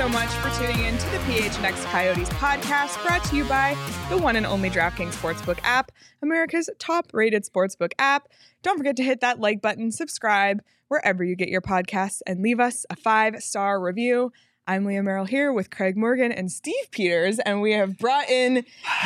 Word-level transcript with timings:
so 0.00 0.08
much 0.08 0.30
for 0.36 0.48
tuning 0.58 0.82
in 0.86 0.96
to 0.96 1.10
the 1.10 1.18
PHNX 1.18 1.84
Coyotes 1.92 2.30
podcast 2.30 3.06
brought 3.06 3.22
to 3.24 3.36
you 3.36 3.44
by 3.44 3.76
the 4.08 4.16
one 4.16 4.34
and 4.34 4.46
only 4.46 4.70
DraftKings 4.70 5.12
Sportsbook 5.12 5.58
app, 5.62 5.92
America's 6.22 6.70
top 6.78 7.10
rated 7.12 7.44
sportsbook 7.44 7.92
app. 7.98 8.26
Don't 8.62 8.78
forget 8.78 8.96
to 8.96 9.02
hit 9.02 9.20
that 9.20 9.40
like 9.40 9.60
button, 9.60 9.92
subscribe 9.92 10.62
wherever 10.88 11.22
you 11.22 11.36
get 11.36 11.50
your 11.50 11.60
podcasts, 11.60 12.22
and 12.26 12.40
leave 12.40 12.60
us 12.60 12.86
a 12.88 12.96
five 12.96 13.42
star 13.42 13.78
review. 13.78 14.32
I'm 14.66 14.86
Leah 14.86 15.02
Merrill 15.02 15.26
here 15.26 15.52
with 15.52 15.68
Craig 15.68 15.98
Morgan 15.98 16.32
and 16.32 16.50
Steve 16.50 16.90
Peters, 16.92 17.38
and 17.38 17.60
we 17.60 17.72
have 17.72 17.98
brought 17.98 18.30
in 18.30 18.54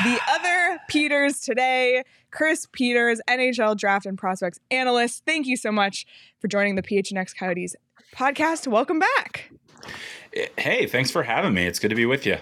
the 0.05 0.21
other 0.31 0.79
Peters 0.87 1.41
today, 1.41 2.05
Chris 2.31 2.69
Peters, 2.71 3.21
NHL 3.29 3.77
draft 3.77 4.07
and 4.07 4.17
prospects 4.17 4.61
analyst. 4.71 5.25
Thank 5.27 5.49
you 5.49 5.57
so 5.57 5.73
much 5.73 6.07
for 6.39 6.47
joining 6.47 6.77
the 6.77 6.83
PHNX 6.83 7.37
Coyotes 7.37 7.75
podcast. 8.15 8.69
Welcome 8.69 9.01
back. 9.01 9.51
Hey, 10.59 10.87
thanks 10.87 11.11
for 11.11 11.23
having 11.23 11.55
me. 11.55 11.67
It's 11.67 11.79
good 11.79 11.91
to 11.91 11.95
be 11.95 12.07
with 12.07 12.27
you. 12.27 12.37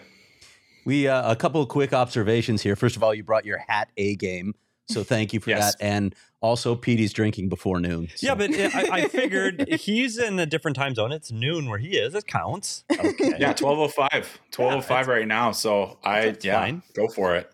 We 0.84 1.06
uh, 1.08 1.30
a 1.30 1.36
couple 1.36 1.60
of 1.62 1.68
quick 1.68 1.92
observations 1.92 2.62
here. 2.62 2.74
First 2.74 2.96
of 2.96 3.02
all, 3.02 3.14
you 3.14 3.22
brought 3.22 3.44
your 3.44 3.58
hat 3.58 3.90
A 3.96 4.16
game, 4.16 4.54
so 4.88 5.04
thank 5.04 5.32
you 5.32 5.38
for 5.40 5.50
Yes. 5.50 5.74
that. 5.76 5.84
And 5.84 6.14
also, 6.40 6.74
Petey's 6.74 7.12
drinking 7.12 7.48
before 7.48 7.78
noon. 7.78 8.08
so- 8.16 8.26
Yeah, 8.26 8.34
but 8.34 8.50
I, 8.52 8.88
I 9.04 9.08
figured 9.08 9.68
he's 9.80 10.18
in 10.18 10.40
a 10.40 10.46
different 10.46 10.76
time 10.76 10.94
zone. 10.96 11.12
It's 11.12 11.30
noon 11.30 11.68
where 11.68 11.78
he 11.78 11.90
is. 11.98 12.14
It 12.16 12.26
counts. 12.26 12.84
Okay. 12.90 13.34
Yeah, 13.38 13.48
1205. 13.54 14.40
1205 14.56 15.06
right 15.06 15.28
now. 15.28 15.52
So 15.52 15.98
I 16.02 16.34
yeah, 16.42 16.58
fine. 16.60 16.82
go 16.94 17.06
for 17.06 17.36
it. 17.36 17.52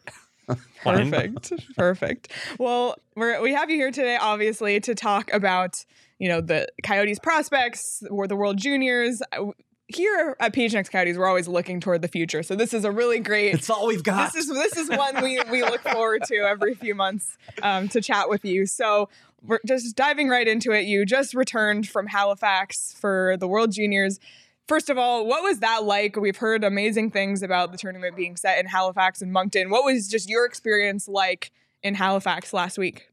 Perfect. 0.83 1.53
Perfect. 1.77 2.33
Well, 2.59 2.97
we're, 3.15 3.43
we 3.43 3.53
have 3.53 3.69
you 3.69 3.77
here 3.77 3.91
today, 3.91 4.17
obviously, 4.19 4.81
to 4.81 4.95
talk 4.95 5.31
about, 5.35 5.85
you 6.19 6.29
know, 6.31 6.41
the 6.41 6.67
Coyotes 6.83 7.19
prospects 7.19 8.03
or 8.11 8.27
the 8.27 8.37
World 8.37 8.57
Juniors. 8.57 9.21
Here 9.89 10.37
at 10.39 10.53
PHNX 10.53 10.91
Coyotes, 10.91 11.17
we're 11.17 11.27
always 11.27 11.49
looking 11.49 11.81
toward 11.81 12.03
the 12.03 12.09
future. 12.09 12.43
So 12.43 12.55
this 12.55 12.75
is 12.75 12.85
a 12.85 12.91
really 12.93 13.21
great 13.21 13.55
it's 13.55 13.71
all 13.71 13.87
we've 13.87 14.03
got. 14.03 14.33
this 14.33 14.45
is 14.47 14.55
this 14.55 14.77
is 14.77 14.91
one 14.91 15.23
we 15.23 15.41
we 15.51 15.63
look 15.63 15.81
forward 15.81 16.23
to 16.29 16.37
every 16.37 16.75
few 16.75 16.95
months 16.95 17.39
um, 17.63 17.89
to 17.89 18.01
chat 18.03 18.29
with 18.29 18.45
you. 18.45 18.67
So 18.67 19.09
we're 19.43 19.61
just 19.67 19.97
diving 19.97 20.29
right 20.29 20.47
into 20.47 20.73
it. 20.73 20.83
You 20.85 21.07
just 21.07 21.33
returned 21.33 21.89
from 21.89 22.07
Halifax 22.07 22.95
for 23.01 23.37
the 23.39 23.49
World 23.49 23.73
Juniors. 23.73 24.21
First 24.67 24.91
of 24.91 24.99
all, 24.99 25.27
what 25.27 25.43
was 25.43 25.61
that 25.61 25.85
like? 25.85 26.17
We've 26.17 26.37
heard 26.37 26.65
amazing 26.65 27.11
things 27.11 27.43
about 27.43 27.73
the 27.73 27.79
tournament 27.79 28.15
being 28.15 28.37
set 28.37 28.59
in 28.59 28.67
Halifax 28.67 29.23
and 29.23 29.33
Moncton. 29.33 29.71
What 29.71 29.85
was 29.85 30.07
just 30.09 30.29
your 30.29 30.45
experience 30.45 31.09
like 31.09 31.51
in 31.83 31.95
Halifax 31.95 32.53
last 32.53 32.77
week? 32.77 33.09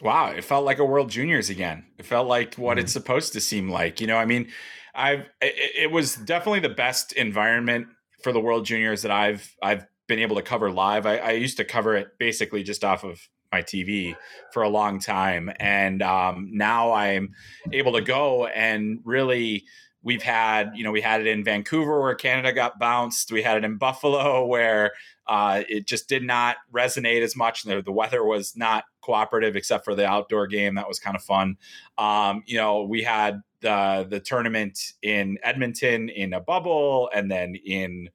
Wow, 0.00 0.30
it 0.30 0.44
felt 0.44 0.64
like 0.64 0.78
a 0.78 0.84
World 0.86 1.10
Juniors 1.10 1.50
again. 1.50 1.84
It 1.98 2.06
felt 2.06 2.26
like 2.26 2.54
what 2.54 2.78
Mm-hmm. 2.78 2.84
it's 2.84 2.92
supposed 2.94 3.34
to 3.34 3.40
seem 3.42 3.68
like. 3.68 4.00
You 4.00 4.06
know, 4.06 4.16
I 4.16 4.24
mean, 4.24 4.48
I've 4.94 5.26
it, 5.40 5.72
it 5.76 5.90
was 5.90 6.16
definitely 6.16 6.60
the 6.60 6.68
best 6.68 7.12
environment 7.12 7.88
for 8.22 8.32
the 8.32 8.40
World 8.40 8.64
Juniors 8.64 9.02
that 9.02 9.10
I've 9.10 9.54
I've 9.62 9.86
been 10.08 10.18
able 10.18 10.36
to 10.36 10.42
cover 10.42 10.70
live. 10.70 11.06
I, 11.06 11.18
I 11.18 11.30
used 11.32 11.56
to 11.58 11.64
cover 11.64 11.96
it 11.96 12.18
basically 12.18 12.62
just 12.62 12.84
off 12.84 13.04
of 13.04 13.20
my 13.52 13.62
TV 13.62 14.16
for 14.52 14.62
a 14.62 14.68
long 14.68 15.00
time, 15.00 15.50
and 15.58 16.02
um, 16.02 16.50
now 16.52 16.92
I'm 16.92 17.34
able 17.72 17.92
to 17.92 18.02
go 18.02 18.46
and 18.46 19.00
really. 19.04 19.64
We've 20.02 20.22
had, 20.22 20.72
you 20.74 20.82
know, 20.82 20.92
we 20.92 21.02
had 21.02 21.20
it 21.20 21.26
in 21.26 21.44
Vancouver 21.44 22.00
where 22.00 22.14
Canada 22.14 22.54
got 22.54 22.78
bounced. 22.78 23.30
We 23.30 23.42
had 23.42 23.58
it 23.58 23.66
in 23.66 23.76
Buffalo 23.76 24.46
where 24.46 24.92
uh, 25.26 25.62
it 25.68 25.86
just 25.86 26.08
did 26.08 26.22
not 26.22 26.56
resonate 26.74 27.22
as 27.22 27.36
much. 27.36 27.64
The, 27.64 27.82
the 27.82 27.92
weather 27.92 28.24
was 28.24 28.56
not 28.56 28.84
cooperative 29.02 29.56
except 29.56 29.84
for 29.84 29.94
the 29.94 30.06
outdoor 30.06 30.46
game. 30.46 30.76
That 30.76 30.88
was 30.88 30.98
kind 30.98 31.16
of 31.16 31.22
fun. 31.22 31.58
Um, 31.98 32.42
you 32.46 32.56
know, 32.56 32.84
we 32.84 33.02
had 33.02 33.42
the 33.60 34.06
the 34.08 34.20
tournament 34.20 34.78
in 35.02 35.38
Edmonton 35.42 36.08
in 36.08 36.32
a 36.32 36.40
bubble, 36.40 37.10
and 37.14 37.30
then 37.30 37.54
in 37.54 38.10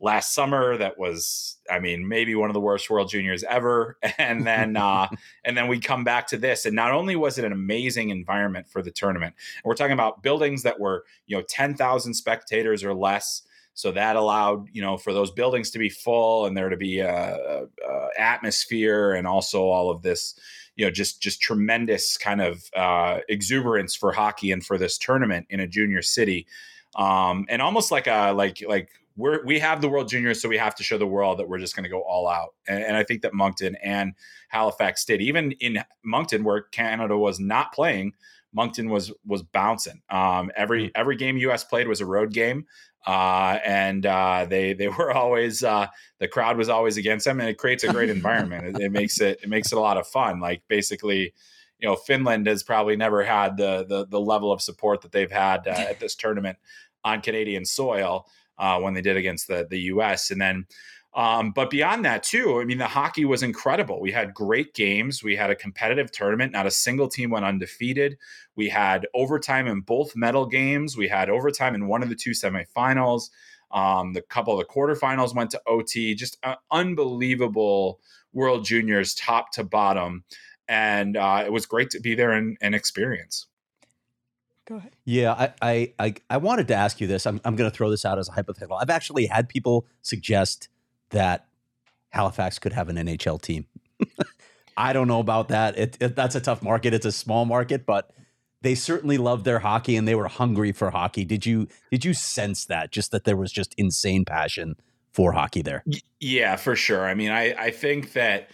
last 0.00 0.34
summer 0.34 0.78
that 0.78 0.98
was, 0.98 1.58
I 1.70 1.78
mean, 1.78 2.08
maybe 2.08 2.34
one 2.34 2.48
of 2.48 2.54
the 2.54 2.60
worst 2.60 2.88
World 2.88 3.10
Juniors 3.10 3.44
ever. 3.44 3.98
And 4.18 4.46
then 4.46 4.76
uh, 4.76 5.08
and 5.44 5.56
then 5.56 5.68
we 5.68 5.80
come 5.80 6.04
back 6.04 6.26
to 6.28 6.36
this, 6.36 6.66
and 6.66 6.76
not 6.76 6.92
only 6.92 7.16
was 7.16 7.38
it 7.38 7.44
an 7.44 7.52
amazing 7.52 8.10
environment 8.10 8.68
for 8.68 8.82
the 8.82 8.90
tournament, 8.90 9.34
and 9.56 9.68
we're 9.68 9.74
talking 9.74 9.92
about 9.92 10.22
buildings 10.22 10.62
that 10.62 10.78
were 10.78 11.04
you 11.26 11.36
know 11.36 11.42
ten 11.48 11.74
thousand 11.74 12.14
spectators 12.14 12.84
or 12.84 12.94
less. 12.94 13.42
So 13.72 13.92
that 13.92 14.16
allowed, 14.16 14.68
you 14.72 14.82
know, 14.82 14.98
for 14.98 15.12
those 15.12 15.30
buildings 15.30 15.70
to 15.70 15.78
be 15.78 15.88
full 15.88 16.44
and 16.44 16.54
there 16.56 16.68
to 16.68 16.76
be 16.76 16.98
a, 16.98 17.64
a 17.88 18.08
atmosphere 18.18 19.12
and 19.12 19.26
also 19.26 19.62
all 19.62 19.90
of 19.90 20.02
this, 20.02 20.38
you 20.76 20.84
know, 20.84 20.90
just 20.90 21.22
just 21.22 21.40
tremendous 21.40 22.16
kind 22.16 22.40
of 22.40 22.62
uh, 22.76 23.20
exuberance 23.28 23.94
for 23.94 24.12
hockey 24.12 24.52
and 24.52 24.64
for 24.64 24.78
this 24.78 24.98
tournament 24.98 25.46
in 25.50 25.60
a 25.60 25.66
junior 25.66 26.02
city, 26.02 26.46
um, 26.96 27.46
and 27.48 27.60
almost 27.60 27.90
like 27.90 28.06
a 28.06 28.32
like 28.32 28.62
like 28.66 28.88
we're 29.16 29.44
we 29.44 29.58
have 29.58 29.80
the 29.80 29.88
World 29.88 30.08
Juniors, 30.08 30.40
so 30.40 30.48
we 30.48 30.58
have 30.58 30.74
to 30.76 30.82
show 30.82 30.98
the 30.98 31.06
world 31.06 31.38
that 31.38 31.48
we're 31.48 31.58
just 31.58 31.76
going 31.76 31.84
to 31.84 31.90
go 31.90 32.00
all 32.02 32.28
out. 32.28 32.54
And, 32.66 32.82
and 32.82 32.96
I 32.96 33.04
think 33.04 33.22
that 33.22 33.34
Moncton 33.34 33.76
and 33.82 34.14
Halifax 34.48 35.04
did. 35.04 35.20
Even 35.20 35.52
in 35.52 35.82
Moncton, 36.04 36.44
where 36.44 36.62
Canada 36.62 37.16
was 37.16 37.38
not 37.38 37.72
playing, 37.72 38.14
Moncton 38.52 38.90
was 38.90 39.12
was 39.24 39.42
bouncing. 39.42 40.02
Um, 40.10 40.50
every 40.56 40.90
every 40.94 41.16
game 41.16 41.36
U.S. 41.38 41.64
played 41.64 41.88
was 41.88 42.00
a 42.00 42.06
road 42.06 42.32
game, 42.32 42.66
uh, 43.06 43.58
and 43.64 44.04
uh, 44.04 44.46
they 44.48 44.72
they 44.72 44.88
were 44.88 45.12
always 45.16 45.62
uh, 45.62 45.86
the 46.18 46.28
crowd 46.28 46.56
was 46.56 46.68
always 46.68 46.96
against 46.96 47.24
them, 47.24 47.40
and 47.40 47.48
it 47.48 47.58
creates 47.58 47.84
a 47.84 47.92
great 47.92 48.10
environment. 48.18 48.76
It, 48.76 48.84
it 48.84 48.92
makes 48.92 49.20
it 49.20 49.40
it 49.42 49.48
makes 49.48 49.72
it 49.72 49.78
a 49.78 49.80
lot 49.80 49.96
of 49.96 50.06
fun. 50.06 50.40
Like 50.40 50.62
basically. 50.68 51.34
You 51.82 51.88
know, 51.88 51.96
Finland 51.96 52.46
has 52.46 52.62
probably 52.62 52.94
never 52.94 53.22
had 53.22 53.56
the 53.56 53.86
the, 53.88 54.06
the 54.06 54.20
level 54.20 54.52
of 54.52 54.60
support 54.60 55.00
that 55.00 55.12
they've 55.12 55.30
had 55.30 55.66
uh, 55.66 55.70
at 55.88 55.98
this 55.98 56.14
tournament 56.14 56.58
on 57.04 57.22
Canadian 57.22 57.64
soil 57.64 58.26
uh, 58.58 58.78
when 58.78 58.92
they 58.92 59.00
did 59.00 59.16
against 59.16 59.48
the 59.48 59.66
the 59.68 59.78
U.S. 59.84 60.30
And 60.30 60.38
then, 60.38 60.66
um, 61.14 61.50
but 61.50 61.70
beyond 61.70 62.04
that 62.04 62.22
too, 62.22 62.60
I 62.60 62.64
mean, 62.64 62.78
the 62.78 62.86
hockey 62.86 63.24
was 63.24 63.42
incredible. 63.42 64.00
We 64.00 64.12
had 64.12 64.32
great 64.32 64.74
games. 64.74 65.24
We 65.24 65.34
had 65.34 65.50
a 65.50 65.56
competitive 65.56 66.12
tournament. 66.12 66.52
Not 66.52 66.66
a 66.66 66.70
single 66.70 67.08
team 67.08 67.30
went 67.30 67.44
undefeated. 67.44 68.16
We 68.54 68.68
had 68.68 69.08
overtime 69.12 69.66
in 69.66 69.80
both 69.80 70.14
medal 70.14 70.46
games. 70.46 70.96
We 70.96 71.08
had 71.08 71.28
overtime 71.28 71.74
in 71.74 71.88
one 71.88 72.02
of 72.02 72.08
the 72.08 72.14
two 72.14 72.30
semifinals. 72.30 73.30
Um, 73.72 74.12
the 74.12 74.22
couple 74.22 74.52
of 74.52 74.66
the 74.66 74.72
quarterfinals 74.72 75.34
went 75.34 75.50
to 75.50 75.62
OT. 75.66 76.14
Just 76.14 76.38
uh, 76.44 76.56
unbelievable 76.70 78.00
World 78.32 78.64
Juniors, 78.64 79.14
top 79.14 79.52
to 79.52 79.64
bottom, 79.64 80.24
and 80.68 81.16
uh, 81.16 81.42
it 81.44 81.52
was 81.52 81.66
great 81.66 81.90
to 81.90 82.00
be 82.00 82.14
there 82.14 82.30
and, 82.30 82.56
and 82.60 82.74
experience. 82.74 83.46
Go 84.66 84.76
ahead. 84.76 84.92
Yeah, 85.04 85.32
I, 85.32 85.52
I, 85.60 85.92
I, 85.98 86.14
I 86.30 86.36
wanted 86.36 86.68
to 86.68 86.74
ask 86.74 87.00
you 87.00 87.08
this. 87.08 87.26
I'm, 87.26 87.40
I'm 87.44 87.56
going 87.56 87.68
to 87.68 87.76
throw 87.76 87.90
this 87.90 88.04
out 88.04 88.20
as 88.20 88.28
a 88.28 88.32
hypothetical. 88.32 88.76
I've 88.76 88.90
actually 88.90 89.26
had 89.26 89.48
people 89.48 89.86
suggest 90.02 90.68
that 91.10 91.46
Halifax 92.10 92.58
could 92.58 92.72
have 92.72 92.88
an 92.88 92.96
NHL 92.96 93.40
team. 93.40 93.66
I 94.76 94.92
don't 94.92 95.08
know 95.08 95.20
about 95.20 95.48
that. 95.48 95.78
It, 95.78 95.96
it, 96.00 96.16
that's 96.16 96.34
a 96.34 96.40
tough 96.40 96.62
market. 96.62 96.94
It's 96.94 97.06
a 97.06 97.12
small 97.12 97.44
market, 97.44 97.84
but 97.84 98.10
they 98.62 98.74
certainly 98.74 99.18
loved 99.18 99.44
their 99.44 99.58
hockey 99.58 99.96
and 99.96 100.06
they 100.06 100.14
were 100.14 100.28
hungry 100.28 100.72
for 100.72 100.90
hockey. 100.90 101.24
Did 101.24 101.46
you 101.46 101.68
did 101.90 102.04
you 102.04 102.14
sense 102.14 102.66
that? 102.66 102.90
Just 102.90 103.10
that 103.12 103.24
there 103.24 103.36
was 103.36 103.52
just 103.52 103.74
insane 103.76 104.24
passion 104.24 104.76
for 105.12 105.32
hockey 105.32 105.62
there. 105.62 105.84
Yeah, 106.20 106.56
for 106.56 106.76
sure. 106.76 107.06
I 107.06 107.14
mean, 107.14 107.30
I 107.30 107.54
I 107.54 107.70
think 107.70 108.12
that 108.12 108.50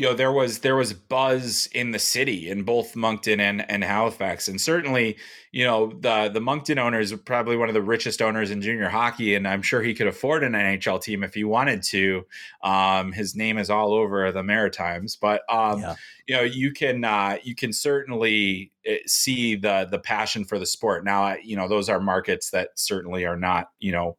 you 0.00 0.06
know 0.06 0.14
there 0.14 0.32
was 0.32 0.60
there 0.60 0.76
was 0.76 0.94
buzz 0.94 1.68
in 1.74 1.90
the 1.90 1.98
city 1.98 2.48
in 2.48 2.62
both 2.62 2.96
Moncton 2.96 3.38
and 3.38 3.70
and 3.70 3.84
Halifax, 3.84 4.48
and 4.48 4.58
certainly 4.58 5.18
you 5.52 5.62
know 5.62 5.92
the 6.00 6.30
the 6.32 6.40
Moncton 6.40 6.78
owners 6.78 7.12
are 7.12 7.18
probably 7.18 7.54
one 7.58 7.68
of 7.68 7.74
the 7.74 7.82
richest 7.82 8.22
owners 8.22 8.50
in 8.50 8.62
junior 8.62 8.88
hockey, 8.88 9.34
and 9.34 9.46
I'm 9.46 9.60
sure 9.60 9.82
he 9.82 9.92
could 9.92 10.06
afford 10.06 10.42
an 10.42 10.52
NHL 10.54 11.02
team 11.02 11.22
if 11.22 11.34
he 11.34 11.44
wanted 11.44 11.82
to. 11.82 12.24
Um, 12.62 13.12
his 13.12 13.36
name 13.36 13.58
is 13.58 13.68
all 13.68 13.92
over 13.92 14.32
the 14.32 14.42
Maritimes, 14.42 15.16
but 15.16 15.42
um, 15.52 15.80
Yeah. 15.80 15.96
you 16.26 16.34
know 16.36 16.42
you 16.44 16.72
can 16.72 17.04
uh, 17.04 17.36
you 17.42 17.54
can 17.54 17.70
certainly 17.74 18.72
uh, 18.88 18.94
see 19.06 19.54
the 19.54 19.86
the 19.90 19.98
passion 19.98 20.46
for 20.46 20.58
the 20.58 20.64
sport. 20.64 21.04
Now, 21.04 21.34
you 21.36 21.56
know 21.56 21.68
those 21.68 21.90
are 21.90 22.00
markets 22.00 22.48
that 22.52 22.70
certainly 22.74 23.26
are 23.26 23.36
not 23.36 23.68
you 23.80 23.92
know 23.92 24.16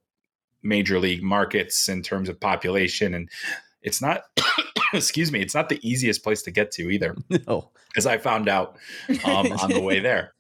major 0.62 1.00
league 1.00 1.24
markets 1.24 1.90
in 1.90 2.04
terms 2.04 2.30
of 2.30 2.40
population 2.40 3.16
and 3.16 3.32
it's 3.82 4.02
not 4.02 4.24
excuse 4.94 5.32
me 5.32 5.42
it's 5.42 5.56
not 5.56 5.70
the 5.70 5.80
easiest 5.88 6.24
place 6.24 6.42
to 6.44 6.52
get 6.52 6.72
to 6.72 6.90
either 6.90 7.16
No. 7.48 7.72
As 7.98 8.06
i 8.06 8.18
found 8.18 8.48
out 8.48 8.78
um, 9.26 9.52
on 9.52 9.70
the 9.70 9.82
way 9.82 10.00
there 10.00 10.34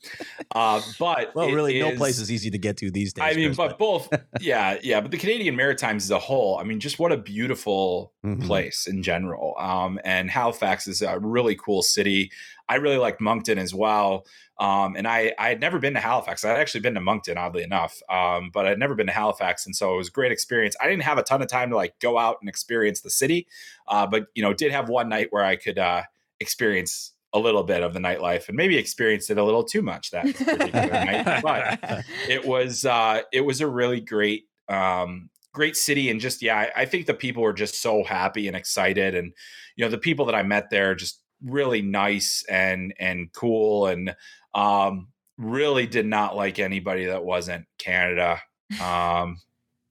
uh, 0.54 0.82
but 1.00 1.34
Well, 1.34 1.50
really, 1.50 1.80
no 1.80 1.96
place 1.96 2.20
is 2.20 2.30
easy 2.30 2.50
to 2.50 2.58
get 2.58 2.76
to 2.78 2.92
these 2.92 3.14
days. 3.14 3.24
I 3.24 3.34
mean, 3.34 3.48
Chris, 3.50 3.58
but 3.58 3.78
both, 3.80 4.10
yeah, 4.42 4.78
yeah. 4.84 5.00
But 5.00 5.12
the 5.12 5.18
Canadian 5.18 5.56
Maritimes 5.56 6.04
as 6.04 6.12
a 6.12 6.20
whole, 6.20 6.58
I 6.58 6.64
mean, 6.64 6.82
just 6.82 7.00
what 7.00 7.14
a 7.14 7.18
beautiful 7.18 8.12
Mhm. 8.26 8.46
place 8.46 8.86
in 8.86 9.02
general. 9.02 9.56
Um, 9.58 9.98
and 10.04 10.30
Halifax 10.30 10.88
is 10.88 11.02
a 11.02 11.20
really 11.20 11.56
cool 11.56 11.82
city. 11.84 12.32
I 12.68 12.76
really 12.76 12.98
like 12.98 13.22
Moncton 13.22 13.58
as 13.58 13.74
well. 13.74 14.26
Um, 14.60 14.96
and 14.98 15.08
I, 15.08 15.34
I 15.40 15.48
had 15.50 15.62
never 15.62 15.80
been 15.80 15.94
to 15.94 16.02
Halifax. 16.02 16.44
I'd 16.44 16.60
actually 16.60 16.82
been 16.82 16.96
to 16.96 17.02
Moncton, 17.02 17.38
oddly 17.38 17.64
enough, 17.64 18.02
um, 18.10 18.50
but 18.54 18.66
I'd 18.68 18.78
never 18.80 18.94
been 18.96 19.08
to 19.08 19.14
Halifax, 19.14 19.66
and 19.66 19.74
so 19.74 19.94
it 19.94 19.98
was 19.98 20.10
a 20.10 20.12
great 20.12 20.34
experience. 20.34 20.76
I 20.82 20.90
didn't 20.90 21.04
have 21.04 21.18
a 21.18 21.24
ton 21.24 21.42
of 21.42 21.48
time 21.48 21.70
to 21.70 21.78
like 21.78 21.98
go 22.00 22.18
out 22.18 22.38
and 22.42 22.50
experience 22.50 23.00
the 23.02 23.10
city, 23.10 23.48
uh, 23.88 24.06
but 24.06 24.26
you 24.36 24.44
know, 24.44 24.54
did 24.54 24.74
have 24.74 24.90
one 24.90 25.08
night 25.08 25.28
where 25.30 25.46
I 25.46 25.56
could 25.56 25.80
uh, 25.80 26.04
experience 26.42 27.14
a 27.34 27.40
little 27.40 27.64
bit 27.64 27.82
of 27.82 27.94
the 27.94 28.00
nightlife 28.00 28.48
and 28.48 28.58
maybe 28.58 28.78
experienced 28.78 29.30
it 29.30 29.38
a 29.38 29.44
little 29.44 29.64
too 29.64 29.82
much 29.82 30.12
that 30.12 30.26
particular 30.26 30.90
night. 30.90 31.42
But 31.44 32.04
it 32.28 32.46
was 32.46 32.86
uh, 32.86 33.22
it 33.32 33.42
was 33.42 33.62
a 33.62 33.68
really 33.68 34.02
great 34.02 34.46
Um, 34.68 35.30
great 35.54 35.76
city, 35.76 36.10
and 36.10 36.22
just 36.22 36.42
yeah, 36.42 36.58
I, 36.58 36.82
I 36.82 36.86
think 36.86 37.06
the 37.06 37.14
people 37.14 37.44
were 37.44 37.54
just 37.54 37.82
so 37.82 38.04
happy 38.04 38.48
and 38.48 38.56
excited, 38.56 39.16
and 39.16 39.34
you 39.76 39.86
know 39.86 39.92
the 39.92 39.98
people 39.98 40.26
that 40.26 40.36
I 40.36 40.44
met 40.44 40.70
there 40.70 40.96
just 40.96 41.22
really 41.44 41.82
nice 41.82 42.46
and 42.50 42.94
and 43.00 43.32
cool, 43.34 43.88
and 43.88 44.16
um, 44.54 45.08
really 45.38 45.88
did 45.88 46.06
not 46.06 46.36
like 46.36 46.60
anybody 46.60 47.06
that 47.06 47.24
wasn't 47.24 47.66
Canada. 47.78 48.42
Um, 48.82 49.42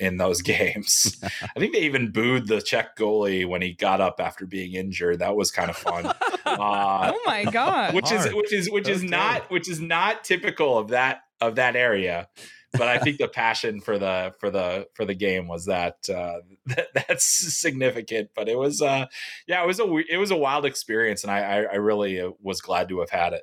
in 0.00 0.16
those 0.16 0.42
games. 0.54 1.16
I 1.22 1.60
think 1.60 1.72
they 1.72 1.82
even 1.82 2.10
booed 2.10 2.48
the 2.48 2.60
Czech 2.60 2.96
goalie 2.96 3.46
when 3.46 3.62
he 3.62 3.74
got 3.74 4.00
up 4.00 4.16
after 4.18 4.46
being 4.46 4.72
injured. 4.74 5.20
That 5.20 5.36
was 5.36 5.52
kind 5.52 5.70
of 5.70 5.76
fun. 5.76 6.12
Uh, 6.46 7.12
oh 7.14 7.20
my 7.26 7.44
god! 7.44 7.94
which 7.94 8.10
is 8.10 8.26
which 8.34 8.52
is 8.52 8.68
which 8.70 8.88
is 8.88 9.00
Okay. 9.02 9.08
not 9.08 9.48
which 9.50 9.68
is 9.68 9.80
not 9.80 10.24
typical 10.24 10.76
of 10.76 10.88
that 10.88 11.20
of 11.40 11.54
that 11.56 11.76
area. 11.76 12.28
But 12.72 12.88
I 12.88 12.98
think 12.98 13.18
the 13.18 13.28
passion 13.32 13.80
for 13.80 13.98
the 13.98 14.32
for 14.40 14.50
the 14.50 14.86
for 14.94 15.04
the 15.04 15.14
game 15.14 15.46
was 15.46 15.66
that, 15.66 15.96
uh, 16.08 16.38
that 16.66 16.88
that's 16.94 17.24
significant. 17.24 18.30
But 18.34 18.48
it 18.48 18.58
was 18.58 18.82
uh, 18.82 19.06
yeah, 19.46 19.62
it 19.62 19.66
was 19.66 19.78
a 19.80 19.84
it 20.10 20.16
was 20.16 20.30
a 20.32 20.36
wild 20.36 20.64
experience, 20.64 21.22
and 21.22 21.30
I 21.30 21.38
I, 21.38 21.56
I 21.62 21.74
really 21.76 22.20
uh, 22.20 22.30
was 22.42 22.60
glad 22.60 22.88
to 22.88 23.00
have 23.00 23.10
had 23.10 23.32
it. 23.32 23.42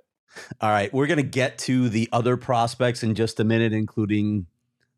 All 0.59 0.69
right, 0.69 0.91
we're 0.93 1.07
going 1.07 1.17
to 1.17 1.23
get 1.23 1.57
to 1.59 1.87
the 1.89 2.09
other 2.11 2.35
prospects 2.35 3.03
in 3.03 3.15
just 3.15 3.39
a 3.39 3.43
minute, 3.43 3.73
including 3.73 4.47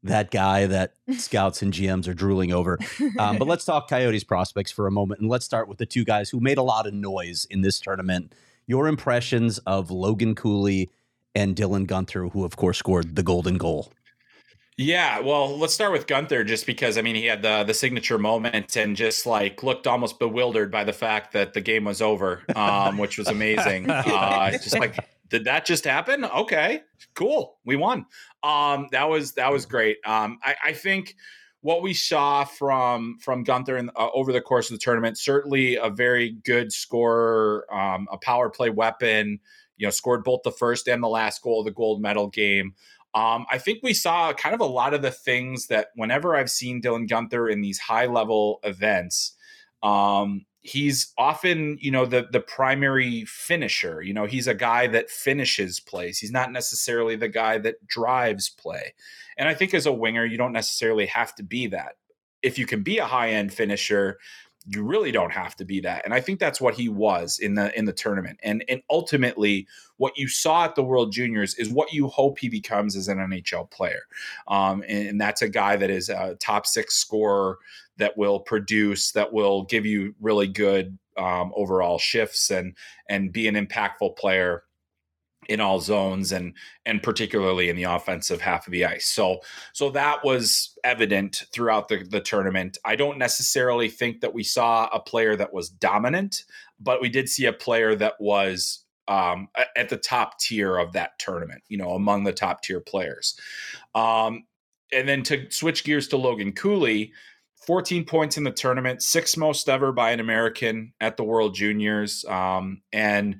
that 0.04 0.32
guy 0.32 0.66
that 0.68 0.94
scouts 1.18 1.62
and 1.62 1.74
GMs 1.74 2.08
are 2.08 2.14
drooling 2.14 2.52
over. 2.52 2.78
Um, 3.18 3.38
but 3.38 3.48
let's 3.48 3.66
talk 3.66 3.90
Coyotes 3.90 4.24
prospects 4.24 4.72
for 4.72 4.88
a 4.88 4.92
moment, 4.92 5.22
and 5.22 5.30
let's 5.30 5.46
start 5.46 5.68
with 5.68 5.78
the 5.78 5.86
two 5.86 6.06
guys 6.06 6.30
who 6.30 6.40
made 6.40 6.58
a 6.58 6.64
lot 6.64 6.88
of 6.88 6.94
noise 6.94 7.46
in 7.50 7.62
this 7.62 7.80
tournament. 7.80 8.34
Your 8.68 8.88
impressions 8.88 9.58
of 9.60 9.90
Logan 9.92 10.36
Cooley 10.36 10.90
and 11.36 11.56
Dylan 11.56 11.88
Guenther, 11.88 12.32
who 12.32 12.46
of 12.46 12.56
course 12.56 12.78
scored 12.78 13.16
the 13.16 13.24
golden 13.24 13.58
goal. 13.58 13.92
Yeah, 14.82 15.20
well, 15.20 15.58
let's 15.58 15.74
start 15.74 15.92
with 15.92 16.08
Guenther, 16.08 16.48
just 16.48 16.66
because 16.66 16.98
I 16.98 17.02
mean 17.02 17.16
he 17.16 17.26
had 17.26 17.42
the 17.42 17.66
the 17.66 17.74
signature 17.74 18.18
moment 18.18 18.78
and 18.78 18.96
just 18.96 19.26
like 19.26 19.62
looked 19.62 19.88
almost 19.88 20.20
bewildered 20.20 20.72
by 20.72 20.86
the 20.86 20.94
fact 20.94 21.34
that 21.34 21.54
the 21.54 21.60
game 21.60 21.84
was 21.84 22.02
over, 22.02 22.44
um, 22.56 22.98
which 22.98 23.18
was 23.18 23.28
amazing. 23.28 23.90
uh, 23.90 24.52
just 24.52 24.80
like, 24.80 24.98
did 25.30 25.46
that 25.46 25.66
just 25.66 25.86
happen? 25.86 26.26
Okay, 26.26 26.82
cool, 27.14 27.58
we 27.66 27.76
won. 27.76 28.06
Um, 28.44 28.88
that 28.92 29.10
was 29.10 29.34
that 29.34 29.52
was 29.52 29.66
great. 29.66 29.98
Um, 30.06 30.40
I, 30.44 30.56
I 30.66 30.74
think 30.74 31.16
what 31.62 31.82
we 31.82 31.94
saw 31.94 32.46
from 32.46 33.18
from 33.20 33.44
Guenther 33.44 33.78
in, 33.78 33.90
uh, 33.96 34.10
over 34.14 34.32
the 34.32 34.42
course 34.42 34.70
of 34.70 34.76
the 34.76 34.84
tournament 34.84 35.18
certainly 35.18 35.76
a 35.76 35.90
very 35.90 36.32
good 36.46 36.72
scorer, 36.72 37.66
um, 37.74 38.08
a 38.12 38.18
power 38.18 38.50
play 38.50 38.70
weapon. 38.70 39.40
You 39.78 39.88
know, 39.88 39.92
scored 39.92 40.26
both 40.26 40.42
the 40.44 40.52
first 40.52 40.90
and 40.90 41.02
the 41.02 41.08
last 41.08 41.42
goal 41.42 41.60
of 41.60 41.66
the 41.66 41.72
gold 41.72 42.02
medal 42.02 42.28
game. 42.28 42.74
Um, 43.14 43.46
I 43.50 43.58
think 43.58 43.80
we 43.82 43.94
saw 43.94 44.34
kind 44.34 44.54
of 44.54 44.62
a 44.62 44.66
lot 44.66 44.94
of 44.94 45.02
the 45.02 45.10
things 45.10 45.68
that 45.68 45.88
whenever 45.96 46.36
I've 46.36 46.52
seen 46.52 46.82
Dylan 46.82 47.08
Guenther 47.08 47.52
in 47.52 47.62
these 47.62 47.80
high 47.80 48.06
level 48.06 48.60
events, 48.64 49.36
um, 49.82 50.46
he's 50.62 51.14
often, 51.18 51.78
you 51.80 51.92
know, 51.92 52.06
the 52.06 52.28
the 52.32 52.40
primary 52.40 53.26
finisher. 53.26 54.02
You 54.02 54.14
know, 54.14 54.26
he's 54.26 54.48
a 54.48 54.54
guy 54.54 54.88
that 54.88 55.10
finishes 55.10 55.80
plays. 55.80 56.20
He's 56.20 56.32
not 56.32 56.52
necessarily 56.52 57.16
the 57.16 57.30
guy 57.30 57.58
that 57.60 57.86
drives 57.88 58.50
play. 58.50 58.94
And 59.38 59.48
I 59.48 59.54
think 59.54 59.74
as 59.74 59.86
a 59.86 59.94
winger, 59.94 60.26
you 60.26 60.38
don't 60.38 60.54
necessarily 60.54 61.06
have 61.08 61.34
to 61.36 61.44
be 61.44 61.68
that. 61.68 61.96
If 62.42 62.58
you 62.58 62.66
can 62.66 62.84
be 62.84 62.98
a 62.98 63.06
high 63.06 63.30
end 63.30 63.54
finisher, 63.54 64.20
you 64.66 64.84
really 64.84 65.12
don't 65.12 65.32
have 65.32 65.56
to 65.56 65.66
be 65.66 65.80
that. 65.80 66.04
And 66.04 66.14
I 66.14 66.20
think 66.20 66.40
that's 66.40 66.60
what 66.60 66.76
he 66.76 66.90
was 66.90 67.40
in 67.40 67.56
the 67.56 67.78
in 67.78 67.86
the 67.86 67.94
tournament. 67.94 68.40
And 68.44 68.64
and 68.68 68.82
ultimately, 68.90 69.68
what 69.98 70.18
you 70.18 70.28
saw 70.28 70.66
at 70.66 70.76
the 70.76 70.84
World 70.84 71.12
Juniors 71.12 71.56
is 71.56 71.70
what 71.70 71.94
you 71.94 72.08
hope 72.08 72.40
he 72.40 72.50
becomes 72.50 72.96
as 72.96 73.08
an 73.08 73.18
NHL 73.18 73.72
player. 73.72 74.02
Um, 74.48 74.84
and, 74.88 75.08
and 75.08 75.22
that's 75.22 75.42
a 75.42 75.50
guy 75.50 75.78
that 75.78 75.90
is 75.90 76.10
a 76.10 76.36
top 76.36 76.68
six 76.68 76.96
scorer 76.96 77.58
that 78.00 78.18
will 78.18 78.40
produce, 78.40 79.12
that 79.12 79.32
will 79.32 79.64
give 79.64 79.86
you 79.86 80.16
really 80.20 80.48
good 80.48 80.98
um, 81.18 81.52
overall 81.56 82.00
shifts 82.00 82.50
and 82.50 82.76
and 83.08 83.32
be 83.32 83.48
an 83.48 83.56
impactful 83.56 84.16
player 84.18 84.64
in 85.48 85.60
all 85.60 85.80
zones 85.80 86.32
and 86.32 86.54
and 86.86 87.02
particularly 87.02 87.70
in 87.70 87.76
the 87.76 87.84
offensive 87.84 88.42
half 88.42 88.68
of 88.68 88.72
the 88.72 88.86
ice. 88.86 89.06
So 89.06 89.40
so 89.74 89.90
that 89.92 90.24
was 90.24 90.78
evident 90.84 91.44
throughout 91.52 91.88
the 91.88 92.04
the 92.10 92.22
tournament. 92.22 92.78
I 92.86 92.96
don't 92.96 93.18
necessarily 93.18 93.90
think 93.90 94.22
that 94.22 94.34
we 94.34 94.44
saw 94.44 94.88
a 94.94 95.00
player 95.00 95.36
that 95.36 95.54
was 95.54 95.70
dominant, 95.70 96.46
but 96.80 97.02
we 97.02 97.10
did 97.10 97.30
see 97.30 97.46
a 97.46 97.54
player 97.54 97.96
that 97.96 98.14
was 98.20 98.86
um, 99.08 99.50
at 99.76 99.90
the 99.90 99.98
top 99.98 100.40
tier 100.40 100.78
of 100.78 100.94
that 100.94 101.18
tournament. 101.20 101.64
You 101.68 101.78
know, 101.78 101.92
among 101.92 102.24
the 102.24 102.34
top 102.34 102.62
tier 102.62 102.80
players. 102.80 103.36
Um, 103.96 104.46
and 104.92 105.08
then 105.08 105.24
to 105.24 105.50
switch 105.52 105.84
gears 105.84 106.08
to 106.10 106.18
Logan 106.18 106.52
Cooley. 106.52 107.14
14 107.66 108.06
points 108.06 108.38
in 108.38 108.44
the 108.44 108.52
tournament, 108.52 109.02
sixth 109.02 109.38
most 109.38 109.70
ever 109.70 109.92
by 109.92 110.12
an 110.12 110.20
American 110.20 110.94
at 111.02 111.18
the 111.18 111.24
World 111.24 111.56
Juniors. 111.56 112.26
Um, 112.26 112.82
and, 112.92 113.38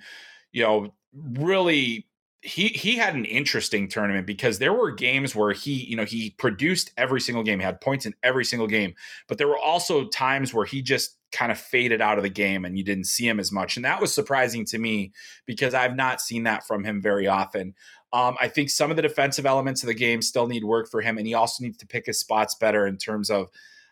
you 0.52 0.64
know, 0.64 0.94
really 1.14 2.08
he 2.42 2.70
he 2.70 2.96
had 2.96 3.16
an 3.16 3.26
interesting 3.26 3.90
tournament 3.90 4.26
because 4.26 4.60
there 4.60 4.72
were 4.72 4.92
games 4.92 5.36
where 5.36 5.52
he 5.52 5.74
you 5.74 5.96
know 5.96 6.06
he 6.06 6.30
produced 6.32 6.92
every 6.96 7.20
single 7.20 7.44
game 7.44 7.60
he 7.60 7.66
had 7.66 7.82
points 7.82 8.06
in 8.06 8.14
every 8.24 8.46
single 8.46 8.68
game 8.68 8.94
but 9.28 9.38
there 9.38 9.48
were 9.48 9.58
also 9.58 10.08
times 10.08 10.54
where 10.54 10.66
he 10.66 10.82
just 10.82 11.18
kind 11.34 11.52
of 11.52 11.60
faded 11.60 12.02
out 12.02 12.18
of 12.18 12.24
the 12.24 12.30
game 12.30 12.64
and 12.64 12.78
you 12.78 12.84
didn't 12.84 13.08
see 13.08 13.28
him 13.28 13.42
as 13.42 13.52
much 13.52 13.76
and 13.76 13.84
that 13.84 14.00
was 14.00 14.14
surprising 14.14 14.64
to 14.64 14.78
me 14.78 15.12
because 15.46 15.74
I've 15.74 15.98
not 15.98 16.22
seen 16.22 16.44
that 16.44 16.66
from 16.66 16.86
him 16.86 17.02
very 17.02 17.28
often 17.28 17.76
um, 18.14 18.38
I 18.42 18.48
think 18.48 18.70
some 18.70 18.90
of 18.90 18.96
the 18.96 19.04
defensive 19.04 19.46
elements 19.46 19.84
of 19.84 19.88
the 19.88 19.94
game 19.94 20.22
still 20.22 20.48
need 20.48 20.64
work 20.64 20.90
for 20.90 21.02
him 21.02 21.18
and 21.18 21.28
he 21.28 21.34
also 21.34 21.64
needs 21.64 21.78
to 21.80 21.88
pick 21.88 22.06
his 22.06 22.20
spots 22.20 22.56
better 22.56 22.88
in 22.88 22.98
terms 22.98 23.30
of 23.30 23.50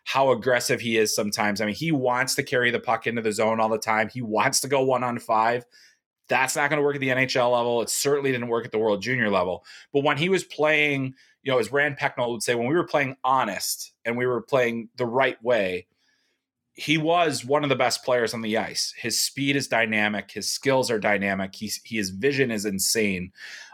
how 0.07 0.31
aggressive 0.31 0.79
he 0.79 0.97
is 0.97 1.13
sometimes 1.13 1.59
I 1.61 1.65
mean 1.65 1.75
he 1.75 1.91
wants 1.91 2.35
to 2.35 2.43
carry 2.43 2.71
the 2.71 2.79
puck 2.79 3.07
into 3.07 3.21
the 3.21 3.31
zone 3.31 3.59
all 3.59 3.69
the 3.69 3.77
time 3.77 4.09
he 4.09 4.21
wants 4.21 4.61
to 4.61 4.67
go 4.67 4.81
one 4.81 5.03
on 5.03 5.19
five 5.19 5.65
that's 6.27 6.55
not 6.55 6.69
going 6.69 6.79
to 6.79 6.83
work 6.83 6.95
at 6.95 7.01
the 7.01 7.09
NHL 7.09 7.51
level. 7.51 7.81
It 7.81 7.89
certainly 7.89 8.31
didn't 8.31 8.49
work 8.49 8.65
at 8.65 8.71
the 8.71 8.77
World 8.77 9.01
Junior 9.01 9.29
level. 9.29 9.65
But 9.93 10.03
when 10.03 10.17
he 10.17 10.29
was 10.29 10.43
playing, 10.43 11.15
you 11.43 11.51
know, 11.51 11.59
as 11.59 11.71
Rand 11.71 11.97
Pecknold 11.97 12.31
would 12.31 12.43
say, 12.43 12.55
when 12.55 12.67
we 12.67 12.75
were 12.75 12.85
playing 12.85 13.15
honest 13.23 13.93
and 14.05 14.17
we 14.17 14.25
were 14.25 14.41
playing 14.41 14.89
the 14.97 15.05
right 15.05 15.41
way, 15.43 15.87
he 16.73 16.97
was 16.97 17.43
one 17.43 17.63
of 17.63 17.69
the 17.69 17.75
best 17.75 18.03
players 18.03 18.33
on 18.33 18.41
the 18.41 18.57
ice. 18.57 18.93
His 18.97 19.19
speed 19.19 19.55
is 19.55 19.67
dynamic. 19.67 20.29
His 20.29 20.49
skills 20.49 20.91
are 20.91 20.99
dynamic. 20.99 21.55
He's, 21.55 21.81
his 21.83 22.11
vision 22.11 22.51
is 22.51 22.65
insane. 22.65 23.31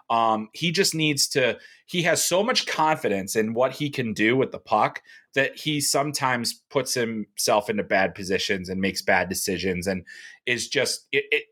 Um, 0.09 0.49
he 0.53 0.71
just 0.71 0.93
needs 0.93 1.27
to. 1.29 1.57
He 1.85 2.03
has 2.03 2.23
so 2.23 2.43
much 2.43 2.65
confidence 2.65 3.35
in 3.35 3.53
what 3.53 3.71
he 3.71 3.89
can 3.89 4.13
do 4.13 4.35
with 4.35 4.51
the 4.51 4.59
puck 4.59 5.01
that 5.35 5.57
he 5.57 5.81
sometimes 5.81 6.61
puts 6.69 6.93
himself 6.93 7.69
into 7.69 7.83
bad 7.83 8.15
positions 8.15 8.69
and 8.69 8.79
makes 8.79 9.01
bad 9.01 9.29
decisions 9.29 9.87
and 9.87 10.05
is 10.45 10.67
just 10.67 11.07
it, 11.11 11.25
it 11.31 11.43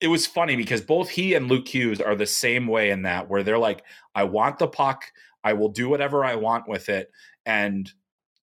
it 0.00 0.08
was 0.08 0.26
funny 0.26 0.56
because 0.56 0.80
both 0.80 1.10
he 1.10 1.34
and 1.34 1.48
Luke 1.48 1.68
Hughes 1.68 2.00
are 2.00 2.16
the 2.16 2.26
same 2.26 2.66
way 2.66 2.90
in 2.90 3.02
that 3.02 3.28
where 3.28 3.42
they're 3.42 3.58
like, 3.58 3.84
I 4.14 4.24
want 4.24 4.58
the 4.58 4.66
puck, 4.66 5.04
I 5.44 5.52
will 5.52 5.68
do 5.68 5.88
whatever 5.88 6.24
I 6.24 6.36
want 6.36 6.66
with 6.66 6.88
it, 6.88 7.10
and 7.44 7.90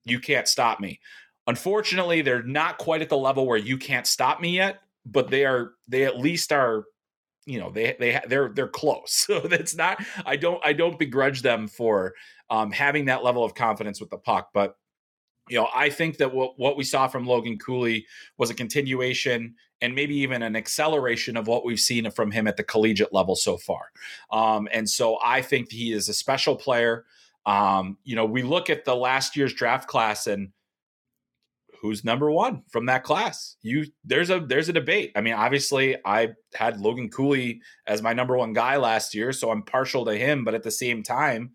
you 0.05 0.19
can't 0.19 0.49
stop 0.49 0.81
me. 0.81 1.00
Unfortunately, 1.47 2.23
they're 2.23 2.43
not 2.43 2.79
quite 2.79 3.03
at 3.03 3.09
the 3.09 3.17
level 3.17 3.47
where 3.47 3.59
you 3.59 3.79
can't 3.79 4.07
stop 4.07 4.41
me 4.41 4.57
yet, 4.57 4.81
but 5.05 5.29
they 5.31 5.45
are 5.45 5.73
they 5.87 6.05
at 6.05 6.19
least 6.19 6.53
are 6.53 6.85
you 7.47 7.61
know 7.61 7.71
they 7.71 7.97
they 7.99 8.21
they're 8.29 8.50
they're 8.50 8.69
close. 8.69 9.26
So 9.26 9.41
that's 9.41 9.75
not 9.75 10.05
i 10.25 10.37
don't 10.37 10.61
i 10.65 10.73
don't 10.73 10.99
begrudge 10.99 11.43
them 11.43 11.69
for 11.69 12.15
um, 12.50 12.71
having 12.71 13.07
that 13.07 13.25
level 13.25 13.45
of 13.45 13.55
confidence 13.55 14.00
with 14.00 14.11
the 14.11 14.19
puck 14.19 14.50
but 14.53 14.76
you 15.49 15.57
know 15.57 15.69
i 15.75 15.88
think 15.88 16.19
that 16.19 16.35
what, 16.35 16.59
what 16.59 16.76
we 16.76 16.85
saw 16.85 17.09
from 17.09 17.26
logan 17.26 17.59
cooley 17.59 18.07
was 18.38 18.50
a 18.50 18.55
continuation 18.55 19.55
and 19.81 19.95
maybe 19.95 20.17
even 20.17 20.43
an 20.43 20.57
acceleration 20.57 21.37
of 21.37 21.47
what 21.47 21.65
we've 21.65 21.81
seen 21.81 22.11
from 22.11 22.31
him 22.31 22.47
at 22.47 22.57
the 22.57 22.65
collegiate 22.65 23.12
level 23.12 23.37
so 23.37 23.57
far. 23.59 23.91
Um, 24.31 24.69
and 24.73 24.88
so 24.88 25.19
i 25.25 25.43
think 25.43 25.71
he 25.71 25.93
is 25.93 26.09
a 26.09 26.15
special 26.15 26.57
player. 26.57 27.05
Um, 27.47 27.99
you 28.05 28.17
know 28.17 28.25
we 28.25 28.43
look 28.43 28.71
at 28.71 28.85
the 28.85 28.97
last 28.97 29.37
year's 29.37 29.55
draft 29.55 29.88
class 29.88 30.26
and 30.26 30.50
who's 31.87 32.05
number 32.05 32.31
one 32.31 32.62
from 32.69 32.87
that 32.87 33.05
class 33.05 33.57
you 33.62 33.85
there's 34.05 34.31
a 34.31 34.40
there's 34.40 34.69
a 34.69 34.73
debate 34.73 35.12
i 35.16 35.21
mean 35.21 35.35
obviously 35.35 35.97
i 36.05 36.28
had 36.55 36.81
logan 36.81 37.09
cooley 37.09 37.61
as 37.87 38.02
my 38.02 38.12
number 38.12 38.37
one 38.37 38.52
guy 38.52 38.76
last 38.76 39.14
year 39.14 39.33
so 39.33 39.50
i'm 39.50 39.62
partial 39.62 40.05
to 40.05 40.16
him 40.16 40.45
but 40.45 40.55
at 40.55 40.62
the 40.62 40.71
same 40.71 41.02
time 41.02 41.52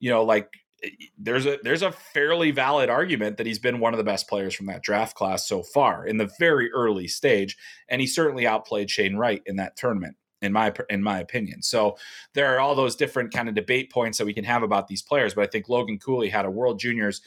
you 0.00 0.10
know 0.10 0.22
like 0.22 0.48
eh, 0.82 0.88
there's 1.18 1.46
a 1.46 1.58
there's 1.62 1.82
a 1.82 1.92
fairly 1.92 2.50
valid 2.50 2.88
argument 2.88 3.36
that 3.36 3.46
he's 3.46 3.58
been 3.58 3.80
one 3.80 3.92
of 3.92 3.98
the 3.98 4.04
best 4.04 4.28
players 4.28 4.54
from 4.54 4.66
that 4.66 4.82
draft 4.82 5.16
class 5.16 5.46
so 5.46 5.62
far 5.62 6.06
in 6.06 6.18
the 6.18 6.30
very 6.38 6.70
early 6.72 7.08
stage 7.08 7.56
and 7.88 8.00
he 8.00 8.06
certainly 8.06 8.46
outplayed 8.46 8.90
Shane 8.90 9.16
Wright 9.16 9.42
in 9.46 9.56
that 9.56 9.76
tournament 9.76 10.16
in 10.44 10.52
my 10.52 10.72
in 10.90 11.02
my 11.02 11.18
opinion. 11.18 11.62
So 11.62 11.96
there 12.34 12.54
are 12.54 12.60
all 12.60 12.74
those 12.74 12.96
different 12.96 13.32
kind 13.32 13.48
of 13.48 13.54
debate 13.54 13.90
points 13.90 14.18
that 14.18 14.26
we 14.26 14.34
can 14.34 14.44
have 14.44 14.62
about 14.62 14.88
these 14.88 15.02
players, 15.02 15.34
but 15.34 15.44
I 15.44 15.46
think 15.46 15.68
Logan 15.68 15.98
Cooley 15.98 16.28
had 16.28 16.44
a 16.44 16.50
World 16.50 16.78
Juniors 16.78 17.22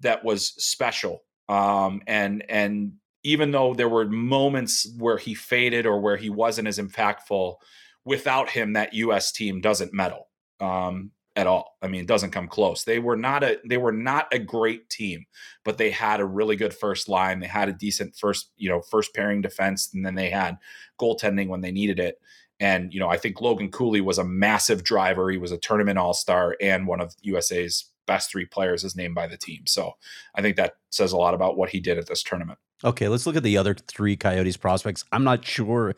that 0.00 0.24
was 0.24 0.48
special. 0.62 1.22
Um, 1.48 2.02
and 2.06 2.44
and 2.48 2.94
even 3.22 3.50
though 3.50 3.74
there 3.74 3.88
were 3.88 4.06
moments 4.06 4.88
where 4.98 5.18
he 5.18 5.34
faded 5.34 5.86
or 5.86 6.00
where 6.00 6.16
he 6.16 6.30
wasn't 6.30 6.68
as 6.68 6.78
impactful, 6.78 7.56
without 8.04 8.50
him 8.50 8.74
that 8.74 8.94
US 8.94 9.32
team 9.32 9.60
doesn't 9.60 9.92
medal. 9.92 10.28
Um, 10.60 11.10
at 11.36 11.46
all. 11.46 11.76
I 11.82 11.88
mean, 11.88 12.00
it 12.00 12.06
doesn't 12.06 12.30
come 12.30 12.48
close. 12.48 12.82
They 12.82 12.98
were 12.98 13.16
not 13.16 13.44
a 13.44 13.58
they 13.68 13.76
were 13.76 13.92
not 13.92 14.26
a 14.32 14.38
great 14.38 14.88
team, 14.88 15.26
but 15.64 15.76
they 15.76 15.90
had 15.90 16.18
a 16.18 16.24
really 16.24 16.56
good 16.56 16.72
first 16.72 17.08
line. 17.08 17.40
They 17.40 17.46
had 17.46 17.68
a 17.68 17.74
decent 17.74 18.16
first, 18.16 18.50
you 18.56 18.70
know, 18.70 18.80
first 18.80 19.14
pairing 19.14 19.42
defense, 19.42 19.90
and 19.92 20.04
then 20.04 20.14
they 20.14 20.30
had 20.30 20.56
goaltending 20.98 21.48
when 21.48 21.60
they 21.60 21.70
needed 21.70 22.00
it. 22.00 22.18
And 22.58 22.92
you 22.92 22.98
know, 22.98 23.10
I 23.10 23.18
think 23.18 23.40
Logan 23.42 23.70
Cooley 23.70 24.00
was 24.00 24.18
a 24.18 24.24
massive 24.24 24.82
driver. 24.82 25.30
He 25.30 25.36
was 25.36 25.52
a 25.52 25.58
tournament 25.58 25.98
all 25.98 26.14
star 26.14 26.56
and 26.60 26.86
one 26.86 27.02
of 27.02 27.14
USA's 27.20 27.92
best 28.06 28.30
three 28.30 28.46
players 28.46 28.84
is 28.84 28.96
named 28.96 29.14
by 29.14 29.26
the 29.26 29.36
team. 29.36 29.66
So 29.66 29.92
I 30.34 30.42
think 30.42 30.56
that 30.56 30.74
says 30.90 31.12
a 31.12 31.16
lot 31.16 31.34
about 31.34 31.56
what 31.56 31.70
he 31.70 31.80
did 31.80 31.98
at 31.98 32.06
this 32.06 32.22
tournament. 32.22 32.58
Okay, 32.84 33.08
let's 33.08 33.26
look 33.26 33.36
at 33.36 33.42
the 33.42 33.56
other 33.56 33.74
three 33.74 34.16
Coyotes 34.16 34.56
prospects. 34.56 35.04
I'm 35.12 35.24
not 35.24 35.44
sure 35.44 35.94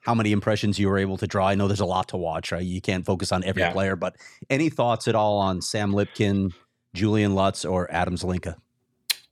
how 0.00 0.14
many 0.14 0.32
impressions 0.32 0.78
you 0.78 0.88
were 0.88 0.98
able 0.98 1.16
to 1.18 1.26
draw. 1.26 1.48
I 1.48 1.54
know 1.54 1.68
there's 1.68 1.80
a 1.80 1.86
lot 1.86 2.08
to 2.08 2.16
watch, 2.16 2.52
right? 2.52 2.62
You 2.62 2.80
can't 2.80 3.04
focus 3.04 3.32
on 3.32 3.44
every 3.44 3.62
yeah. 3.62 3.72
player, 3.72 3.96
but 3.96 4.16
any 4.48 4.70
thoughts 4.70 5.08
at 5.08 5.14
all 5.14 5.38
on 5.38 5.60
Sam 5.60 5.92
Lipkin, 5.92 6.52
Julian 6.94 7.34
Lutz, 7.34 7.64
or 7.64 7.90
Adam 7.92 8.16
Zlinka? 8.16 8.56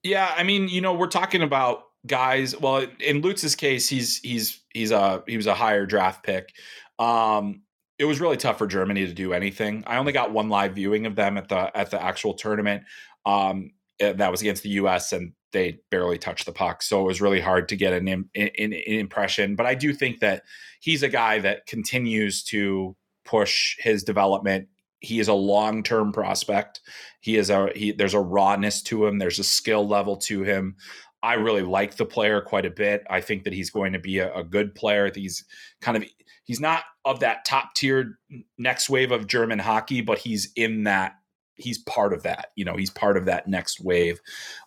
Yeah, 0.02 0.32
I 0.37 0.42
mean, 0.42 0.68
you 0.68 0.80
know, 0.80 0.92
we're 0.92 1.06
talking 1.06 1.42
about 1.42 1.85
guys. 2.06 2.58
Well, 2.58 2.87
in 3.00 3.23
Lutz's 3.23 3.54
case, 3.54 3.88
he's 3.88 4.18
he's 4.18 4.61
he's 4.70 4.90
a 4.90 5.23
he 5.26 5.37
was 5.37 5.47
a 5.47 5.54
higher 5.54 5.87
draft 5.87 6.25
pick. 6.25 6.52
Um, 6.99 7.62
it 7.99 8.05
was 8.05 8.21
really 8.21 8.37
tough 8.37 8.59
for 8.59 8.67
Germany 8.67 9.07
to 9.07 9.12
do 9.12 9.33
anything. 9.33 9.83
I 9.87 9.97
only 9.97 10.12
got 10.12 10.33
one 10.33 10.49
live 10.49 10.75
viewing 10.75 11.07
of 11.07 11.17
them 11.17 11.37
at 11.37 11.49
the 11.49 11.76
at 11.76 11.90
the 11.90 12.02
actual 12.02 12.35
tournament. 12.35 12.85
Um, 13.26 13.73
eh, 13.99 14.12
that 14.12 14.31
was 14.31 14.40
against 14.40 14.62
the 14.62 14.71
U.S. 14.71 15.12
and 15.12 15.33
they 15.52 15.78
barely 15.90 16.19
touched 16.19 16.47
the 16.47 16.52
puck, 16.52 16.83
so 16.83 17.00
it 17.00 17.05
was 17.05 17.21
really 17.21 17.40
hard 17.40 17.69
to 17.71 17.76
get 17.76 17.93
an, 17.93 18.07
an, 18.09 18.28
an 18.35 18.73
impression. 18.73 19.57
But 19.57 19.67
I 19.67 19.75
do 19.75 19.93
think 19.93 20.21
that 20.21 20.45
he's 20.81 21.02
a 21.02 21.09
guy 21.09 21.38
that 21.40 21.67
continues 21.67 22.45
to 22.45 22.95
push 23.25 23.76
his 23.78 24.05
development. 24.05 24.69
He 25.00 25.21
is 25.21 25.28
a 25.28 25.35
long 25.35 25.83
term 25.83 26.12
prospect. 26.12 26.81
He 27.21 27.37
is 27.37 27.50
a 27.50 27.71
he. 27.75 27.93
There's 27.93 28.14
a 28.14 28.21
rawness 28.21 28.83
to 28.85 29.07
him. 29.07 29.19
There's 29.19 29.38
a 29.38 29.45
skill 29.45 29.87
level 29.87 30.17
to 30.19 30.43
him. 30.43 30.76
I 31.21 31.35
really 31.35 31.62
like 31.62 31.97
the 31.97 32.07
player 32.07 32.40
quite 32.40 32.64
a 32.64 32.71
bit. 32.71 33.05
I 33.11 33.21
think 33.21 33.43
that 33.43 33.52
he's 33.52 33.71
going 33.71 33.93
to 33.93 33.99
be 33.99 34.19
a, 34.19 34.33
a 34.35 34.45
good 34.45 34.75
player. 34.76 35.11
He's 35.12 35.45
kind 35.81 35.97
of 35.97 36.05
he's 36.49 36.61
not 36.61 36.83
of 37.05 37.21
that 37.21 37.45
top 37.45 37.75
tier 37.75 38.19
next 38.57 38.90
wave 38.90 39.12
of 39.12 39.28
German 39.28 39.61
hockey, 39.61 40.00
but 40.00 40.19
he's 40.19 40.50
in 40.57 40.85
that 40.85 41.12
he's 41.55 41.78
part 41.78 42.12
of 42.12 42.23
that. 42.25 42.49
You 42.57 42.64
know, 42.64 42.76
he's 42.76 42.90
part 42.90 43.17
of 43.17 43.26
that 43.26 43.47
next 43.47 43.81
wave. 43.81 44.21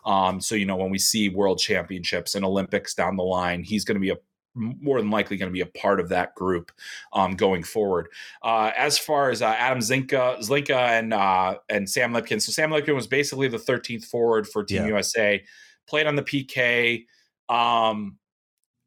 Um, 0.06 0.40
so 0.40 0.54
you 0.54 0.64
know, 0.64 0.76
when 0.76 0.90
we 0.90 0.98
see 0.98 1.28
world 1.28 1.58
championships 1.58 2.34
and 2.34 2.44
Olympics 2.44 2.94
down 2.94 3.16
the 3.16 3.24
line, 3.24 3.62
he's 3.62 3.84
going 3.84 3.96
to 3.96 4.00
be 4.00 4.10
a 4.10 4.16
more 4.54 5.00
than 5.00 5.10
likely 5.10 5.38
going 5.38 5.48
to 5.48 5.52
be 5.52 5.62
a 5.62 5.66
part 5.66 5.98
of 5.98 6.10
that 6.10 6.34
group 6.34 6.70
um, 7.14 7.34
going 7.36 7.62
forward. 7.62 8.08
Uh, 8.42 8.70
as 8.76 8.98
far 8.98 9.30
as 9.30 9.40
uh, 9.40 9.46
Adam 9.46 9.78
Zinka, 9.78 10.38
Zlinka, 10.38 10.76
and 10.76 11.12
uh, 11.12 11.56
and 11.68 11.88
Sam 11.88 12.12
Lipkin, 12.12 12.40
so 12.40 12.52
Sam 12.52 12.70
Lipkin 12.70 12.94
was 12.94 13.06
basically 13.06 13.48
the 13.48 13.58
13th 13.58 14.04
forward 14.04 14.46
for 14.46 14.62
Team 14.62 14.82
yeah. 14.82 14.88
USA. 14.88 15.42
Played 15.88 16.06
on 16.06 16.16
the 16.16 16.22
PK. 16.22 17.06
Um, 17.48 18.18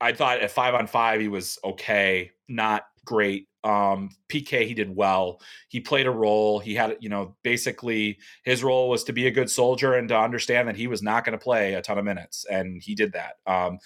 I 0.02 0.14
thought 0.14 0.42
at 0.42 0.52
five 0.52 0.74
on 0.74 0.88
five 0.88 1.22
he 1.22 1.28
was 1.28 1.58
okay, 1.64 2.32
not 2.48 2.84
great. 3.06 3.48
Um, 3.64 4.10
PK 4.30 4.68
he 4.68 4.74
did 4.74 4.96
well. 4.96 5.42
He 5.70 5.80
played 5.80 6.06
a 6.06 6.12
role. 6.12 6.60
He 6.60 6.76
had 6.76 6.98
you 7.00 7.10
know 7.10 7.36
basically 7.44 8.20
his 8.44 8.64
role 8.64 8.90
was 8.90 9.04
to 9.06 9.14
be 9.14 9.28
a 9.28 9.32
good 9.32 9.50
soldier 9.50 9.96
and 9.96 10.08
to 10.10 10.18
understand 10.20 10.68
that 10.68 10.76
he 10.76 10.88
was 10.88 11.02
not 11.02 11.26
going 11.26 11.38
to 11.38 11.44
play 11.44 11.74
a 11.74 11.82
ton 11.82 11.98
of 11.98 12.06
minutes, 12.06 12.46
and 12.50 12.82
he 12.82 12.94
did 12.94 13.14
that. 13.14 13.36
Um, 13.48 13.80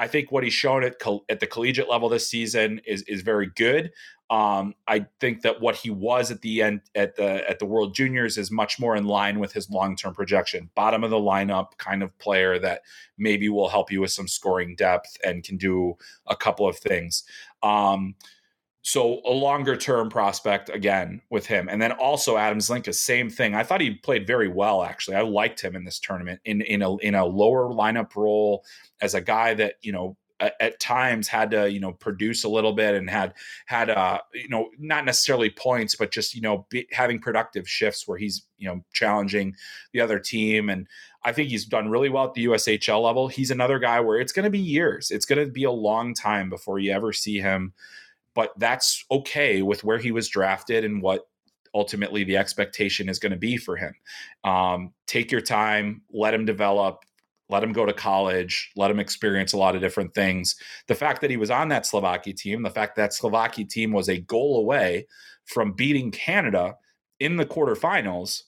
I 0.00 0.08
think 0.08 0.32
what 0.32 0.42
he's 0.42 0.54
shown 0.54 0.82
at 0.82 0.94
at 1.28 1.40
the 1.40 1.46
collegiate 1.46 1.88
level 1.88 2.08
this 2.08 2.28
season 2.28 2.80
is 2.86 3.02
is 3.02 3.20
very 3.20 3.50
good. 3.54 3.92
Um, 4.30 4.74
I 4.88 5.06
think 5.20 5.42
that 5.42 5.60
what 5.60 5.74
he 5.74 5.90
was 5.90 6.30
at 6.30 6.40
the 6.40 6.62
end 6.62 6.80
at 6.94 7.16
the 7.16 7.48
at 7.48 7.58
the 7.58 7.66
World 7.66 7.94
Juniors 7.94 8.38
is 8.38 8.50
much 8.50 8.80
more 8.80 8.96
in 8.96 9.04
line 9.04 9.40
with 9.40 9.52
his 9.52 9.68
long 9.68 9.96
term 9.96 10.14
projection. 10.14 10.70
Bottom 10.74 11.04
of 11.04 11.10
the 11.10 11.18
lineup 11.18 11.76
kind 11.76 12.02
of 12.02 12.16
player 12.18 12.58
that 12.60 12.80
maybe 13.18 13.50
will 13.50 13.68
help 13.68 13.92
you 13.92 14.00
with 14.00 14.10
some 14.10 14.26
scoring 14.26 14.74
depth 14.74 15.18
and 15.22 15.44
can 15.44 15.58
do 15.58 15.98
a 16.26 16.34
couple 16.34 16.66
of 16.66 16.78
things. 16.78 17.24
Um, 17.62 18.14
so 18.82 19.20
a 19.26 19.30
longer 19.30 19.76
term 19.76 20.08
prospect 20.08 20.70
again 20.70 21.20
with 21.30 21.46
him, 21.46 21.68
and 21.68 21.80
then 21.80 21.92
also 21.92 22.36
Adam 22.36 22.58
Zlinka, 22.58 22.94
same 22.94 23.28
thing. 23.28 23.54
I 23.54 23.62
thought 23.62 23.80
he 23.80 23.90
played 23.90 24.26
very 24.26 24.48
well 24.48 24.82
actually. 24.82 25.16
I 25.16 25.22
liked 25.22 25.60
him 25.60 25.76
in 25.76 25.84
this 25.84 25.98
tournament 25.98 26.40
in 26.44 26.62
in 26.62 26.82
a 26.82 26.96
in 26.98 27.14
a 27.14 27.24
lower 27.24 27.68
lineup 27.68 28.16
role 28.16 28.64
as 29.00 29.14
a 29.14 29.20
guy 29.20 29.54
that 29.54 29.74
you 29.82 29.92
know 29.92 30.16
at, 30.40 30.54
at, 30.58 30.80
times 30.80 31.28
had 31.28 31.50
to 31.50 31.70
you 31.70 31.78
know 31.78 31.92
produce 31.92 32.44
a 32.44 32.48
little 32.48 32.72
bit 32.72 32.94
and 32.94 33.10
had 33.10 33.34
had 33.66 33.90
uh 33.90 34.18
you 34.32 34.48
know 34.48 34.70
not 34.78 35.04
necessarily 35.04 35.50
points 35.50 35.94
but 35.94 36.10
just 36.10 36.34
you 36.34 36.40
know 36.40 36.66
be, 36.70 36.86
having 36.90 37.20
productive 37.20 37.68
shifts 37.68 38.08
where 38.08 38.16
he's 38.16 38.46
you 38.56 38.66
know 38.66 38.82
challenging 38.94 39.54
the 39.92 40.00
other 40.00 40.18
team 40.18 40.70
and 40.70 40.88
I 41.22 41.32
think 41.32 41.50
he's 41.50 41.66
done 41.66 41.90
really 41.90 42.08
well 42.08 42.24
at 42.24 42.32
the 42.32 42.46
USHL 42.46 43.02
level. 43.02 43.28
He's 43.28 43.50
another 43.50 43.78
guy 43.78 44.00
where 44.00 44.18
it's 44.18 44.32
going 44.32 44.44
to 44.44 44.50
be 44.50 44.58
years. 44.58 45.10
It's 45.10 45.26
going 45.26 45.44
to 45.44 45.52
be 45.52 45.64
a 45.64 45.70
long 45.70 46.14
time 46.14 46.48
before 46.48 46.78
you 46.78 46.92
ever 46.92 47.12
see 47.12 47.40
him 47.40 47.74
but 48.34 48.52
that's 48.58 49.04
okay 49.10 49.62
with 49.62 49.84
where 49.84 49.98
he 49.98 50.12
was 50.12 50.28
drafted 50.28 50.84
and 50.84 51.02
what 51.02 51.26
ultimately 51.74 52.24
the 52.24 52.36
expectation 52.36 53.08
is 53.08 53.18
going 53.18 53.32
to 53.32 53.38
be 53.38 53.56
for 53.56 53.76
him. 53.76 53.94
Um, 54.44 54.92
take 55.06 55.30
your 55.30 55.40
time, 55.40 56.02
let 56.12 56.34
him 56.34 56.44
develop, 56.44 57.04
let 57.48 57.62
him 57.62 57.72
go 57.72 57.84
to 57.84 57.92
college, 57.92 58.70
let 58.76 58.90
him 58.90 59.00
experience 59.00 59.52
a 59.52 59.58
lot 59.58 59.74
of 59.74 59.80
different 59.80 60.14
things. 60.14 60.56
The 60.88 60.94
fact 60.94 61.20
that 61.20 61.30
he 61.30 61.36
was 61.36 61.50
on 61.50 61.68
that 61.68 61.86
Slovakia 61.86 62.34
team, 62.34 62.62
the 62.62 62.70
fact 62.70 62.96
that 62.96 63.12
Slovakia 63.12 63.64
team 63.64 63.92
was 63.92 64.08
a 64.08 64.20
goal 64.20 64.58
away 64.58 65.06
from 65.46 65.72
beating 65.72 66.10
Canada 66.10 66.76
in 67.18 67.36
the 67.36 67.46
quarterfinals, 67.46 68.44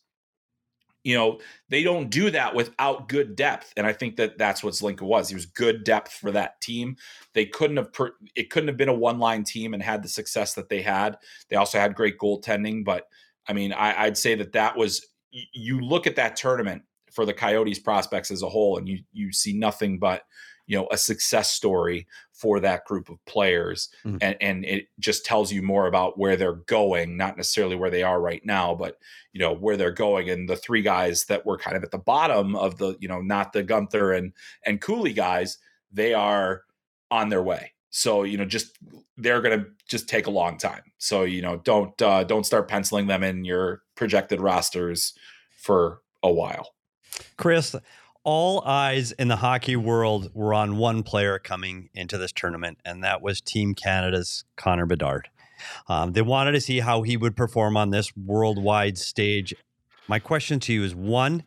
you 1.04 1.16
know, 1.16 1.40
they 1.68 1.82
don't 1.82 2.10
do 2.10 2.30
that 2.30 2.54
without 2.54 3.08
good 3.08 3.34
depth. 3.34 3.72
And 3.76 3.86
I 3.86 3.92
think 3.92 4.16
that 4.16 4.38
that's 4.38 4.62
what 4.62 4.74
Zlinka 4.74 5.02
was. 5.02 5.28
He 5.28 5.34
was 5.34 5.46
good 5.46 5.84
depth 5.84 6.12
for 6.12 6.30
that 6.30 6.60
team. 6.60 6.96
They 7.34 7.46
couldn't 7.46 7.76
have, 7.76 7.92
per, 7.92 8.12
it 8.34 8.50
couldn't 8.50 8.68
have 8.68 8.76
been 8.76 8.88
a 8.88 8.94
one 8.94 9.18
line 9.18 9.44
team 9.44 9.74
and 9.74 9.82
had 9.82 10.02
the 10.02 10.08
success 10.08 10.54
that 10.54 10.68
they 10.68 10.82
had. 10.82 11.18
They 11.48 11.56
also 11.56 11.78
had 11.78 11.94
great 11.94 12.18
goaltending. 12.18 12.84
But 12.84 13.08
I 13.48 13.52
mean, 13.52 13.72
I, 13.72 14.04
I'd 14.04 14.18
say 14.18 14.34
that 14.36 14.52
that 14.52 14.76
was, 14.76 15.04
you 15.30 15.80
look 15.80 16.06
at 16.06 16.16
that 16.16 16.36
tournament 16.36 16.82
for 17.10 17.26
the 17.26 17.34
Coyotes 17.34 17.78
prospects 17.78 18.30
as 18.30 18.42
a 18.42 18.48
whole, 18.48 18.78
and 18.78 18.88
you 18.88 19.00
you 19.12 19.32
see 19.32 19.52
nothing 19.52 19.98
but 19.98 20.22
you 20.72 20.78
know 20.78 20.88
a 20.90 20.96
success 20.96 21.50
story 21.50 22.06
for 22.32 22.58
that 22.58 22.86
group 22.86 23.10
of 23.10 23.22
players, 23.26 23.90
mm-hmm. 24.06 24.16
and 24.22 24.36
and 24.40 24.64
it 24.64 24.88
just 24.98 25.26
tells 25.26 25.52
you 25.52 25.60
more 25.60 25.86
about 25.86 26.18
where 26.18 26.34
they're 26.34 26.54
going, 26.54 27.14
not 27.18 27.36
necessarily 27.36 27.76
where 27.76 27.90
they 27.90 28.02
are 28.02 28.18
right 28.18 28.40
now, 28.46 28.74
but 28.74 28.96
you 29.34 29.38
know 29.38 29.52
where 29.52 29.76
they're 29.76 29.90
going. 29.90 30.30
And 30.30 30.48
the 30.48 30.56
three 30.56 30.80
guys 30.80 31.26
that 31.26 31.44
were 31.44 31.58
kind 31.58 31.76
of 31.76 31.84
at 31.84 31.90
the 31.90 31.98
bottom 31.98 32.56
of 32.56 32.78
the 32.78 32.96
you 33.00 33.08
know 33.08 33.20
not 33.20 33.52
the 33.52 33.62
Guenther 33.62 34.16
and 34.16 34.32
and 34.64 34.80
Cooley 34.80 35.12
guys, 35.12 35.58
they 35.92 36.14
are 36.14 36.62
on 37.10 37.28
their 37.28 37.42
way. 37.42 37.72
So 37.90 38.22
you 38.22 38.38
know, 38.38 38.46
just 38.46 38.78
they're 39.18 39.42
going 39.42 39.60
to 39.60 39.66
just 39.86 40.08
take 40.08 40.26
a 40.26 40.30
long 40.30 40.56
time. 40.56 40.84
So 40.96 41.24
you 41.24 41.42
know, 41.42 41.58
don't 41.58 42.00
uh, 42.00 42.24
don't 42.24 42.46
start 42.46 42.66
penciling 42.66 43.08
them 43.08 43.22
in 43.22 43.44
your 43.44 43.82
projected 43.94 44.40
rosters 44.40 45.12
for 45.50 46.00
a 46.22 46.32
while. 46.32 46.70
Chris, 47.36 47.76
all 48.24 48.62
eyes 48.64 49.12
in 49.12 49.28
the 49.28 49.36
hockey 49.36 49.76
world 49.76 50.30
were 50.34 50.54
on 50.54 50.76
one 50.76 51.02
player 51.02 51.38
coming 51.38 51.88
into 51.94 52.18
this 52.18 52.32
tournament, 52.32 52.78
and 52.84 53.02
that 53.02 53.22
was 53.22 53.40
Team 53.40 53.74
Canada's 53.74 54.44
Connor 54.56 54.86
Bedard. 54.86 55.28
Um, 55.88 56.12
they 56.12 56.22
wanted 56.22 56.52
to 56.52 56.60
see 56.60 56.80
how 56.80 57.02
he 57.02 57.16
would 57.16 57.36
perform 57.36 57.76
on 57.76 57.90
this 57.90 58.16
worldwide 58.16 58.98
stage. 58.98 59.54
My 60.08 60.18
question 60.18 60.60
to 60.60 60.72
you 60.72 60.84
is 60.84 60.94
one, 60.94 61.44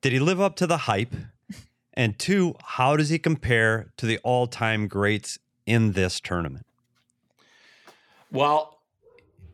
did 0.00 0.12
he 0.12 0.18
live 0.18 0.40
up 0.40 0.56
to 0.56 0.66
the 0.66 0.78
hype? 0.78 1.14
And 1.98 2.18
two, 2.18 2.54
how 2.62 2.94
does 2.94 3.08
he 3.08 3.18
compare 3.18 3.90
to 3.96 4.04
the 4.04 4.18
all 4.18 4.46
time 4.46 4.86
greats 4.86 5.38
in 5.64 5.92
this 5.92 6.20
tournament? 6.20 6.66
Well, 8.30 8.80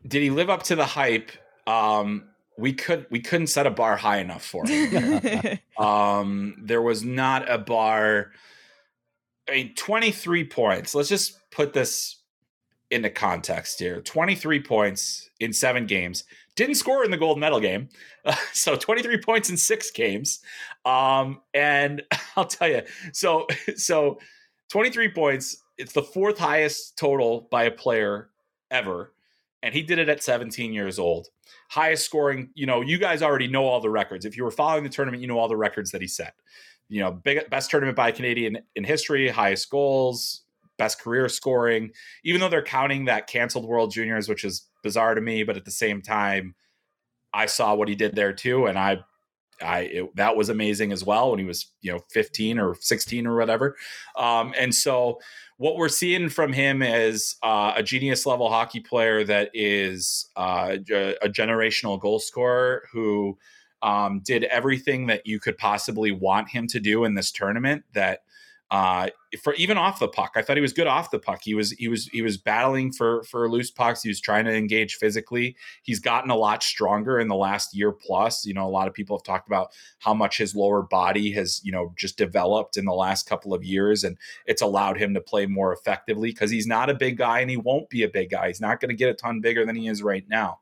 did 0.05 0.21
he 0.21 0.29
live 0.29 0.49
up 0.49 0.63
to 0.63 0.75
the 0.75 0.83
hype? 0.85 1.31
Um, 1.65 2.25
we 2.57 2.73
could 2.73 3.05
we 3.09 3.19
couldn't 3.19 3.47
set 3.47 3.65
a 3.65 3.71
bar 3.71 3.97
high 3.97 4.19
enough 4.19 4.45
for 4.45 4.65
him. 4.65 5.59
um, 5.77 6.55
there 6.59 6.81
was 6.81 7.03
not 7.03 7.49
a 7.49 7.57
bar. 7.57 8.31
I 9.49 9.53
mean, 9.53 9.75
twenty 9.75 10.11
three 10.11 10.43
points. 10.43 10.93
Let's 10.95 11.09
just 11.09 11.39
put 11.51 11.73
this 11.73 12.17
into 12.91 13.09
context 13.09 13.79
here. 13.79 14.01
Twenty 14.01 14.35
three 14.35 14.61
points 14.61 15.29
in 15.39 15.53
seven 15.53 15.85
games. 15.85 16.23
Didn't 16.55 16.75
score 16.75 17.03
in 17.03 17.09
the 17.09 17.17
gold 17.17 17.39
medal 17.39 17.59
game, 17.59 17.89
uh, 18.25 18.35
so 18.53 18.75
twenty 18.75 19.01
three 19.01 19.19
points 19.19 19.49
in 19.49 19.57
six 19.57 19.91
games. 19.91 20.39
Um, 20.85 21.41
and 21.53 22.03
I'll 22.35 22.45
tell 22.45 22.69
you, 22.69 22.83
so 23.11 23.47
so 23.75 24.19
twenty 24.69 24.89
three 24.89 25.09
points. 25.09 25.57
It's 25.77 25.93
the 25.93 26.03
fourth 26.03 26.37
highest 26.37 26.97
total 26.99 27.47
by 27.49 27.63
a 27.63 27.71
player 27.71 28.29
ever, 28.69 29.11
and 29.63 29.73
he 29.73 29.81
did 29.81 29.97
it 29.97 30.09
at 30.09 30.21
seventeen 30.21 30.73
years 30.73 30.99
old 30.99 31.29
highest 31.73 32.05
scoring. 32.05 32.49
You 32.53 32.67
know, 32.67 32.81
you 32.81 32.99
guys 32.99 33.23
already 33.23 33.47
know 33.47 33.65
all 33.65 33.81
the 33.81 33.89
records. 33.89 34.25
If 34.25 34.37
you 34.37 34.43
were 34.43 34.51
following 34.51 34.83
the 34.83 34.89
tournament, 34.89 35.21
you 35.21 35.27
know 35.27 35.39
all 35.39 35.47
the 35.47 35.57
records 35.57 35.91
that 35.91 36.01
he 36.01 36.07
set. 36.07 36.35
You 36.87 37.01
know, 37.01 37.11
big, 37.11 37.49
best 37.49 37.71
tournament 37.71 37.97
by 37.97 38.09
a 38.09 38.11
Canadian 38.11 38.59
in 38.75 38.83
history, 38.83 39.27
highest 39.29 39.69
goals, 39.71 40.43
best 40.77 41.01
career 41.01 41.27
scoring. 41.29 41.91
Even 42.23 42.39
though 42.41 42.49
they're 42.49 42.61
counting 42.61 43.05
that 43.05 43.27
canceled 43.27 43.65
World 43.65 43.91
Juniors, 43.91 44.29
which 44.29 44.43
is 44.43 44.67
bizarre 44.83 45.15
to 45.15 45.21
me, 45.21 45.43
but 45.43 45.57
at 45.57 45.65
the 45.65 45.71
same 45.71 46.01
time, 46.01 46.53
I 47.33 47.47
saw 47.47 47.73
what 47.73 47.87
he 47.87 47.95
did 47.95 48.15
there 48.15 48.33
too, 48.33 48.67
and 48.67 48.77
I 48.77 48.99
I 49.61 49.79
it, 49.79 50.15
that 50.15 50.35
was 50.35 50.49
amazing 50.49 50.91
as 50.91 51.03
well 51.03 51.31
when 51.31 51.39
he 51.39 51.45
was 51.45 51.67
you 51.81 51.91
know 51.91 51.99
15 52.11 52.59
or 52.59 52.75
16 52.79 53.25
or 53.25 53.35
whatever. 53.35 53.75
Um, 54.15 54.53
and 54.57 54.75
so 54.75 55.19
what 55.63 55.77
we're 55.77 55.87
seeing 55.87 56.27
from 56.27 56.51
him 56.51 56.81
is 56.81 57.37
uh, 57.41 57.71
a 57.77 57.81
genius 57.81 58.25
level 58.25 58.49
hockey 58.49 58.81
player 58.81 59.23
that 59.23 59.49
is 59.53 60.29
uh, 60.35 60.75
a 60.75 61.29
generational 61.29 61.97
goal 61.97 62.19
scorer 62.19 62.83
who 62.91 63.37
um, 63.81 64.19
did 64.25 64.43
everything 64.43 65.07
that 65.07 65.25
you 65.25 65.39
could 65.39 65.57
possibly 65.57 66.11
want 66.11 66.49
him 66.49 66.67
to 66.67 66.81
do 66.81 67.05
in 67.05 67.13
this 67.13 67.31
tournament. 67.31 67.81
That 67.93 68.23
uh, 68.71 69.07
for 69.41 69.53
even 69.55 69.77
off 69.77 69.99
the 69.99 70.07
puck. 70.07 70.31
I 70.35 70.41
thought 70.41 70.57
he 70.57 70.61
was 70.61 70.73
good 70.73 70.87
off 70.87 71.11
the 71.11 71.19
puck. 71.19 71.41
He 71.43 71.53
was 71.53 71.71
he 71.71 71.87
was 71.87 72.07
he 72.07 72.21
was 72.21 72.37
battling 72.37 72.91
for 72.91 73.23
for 73.23 73.49
loose 73.49 73.69
pucks. 73.71 74.01
He 74.01 74.09
was 74.09 74.19
trying 74.19 74.45
to 74.45 74.53
engage 74.53 74.95
physically. 74.95 75.55
He's 75.83 75.99
gotten 75.99 76.31
a 76.31 76.35
lot 76.35 76.63
stronger 76.63 77.19
in 77.19 77.27
the 77.27 77.35
last 77.35 77.75
year 77.75 77.91
plus. 77.91 78.45
You 78.45 78.53
know, 78.53 78.65
a 78.65 78.69
lot 78.69 78.87
of 78.87 78.93
people 78.93 79.17
have 79.17 79.23
talked 79.23 79.47
about 79.47 79.71
how 79.99 80.13
much 80.13 80.37
his 80.37 80.55
lower 80.55 80.81
body 80.81 81.31
has 81.33 81.61
you 81.63 81.71
know 81.71 81.93
just 81.97 82.17
developed 82.17 82.77
in 82.77 82.85
the 82.85 82.93
last 82.93 83.27
couple 83.27 83.53
of 83.53 83.63
years, 83.63 84.03
and 84.03 84.17
it's 84.45 84.61
allowed 84.61 84.97
him 84.97 85.13
to 85.13 85.21
play 85.21 85.45
more 85.45 85.73
effectively 85.73 86.29
because 86.29 86.49
he's 86.49 86.67
not 86.67 86.89
a 86.89 86.95
big 86.95 87.17
guy 87.17 87.41
and 87.41 87.49
he 87.49 87.57
won't 87.57 87.89
be 87.89 88.03
a 88.03 88.09
big 88.09 88.29
guy. 88.29 88.47
He's 88.47 88.61
not 88.61 88.79
going 88.79 88.89
to 88.89 88.95
get 88.95 89.09
a 89.09 89.13
ton 89.13 89.41
bigger 89.41 89.65
than 89.65 89.75
he 89.75 89.87
is 89.87 90.01
right 90.01 90.27
now. 90.27 90.59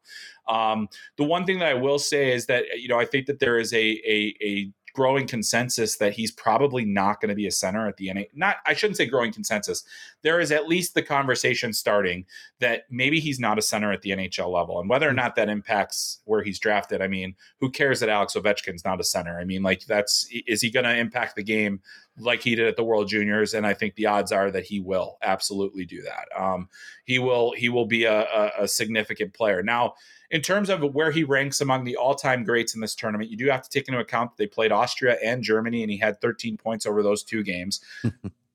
Um, 0.48 0.90
the 1.18 1.24
one 1.24 1.46
thing 1.46 1.60
that 1.60 1.70
I 1.70 1.76
will 1.76 2.00
say 2.00 2.34
is 2.34 2.48
that 2.48 2.66
you 2.78 2.88
know 2.88 3.00
I 3.00 3.06
think 3.06 3.28
that 3.28 3.40
there 3.40 3.58
is 3.58 3.74
a 3.74 3.78
a, 3.78 4.36
a 4.42 4.72
growing 4.94 5.28
consensus 5.28 5.98
that 5.98 6.14
he's 6.14 6.32
probably 6.32 6.86
not 6.86 7.22
going 7.22 7.30
to 7.30 7.36
be 7.36 7.48
a 7.48 7.52
center 7.52 7.88
at 7.88 7.98
the 7.98 8.14
NA. 8.14 8.22
Not, 8.34 8.58
I 8.66 8.74
shouldn't 8.74 8.98
say 8.98 9.06
growing 9.06 9.32
consensus. 9.32 9.84
There 10.22 10.40
is 10.40 10.52
at 10.52 10.68
least 10.68 10.94
the 10.94 11.02
conversation 11.02 11.74
starting 11.74 12.26
that 12.60 12.84
maybe 12.90 13.20
he's 13.20 13.40
not 13.40 13.58
a 13.58 13.62
center 13.62 13.92
at 13.92 14.02
the 14.02 14.12
NHL 14.12 14.52
level, 14.52 14.80
and 14.80 14.90
whether 14.90 15.08
or 15.08 15.14
mm. 15.14 15.18
not 15.18 15.36
that 15.36 15.50
impacts 15.50 16.20
where 16.26 16.44
he's 16.44 16.60
drafted. 16.60 17.02
I 17.02 17.08
mean, 17.08 17.36
who 17.60 17.70
cares 17.70 18.00
that 18.00 18.10
Alex 18.10 18.34
Ovechkin's 18.34 18.86
not 18.86 19.00
a 19.00 19.04
center? 19.04 19.40
I 19.40 19.46
mean, 19.46 19.64
like 19.64 19.86
that's 19.86 20.28
is 20.48 20.62
he 20.62 20.70
going 20.70 20.86
to 20.86 20.98
impact 20.98 21.36
the 21.36 21.44
game 21.44 21.82
like 22.18 22.42
he 22.42 22.56
did 22.56 22.68
at 22.68 22.76
the 22.76 22.84
World 22.84 23.08
Juniors? 23.08 23.54
And 23.54 23.66
I 23.66 23.74
think 23.74 23.96
the 23.96 24.06
odds 24.06 24.32
are 24.32 24.52
that 24.52 24.66
he 24.66 24.80
will 24.80 25.18
absolutely 25.22 25.86
do 25.86 26.02
that. 26.04 26.28
Um, 26.40 26.70
he 27.06 27.20
will 27.20 27.54
he 27.54 27.70
will 27.70 27.86
be 27.86 28.06
a, 28.06 28.22
a, 28.22 28.52
a 28.62 28.68
significant 28.68 29.34
player 29.34 29.64
now 29.64 29.96
in 30.32 30.42
terms 30.42 30.70
of 30.70 30.82
where 30.82 31.12
he 31.12 31.26
ranks 31.26 31.60
among 31.60 31.84
the 31.84 31.98
all-time 31.98 32.44
greats 32.46 32.74
in 32.74 32.80
this 32.82 32.96
tournament, 32.96 33.30
you 33.30 33.38
do 33.38 33.48
have 33.50 33.62
to 33.62 33.70
take 33.70 33.88
into 33.90 34.00
account 34.00 34.32
that 34.32 34.38
they 34.38 34.48
played 34.48 34.72
Austria 34.72 35.18
and 35.24 35.44
Germany, 35.44 35.84
and 35.84 35.92
he 35.92 35.98
had 35.98 36.22
13 36.22 36.58
points 36.58 36.86
over 36.86 37.04
those 37.04 37.24
two 37.24 37.44
games. 37.44 37.82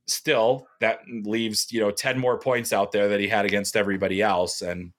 Still, 0.06 0.66
that 0.80 1.00
leaves 1.08 1.70
you 1.72 1.80
know 1.80 1.90
10 1.90 2.18
more 2.18 2.38
points 2.38 2.72
out 2.72 2.92
there 2.92 3.08
that 3.08 3.20
he 3.20 3.28
had 3.28 3.44
against 3.44 3.76
everybody 3.76 4.22
else, 4.22 4.62
and 4.62 4.92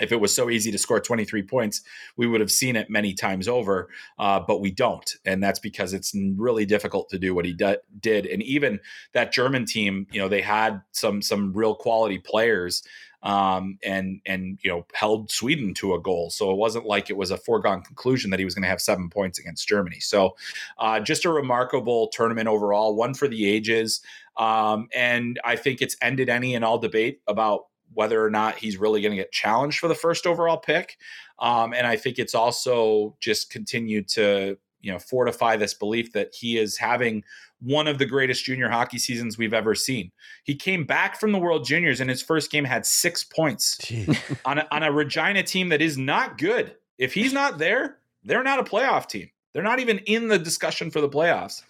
if 0.00 0.12
it 0.12 0.20
was 0.20 0.34
so 0.34 0.50
easy 0.50 0.70
to 0.70 0.78
score 0.78 1.00
23 1.00 1.42
points, 1.42 1.82
we 2.16 2.26
would 2.26 2.40
have 2.40 2.50
seen 2.50 2.76
it 2.76 2.90
many 2.90 3.14
times 3.14 3.48
over, 3.48 3.88
uh, 4.18 4.40
but 4.40 4.60
we 4.60 4.70
don't. 4.70 5.10
And 5.24 5.42
that's 5.42 5.58
because 5.58 5.92
it's 5.92 6.14
really 6.36 6.66
difficult 6.66 7.08
to 7.10 7.18
do 7.18 7.34
what 7.34 7.44
he 7.44 7.52
did. 7.52 8.26
And 8.26 8.42
even 8.42 8.80
that 9.12 9.32
German 9.32 9.64
team, 9.64 10.06
you 10.12 10.20
know, 10.20 10.28
they 10.28 10.42
had 10.42 10.82
some 10.92 11.22
some 11.22 11.52
real 11.52 11.74
quality 11.74 12.18
players 12.18 12.82
um, 13.26 13.78
and 13.82 14.20
and 14.24 14.58
you 14.62 14.70
know 14.70 14.86
held 14.94 15.30
Sweden 15.30 15.74
to 15.74 15.94
a 15.94 16.00
goal. 16.00 16.30
So 16.30 16.50
it 16.50 16.56
wasn't 16.56 16.86
like 16.86 17.10
it 17.10 17.16
was 17.16 17.30
a 17.30 17.36
foregone 17.36 17.82
conclusion 17.82 18.30
that 18.30 18.38
he 18.38 18.44
was 18.44 18.54
going 18.54 18.62
to 18.62 18.68
have 18.68 18.80
seven 18.80 19.10
points 19.10 19.38
against 19.38 19.66
Germany. 19.66 20.00
So 20.00 20.36
uh, 20.78 21.00
just 21.00 21.24
a 21.24 21.30
remarkable 21.30 22.08
tournament 22.08 22.48
overall, 22.48 22.94
one 22.94 23.14
for 23.14 23.26
the 23.26 23.48
ages. 23.48 24.00
Um, 24.36 24.88
and 24.94 25.40
I 25.44 25.56
think 25.56 25.82
it's 25.82 25.96
ended 26.00 26.28
any 26.28 26.54
and 26.54 26.64
all 26.64 26.78
debate 26.78 27.20
about 27.26 27.64
whether 27.96 28.24
or 28.24 28.30
not 28.30 28.56
he's 28.56 28.76
really 28.76 29.00
going 29.00 29.10
to 29.10 29.16
get 29.16 29.32
challenged 29.32 29.78
for 29.78 29.88
the 29.88 29.94
first 29.94 30.26
overall 30.26 30.58
pick. 30.58 30.96
Um, 31.38 31.72
and 31.72 31.86
I 31.86 31.96
think 31.96 32.18
it's 32.18 32.34
also 32.34 33.16
just 33.20 33.50
continued 33.50 34.08
to 34.10 34.58
you 34.80 34.92
know 34.92 34.98
fortify 34.98 35.56
this 35.56 35.74
belief 35.74 36.12
that 36.12 36.34
he 36.34 36.58
is 36.58 36.76
having 36.76 37.24
one 37.60 37.88
of 37.88 37.98
the 37.98 38.06
greatest 38.06 38.44
junior 38.44 38.68
hockey 38.68 38.98
seasons 38.98 39.38
we've 39.38 39.54
ever 39.54 39.74
seen. 39.74 40.12
He 40.44 40.54
came 40.54 40.84
back 40.84 41.18
from 41.18 41.32
the 41.32 41.38
World 41.38 41.64
Juniors 41.64 42.00
and 42.00 42.10
his 42.10 42.22
first 42.22 42.50
game 42.50 42.64
had 42.64 42.84
six 42.84 43.24
points 43.24 43.78
on 44.44 44.58
a, 44.58 44.68
on 44.70 44.82
a 44.82 44.92
Regina 44.92 45.42
team 45.42 45.70
that 45.70 45.80
is 45.80 45.96
not 45.96 46.38
good. 46.38 46.76
If 46.98 47.14
he's 47.14 47.32
not 47.32 47.58
there, 47.58 47.98
they're 48.24 48.42
not 48.42 48.60
a 48.60 48.64
playoff 48.64 49.08
team. 49.08 49.30
They're 49.52 49.62
not 49.62 49.80
even 49.80 49.98
in 50.00 50.28
the 50.28 50.38
discussion 50.38 50.90
for 50.90 51.00
the 51.00 51.08
playoffs. 51.08 51.62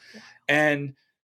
And 0.48 0.94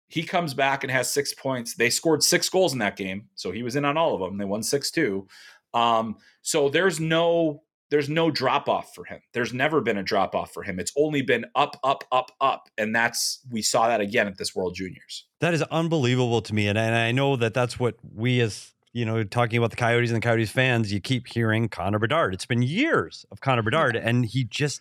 he 0.09 0.23
comes 0.23 0.55
back 0.55 0.83
and 0.83 0.90
has 0.90 1.11
six 1.11 1.35
points. 1.35 1.75
They 1.75 1.90
scored 1.90 2.23
six 2.23 2.49
goals 2.49 2.73
in 2.73 2.79
that 2.81 2.97
game, 2.97 3.29
so 3.35 3.51
he 3.51 3.62
was 3.62 3.77
in 3.77 3.85
on 3.85 3.97
all 3.97 4.14
of 4.14 4.21
them. 4.21 4.38
They 4.38 4.44
won 4.44 4.62
six 4.62 4.90
two. 4.90 5.29
Um, 5.75 6.16
so 6.42 6.68
there's 6.68 6.99
no 6.99 7.62
there's 7.90 8.09
no 8.09 8.31
drop 8.31 8.68
off 8.68 8.94
for 8.94 9.05
him. 9.05 9.21
There's 9.33 9.53
never 9.53 9.81
been 9.81 9.97
a 9.97 10.03
drop 10.03 10.35
off 10.35 10.53
for 10.53 10.62
him. 10.62 10.79
It's 10.79 10.92
only 10.97 11.23
been 11.23 11.47
up, 11.55 11.79
up, 11.83 12.05
up, 12.12 12.31
up, 12.40 12.68
and 12.77 12.94
that's 12.94 13.40
we 13.51 13.62
saw 13.62 13.88
that 13.88 14.01
again 14.01 14.27
at 14.27 14.37
this 14.37 14.55
World 14.55 14.75
Juniors. 14.75 15.25
That 15.40 15.55
is 15.55 15.62
unbelievable 15.62 16.42
to 16.42 16.55
me, 16.55 16.68
and, 16.68 16.79
and 16.79 16.94
I 16.94 17.12
know 17.12 17.37
that 17.37 17.55
that's 17.55 17.79
what 17.79 17.97
we 18.14 18.40
as 18.40 18.73
you 18.92 19.05
know 19.05 19.25
talking 19.25 19.59
about 19.59 19.71
the 19.71 19.77
Coyotes 19.77 20.11
and 20.11 20.16
the 20.16 20.27
Coyotes 20.27 20.51
fans. 20.51 20.92
You 20.92 21.01
keep 21.01 21.29
hearing 21.29 21.68
Connor 21.68 21.99
Bedard. 21.99 22.35
It's 22.35 22.47
been 22.47 22.62
years 22.62 23.27
of 23.31 23.40
Connor 23.40 23.62
Bedard, 23.62 23.94
yeah. 23.94 24.03
and 24.05 24.25
he 24.25 24.44
just 24.44 24.81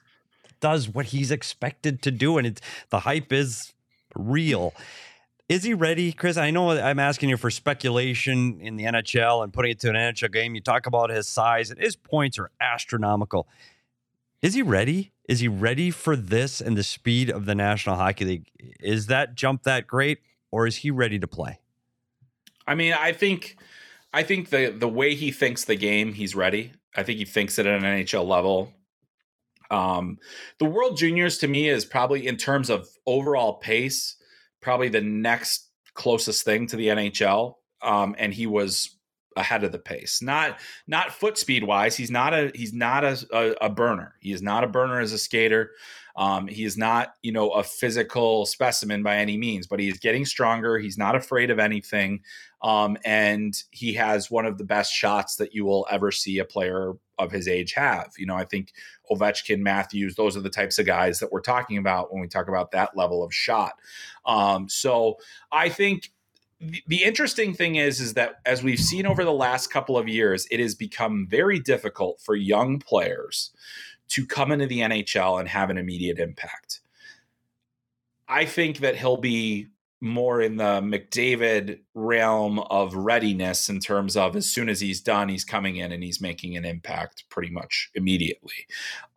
does 0.60 0.90
what 0.90 1.08
he's 1.08 1.32
expected 1.32 2.02
to 2.02 2.12
do, 2.12 2.38
and 2.38 2.48
it's 2.48 2.62
the 2.90 3.02
hype 3.02 3.32
is 3.32 3.74
real. 4.16 4.74
Is 5.50 5.64
he 5.64 5.74
ready, 5.74 6.12
Chris? 6.12 6.36
I 6.36 6.52
know 6.52 6.72
I'm 6.72 7.00
asking 7.00 7.30
you 7.30 7.38
for 7.38 7.50
speculation 7.50 8.60
in 8.60 8.76
the 8.76 8.84
NHL 8.84 9.44
and 9.46 9.54
putting 9.54 9.72
it 9.72 9.80
to 9.80 9.90
an 9.90 9.96
NHL 9.96 10.32
game. 10.32 10.56
You 10.56 10.62
talk 10.62 10.88
about 10.88 11.10
his 11.10 11.26
size 11.26 11.72
and 11.72 11.80
his 11.80 11.96
points 11.96 12.38
are 12.38 12.52
astronomical. 12.60 13.48
Is 14.42 14.56
he 14.56 14.62
ready? 14.62 15.14
Is 15.30 15.40
he 15.40 15.48
ready 15.48 15.90
for 15.90 16.18
this 16.18 16.60
and 16.60 16.76
the 16.76 16.84
speed 16.84 17.30
of 17.30 17.46
the 17.46 17.56
National 17.56 17.96
Hockey 17.96 18.26
League? 18.26 18.52
Is 18.82 19.08
that 19.08 19.36
jump 19.36 19.64
that 19.64 19.88
great, 19.88 20.20
or 20.52 20.68
is 20.68 20.78
he 20.78 20.92
ready 20.92 21.18
to 21.18 21.28
play? 21.28 21.60
I 22.68 22.76
mean, 22.76 22.94
I 22.94 23.14
think, 23.14 23.58
I 24.14 24.24
think 24.24 24.50
the 24.50 24.70
the 24.70 24.90
way 24.90 25.16
he 25.16 25.32
thinks 25.32 25.64
the 25.64 25.76
game, 25.76 26.12
he's 26.12 26.36
ready. 26.36 26.74
I 26.94 27.04
think 27.04 27.20
he 27.20 27.26
thinks 27.26 27.58
it 27.58 27.66
at 27.66 27.82
an 27.82 27.84
NHL 27.84 28.28
level. 28.28 28.74
Um, 29.72 30.18
the 30.60 30.66
World 30.66 30.98
Juniors 30.98 31.38
to 31.40 31.48
me 31.48 31.70
is 31.70 31.86
probably 31.86 32.28
in 32.28 32.36
terms 32.36 32.70
of 32.70 32.88
overall 33.06 33.54
pace 33.54 34.18
probably 34.62 34.90
the 34.90 35.02
next 35.02 35.70
closest 35.94 36.44
thing 36.44 36.68
to 36.68 36.76
the 36.76 36.88
NHL. 36.88 37.56
Um, 37.82 38.16
and 38.18 38.34
he 38.34 38.48
was 38.48 38.98
ahead 39.38 39.64
of 39.64 39.72
the 39.72 39.80
pace. 39.80 40.22
Not 40.22 40.60
not 40.88 41.12
foot 41.12 41.38
speed 41.38 41.64
wise. 41.64 41.96
He's 41.96 42.12
not 42.12 42.34
a 42.34 42.52
he's 42.54 42.74
not 42.74 43.04
a, 43.04 43.26
a, 43.32 43.66
a 43.66 43.70
burner. 43.70 44.16
He 44.20 44.32
is 44.32 44.42
not 44.42 44.64
a 44.64 44.68
burner 44.68 45.00
as 45.00 45.14
a 45.14 45.18
skater. 45.18 45.72
Um, 46.16 46.48
he 46.48 46.64
is 46.64 46.78
not 46.78 47.14
you 47.22 47.32
know 47.32 47.52
a 47.52 47.64
physical 47.64 48.46
specimen 48.46 49.04
by 49.04 49.18
any 49.18 49.38
means, 49.38 49.68
but 49.68 49.80
he 49.80 49.88
is 49.88 50.00
getting 50.00 50.26
stronger. 50.26 50.78
He's 50.80 50.98
not 50.98 51.16
afraid 51.16 51.52
of 51.52 51.60
anything, 51.60 52.22
um, 52.62 52.98
and 53.06 53.56
he 53.72 53.94
has 53.94 54.32
one 54.32 54.46
of 54.46 54.58
the 54.58 54.66
best 54.66 54.92
shots 54.92 55.36
that 55.36 55.54
you 55.54 55.66
will 55.66 55.88
ever 55.90 56.12
see 56.12 56.40
a 56.40 56.46
player 56.46 56.94
of 57.18 57.32
his 57.32 57.48
age 57.48 57.74
have. 57.74 58.12
You 58.18 58.26
know, 58.26 58.36
I 58.36 58.46
think 58.46 58.74
Ovechkin, 59.12 59.60
Matthews, 59.60 60.16
those 60.16 60.38
are 60.38 60.42
the 60.42 60.50
types 60.50 60.80
of 60.80 60.86
guys 60.86 61.20
that 61.20 61.32
we're 61.32 61.42
talking 61.42 61.78
about 61.78 62.12
when 62.12 62.22
we 62.22 62.28
talk 62.28 62.48
about 62.48 62.72
that 62.72 62.96
level 62.96 63.24
of 63.24 63.34
shot. 63.34 63.74
Um, 64.26 64.70
so 64.70 65.18
I 65.52 65.70
think 65.70 66.12
the, 66.60 66.84
the 66.88 67.04
interesting 67.04 67.54
thing 67.54 67.76
is, 67.76 68.00
is 68.00 68.14
that 68.16 68.36
as 68.46 68.64
we've 68.64 68.80
seen 68.80 69.06
over 69.06 69.24
the 69.24 69.32
last 69.32 69.68
couple 69.72 69.98
of 69.98 70.08
years, 70.08 70.48
it 70.52 70.60
has 70.60 70.76
become 70.76 71.28
very 71.30 71.60
difficult 71.60 72.20
for 72.22 72.36
young 72.36 72.80
players 72.80 73.52
to 74.10 74.26
come 74.26 74.52
into 74.52 74.68
the 74.68 74.80
NHL 74.80 75.40
and 75.40 75.50
have 75.50 75.70
an 75.70 75.78
immediate 75.78 76.20
impact. 76.20 76.82
I 78.28 78.46
think 78.46 78.80
that 78.80 78.96
he'll 78.96 79.18
be 79.18 79.68
more 80.00 80.42
in 80.42 80.58
the 80.58 80.82
McDavid 80.82 81.80
realm 81.96 82.60
of 82.60 82.94
readiness 82.94 83.68
in 83.68 83.80
terms 83.80 84.16
of 84.16 84.36
as 84.36 84.48
soon 84.48 84.70
as 84.70 84.80
he's 84.80 85.02
done, 85.02 85.28
he's 85.28 85.44
coming 85.44 85.78
in 85.78 85.92
and 85.92 86.04
he's 86.04 86.22
making 86.22 86.56
an 86.56 86.66
impact 86.66 87.24
pretty 87.30 87.50
much 87.50 87.90
immediately. 87.96 88.68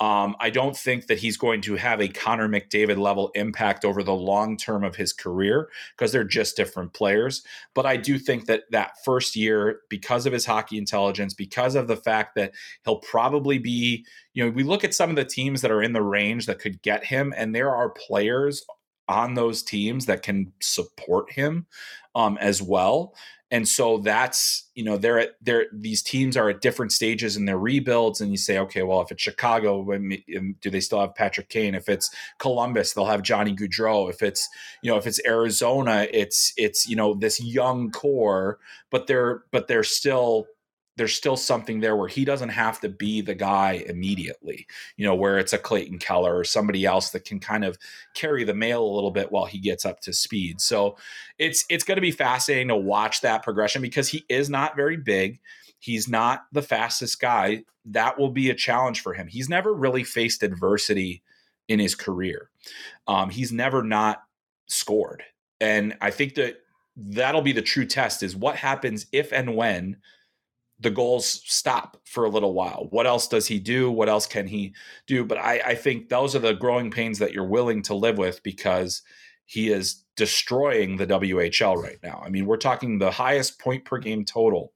Um, 0.01 0.35
I 0.41 0.49
don't 0.49 0.77
think 0.77 1.07
that 1.09 1.19
he's 1.19 1.37
going 1.37 1.61
to 1.63 1.77
have 1.77 2.01
a 2.01 2.09
Connor 2.09 2.49
McDavid 2.49 2.99
level 2.99 3.31
impact 3.35 3.85
over 3.85 4.03
the 4.03 4.15
long 4.15 4.57
term 4.57 4.83
of 4.83 4.97
his 4.97 5.13
career 5.13 5.69
because 5.97 6.13
they're 6.13 6.25
just 6.25 6.57
different 6.57 6.95
players. 6.95 7.43
But 7.75 7.85
I 7.85 7.99
do 7.99 8.19
think 8.19 8.47
that 8.47 8.63
that 8.71 8.93
first 9.05 9.37
year, 9.37 9.81
because 9.91 10.25
of 10.25 10.33
his 10.33 10.47
hockey 10.47 10.79
intelligence, 10.79 11.35
because 11.35 11.75
of 11.75 11.89
the 11.89 11.97
fact 11.97 12.37
that 12.37 12.53
he'll 12.85 13.01
probably 13.01 13.59
be, 13.59 14.07
you 14.33 14.45
know, 14.45 14.51
we 14.51 14.63
look 14.63 14.85
at 14.85 14.95
some 14.95 15.11
of 15.11 15.17
the 15.17 15.25
teams 15.27 15.61
that 15.61 15.71
are 15.71 15.83
in 15.83 15.93
the 15.93 16.03
range 16.03 16.47
that 16.47 16.59
could 16.59 16.81
get 16.81 17.05
him, 17.05 17.35
and 17.37 17.55
there 17.55 17.75
are 17.75 17.91
players 17.91 18.65
on 19.11 19.35
those 19.35 19.63
teams 19.63 20.07
that 20.07 20.23
can 20.23 20.53
support 20.61 21.33
him 21.33 21.67
um, 22.15 22.39
as 22.39 22.63
well. 22.63 23.13
And 23.53 23.67
so 23.67 23.99
that's 23.99 24.71
you 24.77 24.85
know 24.85 24.97
they're 24.97 25.19
at 25.19 25.31
they're 25.43 25.67
these 25.73 26.03
teams 26.03 26.37
are 26.37 26.49
at 26.51 26.61
different 26.61 26.93
stages 26.93 27.37
in 27.37 27.47
their 27.47 27.59
rebuilds, 27.59 28.21
and 28.21 28.31
you 28.31 28.37
say, 28.37 28.59
okay, 28.59 28.85
well, 28.85 29.01
if 29.01 29.11
it's 29.11 29.21
Chicago, 29.21 29.85
do 29.85 30.71
they 30.71 30.79
still 30.79 31.01
have 31.01 31.17
Patrick 31.17 31.49
Kane? 31.49 31.75
If 31.75 31.89
it's 31.89 32.15
Columbus, 32.39 32.93
they'll 32.93 33.07
have 33.07 33.23
Johnny 33.23 33.53
Gaudreau. 33.53 34.09
If 34.09 34.23
it's 34.23 34.49
you 34.83 34.91
know 34.91 34.97
if 34.97 35.07
it's 35.07 35.21
Arizona, 35.27 36.07
it's 36.13 36.53
it's 36.57 36.89
you 36.89 36.95
know 36.95 37.15
this 37.15 37.43
young 37.43 37.91
core, 37.91 38.61
but 38.89 39.09
they're 39.09 39.43
but 39.51 39.67
they're 39.67 39.83
still 39.83 40.47
there's 41.01 41.15
still 41.15 41.39
something 41.39 41.81
there 41.81 41.97
where 41.97 42.09
he 42.09 42.27
doesn't 42.27 42.51
have 42.51 42.79
to 42.79 42.87
be 42.91 43.23
the 43.23 43.35
guy 43.35 43.83
immediately, 43.89 44.67
you 44.99 45.07
know, 45.07 45.15
where 45.15 45.39
it's 45.39 45.55
a 45.55 45.59
Clayton 45.59 45.99
Keller 45.99 46.37
or 46.37 46.45
somebody 46.45 46.85
else 46.85 47.09
that 47.09 47.25
can 47.25 47.41
kind 47.41 47.65
of 47.65 47.79
carry 48.13 48.45
the 48.45 48.53
mail 48.53 48.85
a 48.85 48.95
little 48.95 49.11
bit 49.11 49.33
while 49.33 49.47
he 49.47 49.57
gets 49.57 49.87
up 49.87 50.01
to 50.01 50.13
speed. 50.13 50.61
So 50.61 50.99
it's 51.39 51.65
it's 51.71 51.85
going 51.85 51.97
to 51.97 52.03
be 52.03 52.11
fascinating 52.11 52.69
to 52.69 52.77
watch 52.77 53.23
that 53.23 53.43
progression 53.43 53.81
because 53.81 54.09
he 54.09 54.27
is 54.29 54.51
not 54.51 54.77
very 54.77 54.99
big. 54.99 55.41
He's 55.79 56.07
not 56.07 56.43
the 56.53 56.61
fastest 56.61 57.19
guy. 57.19 57.65
That 57.87 58.19
will 58.19 58.29
be 58.29 58.51
a 58.51 58.55
challenge 58.55 59.01
for 59.01 59.15
him. 59.15 59.27
He's 59.27 59.49
never 59.49 59.73
really 59.73 60.05
faced 60.05 60.43
adversity 60.43 61.23
in 61.67 61.79
his 61.79 61.95
career. 61.95 62.51
Um, 63.07 63.31
he's 63.31 63.53
never 63.53 63.83
not 63.83 64.23
scored. 64.67 65.23
And 65.63 65.97
I 66.03 66.11
think 66.11 66.35
that 66.35 66.57
that'll 66.95 67.41
be 67.41 67.53
the 67.53 67.63
true 67.63 67.87
test 67.87 68.23
is 68.23 68.37
what 68.37 68.57
happens 68.57 69.07
if 69.13 69.33
and 69.33 69.57
when 69.57 69.97
the 70.81 70.91
goals 70.91 71.43
stop 71.45 71.99
for 72.05 72.25
a 72.25 72.31
little 72.31 72.55
while. 72.55 72.87
What 72.91 73.07
else 73.07 73.29
does 73.29 73.47
he 73.47 73.61
do? 73.61 73.91
What 73.91 74.09
else 74.09 74.27
can 74.27 74.47
he 74.47 74.75
do? 75.07 75.25
But 75.25 75.39
I, 75.39 75.61
I 75.65 75.75
think 75.75 76.09
those 76.09 76.35
are 76.35 76.41
the 76.41 76.55
growing 76.55 76.91
pains 76.91 77.19
that 77.19 77.33
you're 77.33 77.47
willing 77.47 77.83
to 77.83 77.95
live 77.95 78.17
with 78.17 78.43
because 78.43 79.03
he 79.45 79.71
is 79.71 80.05
destroying 80.17 80.97
the 80.97 81.07
WHL 81.07 81.77
right 81.77 81.99
now. 82.03 82.23
I 82.25 82.31
mean, 82.31 82.47
we're 82.47 82.57
talking 82.57 82.99
the 82.99 83.11
highest 83.11 83.61
point 83.61 83.85
per 83.85 83.99
game 83.99 84.25
total 84.25 84.73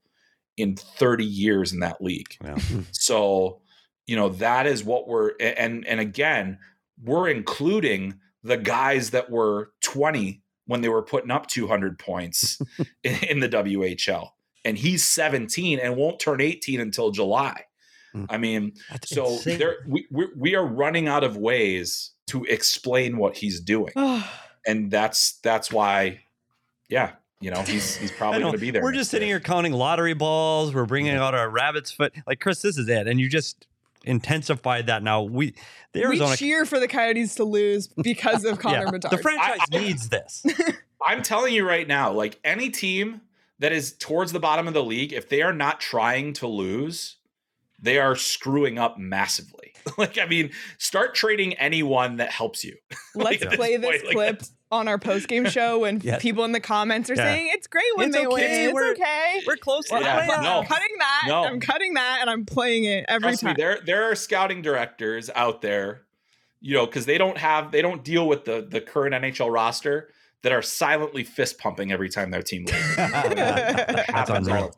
in 0.57 0.75
30 0.75 1.25
years 1.25 1.73
in 1.73 1.79
that 1.79 2.01
league. 2.01 2.37
Yeah. 2.43 2.55
Hmm. 2.55 2.81
so, 2.91 3.61
you 4.05 4.15
know, 4.15 4.29
that 4.29 4.67
is 4.67 4.83
what 4.83 5.07
we're 5.07 5.31
and 5.39 5.85
and 5.87 5.99
again, 5.99 6.59
we're 7.03 7.29
including 7.29 8.19
the 8.43 8.57
guys 8.57 9.09
that 9.09 9.31
were 9.31 9.71
20 9.81 10.43
when 10.67 10.81
they 10.81 10.89
were 10.89 11.01
putting 11.01 11.31
up 11.31 11.47
200 11.47 11.97
points 11.97 12.61
in, 13.03 13.23
in 13.23 13.39
the 13.39 13.49
WHL 13.49 14.29
and 14.65 14.77
he's 14.77 15.05
17 15.05 15.79
and 15.79 15.95
won't 15.95 16.19
turn 16.19 16.41
18 16.41 16.81
until 16.81 17.11
July. 17.11 17.63
Mm. 18.13 18.25
I 18.29 18.37
mean, 18.37 18.73
That's 18.91 19.09
so 19.09 19.37
there 19.37 19.77
we, 19.87 20.07
we 20.09 20.27
we 20.35 20.55
are 20.55 20.65
running 20.65 21.07
out 21.07 21.23
of 21.23 21.37
ways 21.37 22.11
to 22.27 22.43
explain 22.45 23.17
what 23.17 23.37
he's 23.37 23.59
doing, 23.59 23.93
and 24.65 24.89
that's 24.89 25.33
that's 25.43 25.71
why, 25.71 26.21
yeah, 26.89 27.11
you 27.41 27.51
know, 27.51 27.61
he's 27.61 27.95
he's 27.95 28.11
probably 28.17 28.41
going 28.41 28.53
to 28.53 28.59
be 28.59 28.71
there. 28.71 28.81
We're 28.81 28.93
just 28.93 29.11
sitting 29.11 29.27
here 29.27 29.39
counting 29.39 29.73
lottery 29.73 30.13
balls. 30.13 30.73
We're 30.73 30.85
bringing 30.85 31.15
out 31.15 31.35
our 31.35 31.49
rabbit's 31.49 31.91
foot. 31.91 32.13
Like 32.25 32.39
Chris, 32.39 32.61
this 32.61 32.77
is 32.77 32.87
it, 32.87 33.07
and 33.07 33.19
you 33.19 33.29
just 33.29 33.67
intensified 34.05 34.87
that. 34.87 35.03
Now 35.03 35.23
we 35.23 35.53
the 35.91 36.03
Arizona 36.03 36.31
we 36.31 36.37
cheer 36.37 36.65
for 36.65 36.79
the 36.79 36.87
Coyotes 36.87 37.35
to 37.35 37.43
lose 37.43 37.87
because 37.87 38.45
of 38.45 38.59
Connor 38.59 38.85
yeah, 38.85 38.91
Bedard. 38.91 39.11
The 39.11 39.21
franchise 39.21 39.59
I, 39.73 39.77
needs 39.77 40.09
this. 40.09 40.45
I'm 41.05 41.21
telling 41.21 41.53
you 41.53 41.67
right 41.67 41.87
now, 41.87 42.13
like 42.13 42.39
any 42.43 42.69
team 42.69 43.21
that 43.59 43.71
is 43.71 43.93
towards 43.93 44.31
the 44.31 44.39
bottom 44.39 44.67
of 44.67 44.73
the 44.73 44.83
league, 44.83 45.13
if 45.13 45.29
they 45.29 45.41
are 45.41 45.53
not 45.53 45.79
trying 45.79 46.33
to 46.33 46.47
lose, 46.47 47.17
they 47.81 47.99
are 47.99 48.15
screwing 48.15 48.77
up 48.77 48.97
massively. 48.97 49.73
like, 49.97 50.17
I 50.17 50.25
mean, 50.25 50.51
start 50.77 51.15
trading 51.15 51.53
anyone 51.53 52.17
that 52.17 52.31
helps 52.31 52.63
you. 52.63 52.75
Let's 53.15 53.43
like, 53.43 53.55
play 53.55 53.77
this, 53.77 54.01
this 54.01 54.11
clip 54.11 54.41
like 54.41 54.49
on 54.71 54.87
our 54.87 54.97
post 54.97 55.27
game 55.27 55.45
show 55.49 55.79
when 55.79 56.01
yes. 56.01 56.21
people 56.21 56.43
in 56.43 56.51
the 56.51 56.59
comments 56.59 57.09
are 57.09 57.15
yeah. 57.15 57.23
saying 57.23 57.49
it's 57.53 57.67
great 57.67 57.85
when 57.95 58.09
it's 58.09 58.17
they 58.17 58.25
okay. 58.25 58.33
win. 58.33 58.65
It's 58.65 58.73
we're, 58.73 58.91
okay. 58.91 59.41
We're 59.47 59.57
close. 59.57 59.89
Well, 59.89 60.01
yeah. 60.01 60.25
no. 60.25 60.59
I'm 60.59 60.65
cutting 60.65 60.95
that. 60.99 61.23
No. 61.27 61.43
I'm 61.45 61.59
cutting 61.59 61.93
that, 61.93 62.17
and 62.21 62.29
I'm 62.29 62.45
playing 62.45 62.85
it 62.85 63.05
every 63.07 63.29
Trust 63.29 63.41
time. 63.41 63.51
Me, 63.51 63.55
there, 63.57 63.79
there 63.85 64.03
are 64.11 64.15
scouting 64.15 64.61
directors 64.61 65.29
out 65.35 65.61
there, 65.61 66.01
you 66.59 66.73
know, 66.73 66.85
because 66.85 67.05
they 67.05 67.17
don't 67.17 67.37
have, 67.37 67.71
they 67.71 67.81
don't 67.81 68.03
deal 68.03 68.27
with 68.27 68.45
the 68.45 68.65
the 68.67 68.81
current 68.81 69.13
NHL 69.13 69.53
roster 69.53 70.09
that 70.45 70.51
are 70.51 70.61
silently 70.61 71.23
fist 71.23 71.57
pumping 71.57 71.91
every 71.91 72.07
time 72.07 72.29
their 72.29 72.43
team 72.43 72.65
loses. 72.65 72.95
That's 72.97 74.29
unreal. 74.29 74.75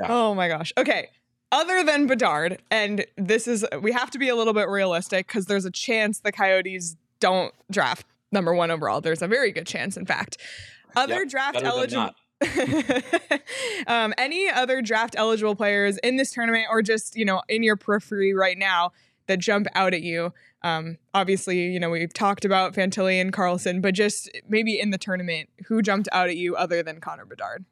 Yeah. 0.00 0.06
Oh 0.08 0.34
my 0.34 0.48
gosh. 0.48 0.72
Okay. 0.78 1.10
Other 1.52 1.84
than 1.84 2.06
Bedard, 2.06 2.62
and 2.70 3.04
this 3.18 3.46
is 3.46 3.62
we 3.82 3.92
have 3.92 4.10
to 4.12 4.18
be 4.18 4.30
a 4.30 4.34
little 4.34 4.54
bit 4.54 4.70
realistic 4.70 5.26
because 5.26 5.44
there's 5.44 5.66
a 5.66 5.70
chance 5.70 6.20
the 6.20 6.32
Coyotes 6.32 6.96
don't 7.20 7.52
draft 7.70 8.06
number 8.32 8.54
one 8.54 8.70
overall. 8.70 9.02
There's 9.02 9.20
a 9.20 9.28
very 9.28 9.52
good 9.52 9.66
chance, 9.66 9.98
in 9.98 10.06
fact. 10.06 10.38
Other 10.96 11.24
yep, 11.24 11.28
draft 11.28 11.62
eligible. 11.62 12.12
um, 13.86 14.14
any 14.16 14.48
other 14.48 14.80
draft 14.80 15.14
eligible 15.18 15.54
players 15.54 15.98
in 15.98 16.16
this 16.16 16.32
tournament 16.32 16.68
or 16.70 16.80
just 16.80 17.16
you 17.16 17.26
know 17.26 17.42
in 17.50 17.62
your 17.62 17.76
periphery 17.76 18.32
right 18.32 18.56
now 18.56 18.92
that 19.26 19.40
jump 19.40 19.66
out 19.74 19.92
at 19.92 20.00
you 20.00 20.32
um, 20.66 20.98
obviously, 21.14 21.72
you 21.72 21.78
know, 21.78 21.90
we've 21.90 22.12
talked 22.12 22.44
about 22.44 22.74
Fantilli 22.74 23.20
and 23.20 23.32
Carlson, 23.32 23.80
but 23.80 23.94
just 23.94 24.28
maybe 24.48 24.80
in 24.80 24.90
the 24.90 24.98
tournament, 24.98 25.48
who 25.68 25.80
jumped 25.80 26.08
out 26.10 26.28
at 26.28 26.36
you 26.36 26.56
other 26.56 26.82
than 26.82 27.00
Connor 27.00 27.24
Bedard? 27.24 27.64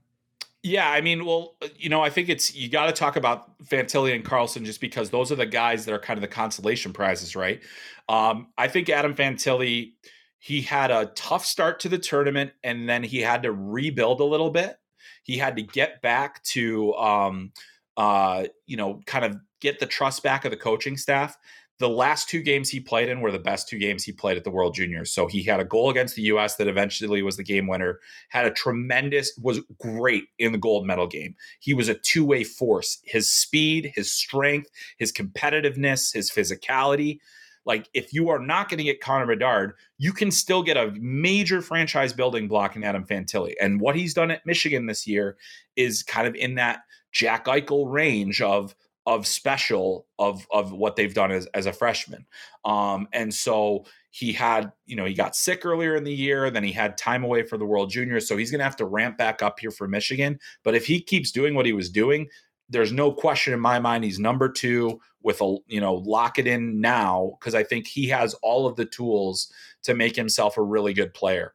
Yeah, 0.63 0.89
I 0.89 1.01
mean, 1.01 1.27
well, 1.27 1.57
you 1.77 1.89
know, 1.89 2.03
I 2.03 2.09
think 2.09 2.29
it's 2.29 2.55
you 2.55 2.69
got 2.69 2.87
to 2.87 2.93
talk 2.93 3.17
about 3.17 3.59
Fantilli 3.65 4.15
and 4.15 4.25
Carlson 4.25 4.65
just 4.65 4.81
because 4.81 5.11
those 5.11 5.33
are 5.33 5.35
the 5.35 5.45
guys 5.45 5.85
that 5.85 5.93
are 5.93 5.99
kind 5.99 6.17
of 6.17 6.23
the 6.23 6.29
consolation 6.29 6.93
prizes, 6.93 7.35
right? 7.35 7.61
Um, 8.09 8.47
I 8.57 8.69
think 8.69 8.89
Adam 8.89 9.15
Fantilli, 9.15 9.95
he 10.39 10.63
had 10.63 10.93
a 10.93 11.07
tough 11.17 11.45
start 11.45 11.81
to 11.81 11.89
the 11.89 11.99
tournament, 11.99 12.53
and 12.63 12.89
then 12.89 13.03
he 13.03 13.21
had 13.21 13.43
to 13.43 13.51
rebuild 13.51 14.21
a 14.21 14.25
little 14.25 14.51
bit. 14.51 14.79
He 15.25 15.37
had 15.37 15.57
to 15.57 15.63
get 15.63 16.01
back 16.01 16.45
to, 16.45 16.95
um, 16.95 17.53
uh, 17.97 18.45
you 18.67 18.77
know, 18.77 19.01
kind 19.05 19.25
of 19.25 19.37
get 19.61 19.81
the 19.81 19.87
trust 19.87 20.23
back 20.23 20.45
of 20.45 20.53
the 20.53 20.57
coaching 20.57 20.97
staff 20.97 21.37
the 21.79 21.89
last 21.89 22.29
two 22.29 22.41
games 22.41 22.71
he 22.71 22.79
played 22.79 23.09
in 23.09 23.21
were 23.21 23.33
the 23.33 23.39
best 23.39 23.69
two 23.69 23.79
games 23.79 24.05
he 24.05 24.13
played 24.13 24.37
at 24.37 24.45
the 24.45 24.51
World 24.51 24.75
Juniors. 24.75 25.13
So 25.13 25.27
he 25.27 25.43
had 25.43 25.59
a 25.59 25.65
goal 25.65 25.91
against 25.91 26.15
the 26.15 26.23
US 26.23 26.57
that 26.57 26.69
eventually 26.69 27.23
was 27.23 27.37
the 27.37 27.43
game 27.43 27.67
winner, 27.67 27.99
had 28.29 28.47
a 28.47 28.51
tremendous, 28.51 29.37
was 29.43 29.61
great 29.79 30.25
in 30.39 30.53
the 30.53 30.59
gold 30.59 30.87
medal 30.87 31.07
game. 31.07 31.35
He 31.59 31.75
was 31.75 31.89
a 31.89 31.95
two 31.95 32.25
way 32.25 32.45
force. 32.45 32.99
His 33.05 33.31
speed, 33.31 33.93
his 33.95 34.13
strength, 34.13 34.71
his 34.99 35.13
competitiveness, 35.13 36.15
his 36.15 36.31
physicality. 36.31 37.19
Like, 37.67 37.89
if 37.95 38.13
you 38.13 38.29
are 38.29 38.39
not 38.39 38.69
going 38.69 38.79
to 38.79 38.85
get 38.85 39.01
Connor 39.01 39.27
Bedard, 39.27 39.73
you 39.97 40.13
can 40.13 40.31
still 40.31 40.63
get 40.63 40.77
a 40.77 40.93
major 41.01 41.63
franchise 41.63 42.13
building 42.13 42.47
block 42.47 42.77
in 42.77 42.85
Adam 42.85 43.07
Fantilli. 43.07 43.55
And 43.61 43.81
what 43.81 43.97
he's 43.97 44.13
done 44.13 44.31
at 44.31 44.45
Michigan 44.45 44.87
this 44.87 45.07
year 45.07 45.39
is 45.75 46.03
kind 46.03 46.29
of 46.29 46.35
in 46.35 46.57
that 46.57 46.81
Jack 47.11 47.47
Eichel 47.47 47.91
range 47.91 48.43
of 48.43 48.75
of 49.07 49.27
special 49.27 50.07
of 50.19 50.47
of 50.51 50.73
what 50.73 50.97
they've 50.97 51.15
done 51.15 51.31
as, 51.31 51.47
as 51.55 51.67
a 51.67 51.73
freshman. 51.73 52.27
Um, 52.65 53.09
and 53.13 53.33
so 53.33 53.85
he 54.11 54.33
had, 54.33 54.73
you 54.87 54.97
know, 54.97 55.05
he 55.05 55.15
got 55.15 55.37
sick 55.37 55.67
earlier 55.67 55.97
in 55.97 56.05
the 56.05 56.15
year, 56.15 56.51
then 56.51 56.65
he 56.65 56.73
had 56.73 56.97
time 56.97 57.25
away 57.25 57.43
for 57.43 57.59
the 57.59 57.67
World 57.67 57.91
Juniors. 57.91 58.29
So 58.29 58.37
he's 58.37 58.51
gonna 58.51 58.65
have 58.65 58.77
to 58.77 58.87
ramp 58.87 59.19
back 59.19 59.43
up 59.43 59.61
here 59.61 59.71
for 59.71 59.89
Michigan. 59.89 60.39
But 60.63 60.75
if 60.75 60.87
he 60.87 61.01
keeps 61.01 61.33
doing 61.33 61.55
what 61.55 61.67
he 61.67 61.73
was 61.73 61.91
doing, 61.91 62.29
there's 62.69 62.93
no 62.93 63.13
question 63.13 63.53
in 63.53 63.61
my 63.61 63.79
mind 63.79 64.05
he's 64.05 64.19
number 64.19 64.49
two 64.49 65.01
with 65.23 65.41
a 65.41 65.57
you 65.67 65.81
know 65.81 65.95
lock 65.95 66.39
it 66.39 66.47
in 66.47 66.81
now 66.81 67.37
because 67.39 67.55
I 67.55 67.63
think 67.63 67.87
he 67.87 68.09
has 68.09 68.35
all 68.35 68.67
of 68.67 68.77
the 68.77 68.87
tools 68.87 69.53
to 69.83 69.95
make 69.95 70.17
himself 70.17 70.57
a 70.57 70.63
really 70.63 70.95
good 70.95 71.13
player. 71.13 71.53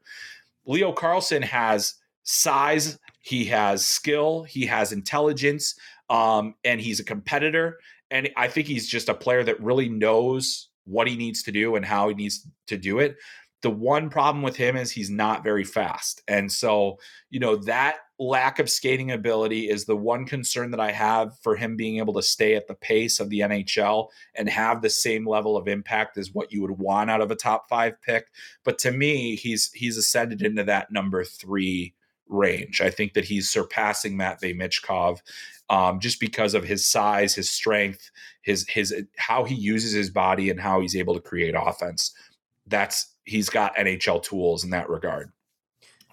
Leo 0.65 0.91
Carlson 0.91 1.41
has 1.41 1.95
size, 2.23 2.99
he 3.21 3.45
has 3.45 3.85
skill, 3.85 4.43
he 4.43 4.65
has 4.67 4.91
intelligence 4.91 5.75
um, 6.09 6.55
and 6.63 6.81
he's 6.81 6.99
a 6.99 7.05
competitor. 7.05 7.79
And 8.11 8.29
I 8.35 8.47
think 8.47 8.67
he's 8.67 8.87
just 8.87 9.09
a 9.09 9.13
player 9.13 9.43
that 9.43 9.61
really 9.61 9.89
knows 9.89 10.69
what 10.85 11.07
he 11.07 11.15
needs 11.15 11.43
to 11.43 11.51
do 11.51 11.75
and 11.75 11.85
how 11.85 12.09
he 12.09 12.15
needs 12.15 12.47
to 12.67 12.77
do 12.77 12.99
it. 12.99 13.17
The 13.61 13.69
one 13.69 14.09
problem 14.09 14.41
with 14.41 14.55
him 14.55 14.77
is 14.77 14.89
he's 14.89 15.09
not 15.09 15.43
very 15.43 15.65
fast. 15.65 16.23
And 16.27 16.49
so, 16.51 16.97
you 17.29 17.41
know, 17.41 17.57
that 17.57 17.97
lack 18.17 18.57
of 18.57 18.69
skating 18.69 19.11
ability 19.11 19.69
is 19.69 19.85
the 19.85 19.97
one 19.97 20.25
concern 20.25 20.71
that 20.71 20.79
I 20.79 20.91
have 20.91 21.37
for 21.41 21.57
him 21.57 21.75
being 21.75 21.97
able 21.97 22.13
to 22.13 22.21
stay 22.23 22.55
at 22.55 22.67
the 22.67 22.75
pace 22.75 23.19
of 23.19 23.29
the 23.29 23.41
NHL 23.41 24.07
and 24.35 24.49
have 24.49 24.81
the 24.81 24.89
same 24.89 25.27
level 25.27 25.57
of 25.57 25.67
impact 25.67 26.17
as 26.17 26.33
what 26.33 26.53
you 26.53 26.61
would 26.61 26.79
want 26.79 27.11
out 27.11 27.21
of 27.21 27.31
a 27.31 27.35
top 27.35 27.67
5 27.69 28.01
pick. 28.01 28.27
But 28.63 28.79
to 28.79 28.91
me, 28.91 29.35
he's 29.35 29.71
he's 29.73 29.97
ascended 29.97 30.41
into 30.41 30.63
that 30.63 30.91
number 30.91 31.23
3 31.23 31.93
range. 32.29 32.79
I 32.81 32.89
think 32.89 33.13
that 33.13 33.25
he's 33.25 33.49
surpassing 33.49 34.17
Matvei 34.17 34.55
Michkov 34.55 35.19
um, 35.69 35.99
just 35.99 36.19
because 36.19 36.53
of 36.53 36.63
his 36.63 36.85
size, 36.85 37.35
his 37.35 37.51
strength, 37.51 38.09
his 38.41 38.67
his 38.67 38.93
how 39.17 39.43
he 39.43 39.55
uses 39.55 39.91
his 39.91 40.09
body 40.09 40.49
and 40.49 40.59
how 40.59 40.79
he's 40.79 40.95
able 40.95 41.13
to 41.13 41.21
create 41.21 41.55
offense. 41.57 42.13
That's 42.67 43.13
he's 43.25 43.49
got 43.49 43.75
NHL 43.75 44.23
tools 44.23 44.63
in 44.63 44.71
that 44.71 44.89
regard. 44.89 45.31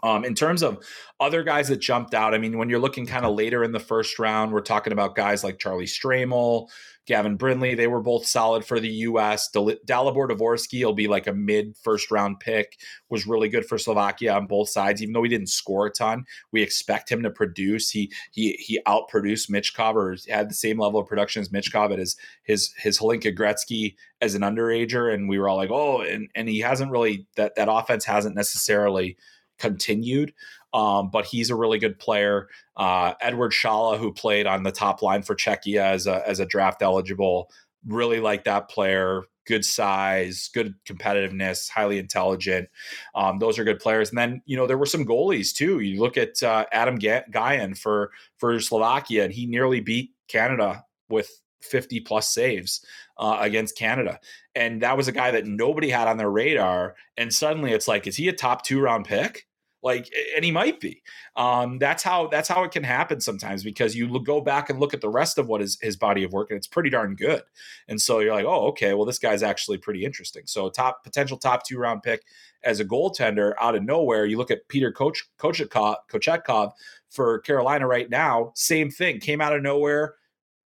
Um, 0.03 0.25
in 0.25 0.35
terms 0.35 0.63
of 0.63 0.85
other 1.21 1.43
guys 1.43 1.69
that 1.69 1.79
jumped 1.79 2.15
out, 2.15 2.35
I 2.35 2.39
mean, 2.39 2.59
when 2.59 2.69
you're 2.69 2.79
looking 2.79 3.07
kind 3.07 3.25
of 3.25 3.35
later 3.35 3.65
in 3.65 3.73
the 3.73 3.81
first 3.81 4.19
round, 4.19 4.53
we're 4.53 4.61
talking 4.61 4.93
about 4.93 5.17
guys 5.17 5.43
like 5.43 5.59
Charlie 5.59 5.87
Stramel, 5.87 6.69
Gavin 7.07 7.37
Brindley. 7.37 7.75
They 7.75 7.87
were 7.87 8.03
both 8.03 8.27
solid 8.27 8.65
for 8.65 8.81
the 8.81 8.89
U.S. 8.89 9.49
Dalibor 9.53 10.29
Dvorsky 10.29 10.85
will 10.85 10.93
be 10.93 11.07
like 11.07 11.27
a 11.27 11.33
mid 11.33 11.77
first 11.77 12.11
round 12.11 12.41
pick. 12.41 12.79
Was 13.09 13.27
really 13.27 13.49
good 13.49 13.65
for 13.65 13.79
Slovakia 13.79 14.35
on 14.35 14.47
both 14.47 14.69
sides, 14.69 15.03
even 15.03 15.13
though 15.13 15.23
he 15.23 15.29
didn't 15.29 15.49
score 15.49 15.87
a 15.87 15.91
ton. 15.91 16.25
We 16.53 16.63
expect 16.63 17.11
him 17.11 17.23
to 17.23 17.31
produce. 17.31 17.91
He 17.91 18.13
he 18.33 18.53
he 18.55 18.81
outproduced 18.87 19.51
Michkov 19.51 19.95
or 19.95 20.17
had 20.29 20.51
the 20.51 20.55
same 20.55 20.81
level 20.81 21.01
of 21.01 21.07
production 21.07 21.41
as 21.41 21.49
Michkov 21.49 21.93
at 21.93 21.99
his 21.99 22.17
his 22.43 22.73
his 22.77 22.99
Hlinka 22.99 23.37
Gretzky 23.37 23.95
as 24.21 24.35
an 24.35 24.43
underager, 24.43 25.13
and 25.13 25.29
we 25.29 25.39
were 25.39 25.49
all 25.49 25.57
like, 25.57 25.71
oh, 25.71 26.01
and 26.01 26.29
and 26.35 26.49
he 26.49 26.61
hasn't 26.61 26.91
really 26.91 27.27
that 27.37 27.55
that 27.55 27.69
offense 27.71 28.05
hasn't 28.05 28.35
necessarily 28.35 29.17
continued. 29.59 30.33
Um, 30.75 31.11
but 31.11 31.27
he's 31.27 31.51
a 31.51 31.55
really 31.55 31.79
good 31.79 31.99
player. 31.99 32.49
Uh, 32.77 33.15
Edward 33.21 33.53
Shala, 33.53 33.99
who 33.99 34.13
played 34.13 34.47
on 34.47 34.63
the 34.63 34.73
top 34.73 35.01
line 35.03 35.23
for 35.23 35.35
Czechia 35.35 35.81
as 35.81 36.07
a, 36.07 36.27
as 36.29 36.41
a 36.41 36.47
draft 36.47 36.83
eligible, 36.83 37.51
really 37.87 38.21
like 38.21 38.45
that 38.45 38.69
player. 38.69 39.23
Good 39.47 39.65
size, 39.65 40.51
good 40.53 40.75
competitiveness, 40.85 41.71
highly 41.71 41.99
intelligent. 41.99 42.69
Um, 43.15 43.39
those 43.39 43.59
are 43.59 43.65
good 43.65 43.79
players. 43.79 44.09
And 44.11 44.19
then 44.19 44.43
you 44.45 44.57
know 44.57 44.67
there 44.67 44.77
were 44.77 44.87
some 44.87 45.07
goalies 45.07 45.55
too. 45.55 45.79
You 45.79 46.01
look 46.01 46.17
at 46.17 46.43
uh, 46.43 46.67
Adam 46.73 46.99
Gajan 46.99 47.79
for 47.79 48.11
for 48.39 48.59
Slovakia, 48.61 49.25
and 49.25 49.33
he 49.33 49.47
nearly 49.47 49.81
beat 49.81 50.11
Canada 50.27 50.85
with 51.09 51.31
50 51.61 52.01
plus 52.01 52.33
saves 52.33 52.85
uh, 53.19 53.39
against 53.41 53.77
Canada. 53.77 54.19
And 54.55 54.83
that 54.83 54.97
was 54.97 55.09
a 55.09 55.13
guy 55.13 55.31
that 55.33 55.47
nobody 55.47 55.91
had 55.91 56.09
on 56.09 56.17
their 56.17 56.31
radar. 56.31 56.97
And 57.17 57.33
suddenly 57.33 57.73
it's 57.73 57.89
like, 57.89 58.07
is 58.07 58.17
he 58.17 58.29
a 58.29 58.33
top 58.33 58.65
two 58.65 58.81
round 58.81 59.05
pick? 59.05 59.46
Like 59.87 60.13
and 60.35 60.45
he 60.45 60.51
might 60.51 60.81
be. 60.81 61.03
Um, 61.37 61.79
that's 61.79 62.03
how 62.03 62.27
that's 62.27 62.49
how 62.49 62.65
it 62.65 62.73
can 62.73 62.85
happen 62.85 63.21
sometimes 63.21 63.65
because 63.65 63.97
you 63.97 64.21
go 64.21 64.41
back 64.43 64.69
and 64.69 64.79
look 64.79 64.93
at 64.93 65.01
the 65.01 65.09
rest 65.09 65.39
of 65.39 65.49
what 65.49 65.63
is 65.63 65.79
his 65.81 65.97
body 65.97 66.25
of 66.25 66.33
work 66.33 66.51
and 66.51 66.59
it's 66.59 66.67
pretty 66.67 66.91
darn 66.91 67.15
good. 67.15 67.43
And 67.89 68.01
so 68.01 68.19
you're 68.19 68.35
like 68.35 68.45
oh 68.45 68.67
okay 68.69 68.93
well 68.93 69.07
this 69.07 69.19
guy's 69.19 69.43
actually 69.43 69.79
pretty 69.79 70.05
interesting. 70.05 70.43
So 70.45 70.69
top 70.69 71.05
potential 71.05 71.39
top 71.39 71.65
two 71.65 71.79
round 71.79 72.03
pick 72.03 72.25
as 72.67 72.81
a 72.81 72.85
goaltender 72.85 73.55
out 73.61 73.77
of 73.77 73.83
nowhere 73.83 74.27
you 74.27 74.37
look 74.37 74.51
at 74.51 74.69
peter 74.69 74.93
Koch, 74.93 75.17
Kochetkov, 75.39 75.97
Kochetkov 76.11 76.73
for 77.11 77.39
carolina 77.41 77.87
right 77.87 78.11
now 78.11 78.53
same 78.55 78.91
thing 78.91 79.21
came 79.21 79.41
out 79.41 79.55
of 79.55 79.63
nowhere 79.63 80.15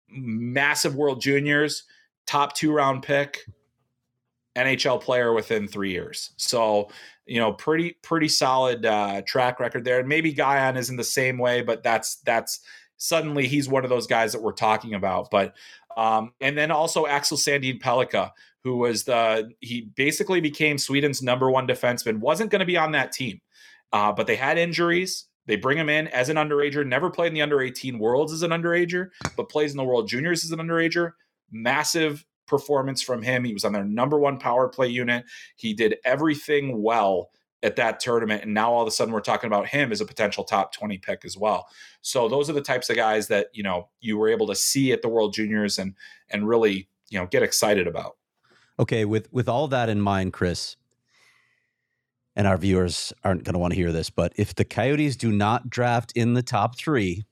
massive 0.08 0.96
world 0.96 1.20
juniors 1.20 1.84
top 2.26 2.54
two 2.54 2.72
round 2.72 3.02
pick 3.02 3.44
NHL 4.56 5.00
player 5.00 5.32
within 5.32 5.66
three 5.66 5.90
years. 5.90 6.32
So, 6.36 6.90
you 7.26 7.40
know, 7.40 7.52
pretty 7.52 7.96
pretty 8.02 8.28
solid 8.28 8.84
uh, 8.84 9.22
track 9.26 9.60
record 9.60 9.84
there. 9.84 10.00
And 10.00 10.08
maybe 10.08 10.34
Gajan 10.34 10.76
isn't 10.76 10.96
the 10.96 11.04
same 11.04 11.38
way, 11.38 11.62
but 11.62 11.82
that's 11.82 12.16
that's 12.16 12.60
suddenly 12.96 13.48
he's 13.48 13.68
one 13.68 13.84
of 13.84 13.90
those 13.90 14.06
guys 14.06 14.32
that 14.32 14.42
we're 14.42 14.52
talking 14.52 14.94
about. 14.94 15.30
But 15.30 15.54
um, 15.96 16.32
and 16.40 16.56
then 16.56 16.70
also 16.70 17.06
Axel 17.06 17.36
Sandin 17.36 17.80
Pellikka, 17.80 18.30
who 18.64 18.78
was 18.78 19.04
the 19.04 19.50
he 19.60 19.90
basically 19.96 20.40
became 20.40 20.76
Sweden's 20.76 21.22
number 21.22 21.50
one 21.50 21.66
defenseman, 21.66 22.18
wasn't 22.18 22.50
going 22.50 22.60
to 22.60 22.66
be 22.66 22.76
on 22.76 22.92
that 22.92 23.12
team, 23.12 23.40
uh, 23.92 24.12
but 24.12 24.26
they 24.26 24.36
had 24.36 24.58
injuries. 24.58 25.26
They 25.46 25.56
bring 25.56 25.76
him 25.76 25.88
in 25.88 26.06
as 26.08 26.28
an 26.28 26.36
underager, 26.36 26.86
never 26.86 27.10
played 27.10 27.28
in 27.28 27.34
the 27.34 27.42
under 27.42 27.60
18 27.60 27.98
worlds 27.98 28.32
as 28.32 28.42
an 28.42 28.52
underager, 28.52 29.08
but 29.36 29.48
plays 29.48 29.72
in 29.72 29.76
the 29.76 29.84
world 29.84 30.06
juniors 30.06 30.44
as 30.44 30.52
an 30.52 30.60
underager. 30.60 31.12
Massive 31.50 32.24
performance 32.46 33.02
from 33.02 33.22
him. 33.22 33.44
He 33.44 33.52
was 33.52 33.64
on 33.64 33.72
their 33.72 33.84
number 33.84 34.18
one 34.18 34.38
power 34.38 34.68
play 34.68 34.88
unit. 34.88 35.24
He 35.56 35.74
did 35.74 35.96
everything 36.04 36.82
well 36.82 37.30
at 37.62 37.76
that 37.76 38.00
tournament. 38.00 38.42
And 38.42 38.54
now 38.54 38.72
all 38.72 38.82
of 38.82 38.88
a 38.88 38.90
sudden 38.90 39.14
we're 39.14 39.20
talking 39.20 39.46
about 39.46 39.68
him 39.68 39.92
as 39.92 40.00
a 40.00 40.04
potential 40.04 40.44
top 40.44 40.72
20 40.72 40.98
pick 40.98 41.24
as 41.24 41.36
well. 41.36 41.68
So 42.00 42.28
those 42.28 42.50
are 42.50 42.54
the 42.54 42.60
types 42.60 42.90
of 42.90 42.96
guys 42.96 43.28
that, 43.28 43.48
you 43.52 43.62
know, 43.62 43.88
you 44.00 44.18
were 44.18 44.28
able 44.28 44.48
to 44.48 44.54
see 44.54 44.92
at 44.92 45.02
the 45.02 45.08
World 45.08 45.32
Juniors 45.32 45.78
and 45.78 45.94
and 46.30 46.48
really, 46.48 46.88
you 47.08 47.18
know, 47.18 47.26
get 47.26 47.42
excited 47.42 47.86
about. 47.86 48.16
Okay, 48.78 49.04
with 49.04 49.32
with 49.32 49.48
all 49.48 49.68
that 49.68 49.88
in 49.88 50.00
mind, 50.00 50.32
Chris, 50.32 50.76
and 52.34 52.46
our 52.46 52.56
viewers 52.56 53.12
aren't 53.22 53.44
going 53.44 53.52
to 53.52 53.58
want 53.58 53.72
to 53.72 53.78
hear 53.78 53.92
this, 53.92 54.10
but 54.10 54.32
if 54.36 54.54
the 54.54 54.64
Coyotes 54.64 55.16
do 55.16 55.30
not 55.30 55.70
draft 55.70 56.12
in 56.16 56.34
the 56.34 56.42
top 56.42 56.76
3, 56.76 57.24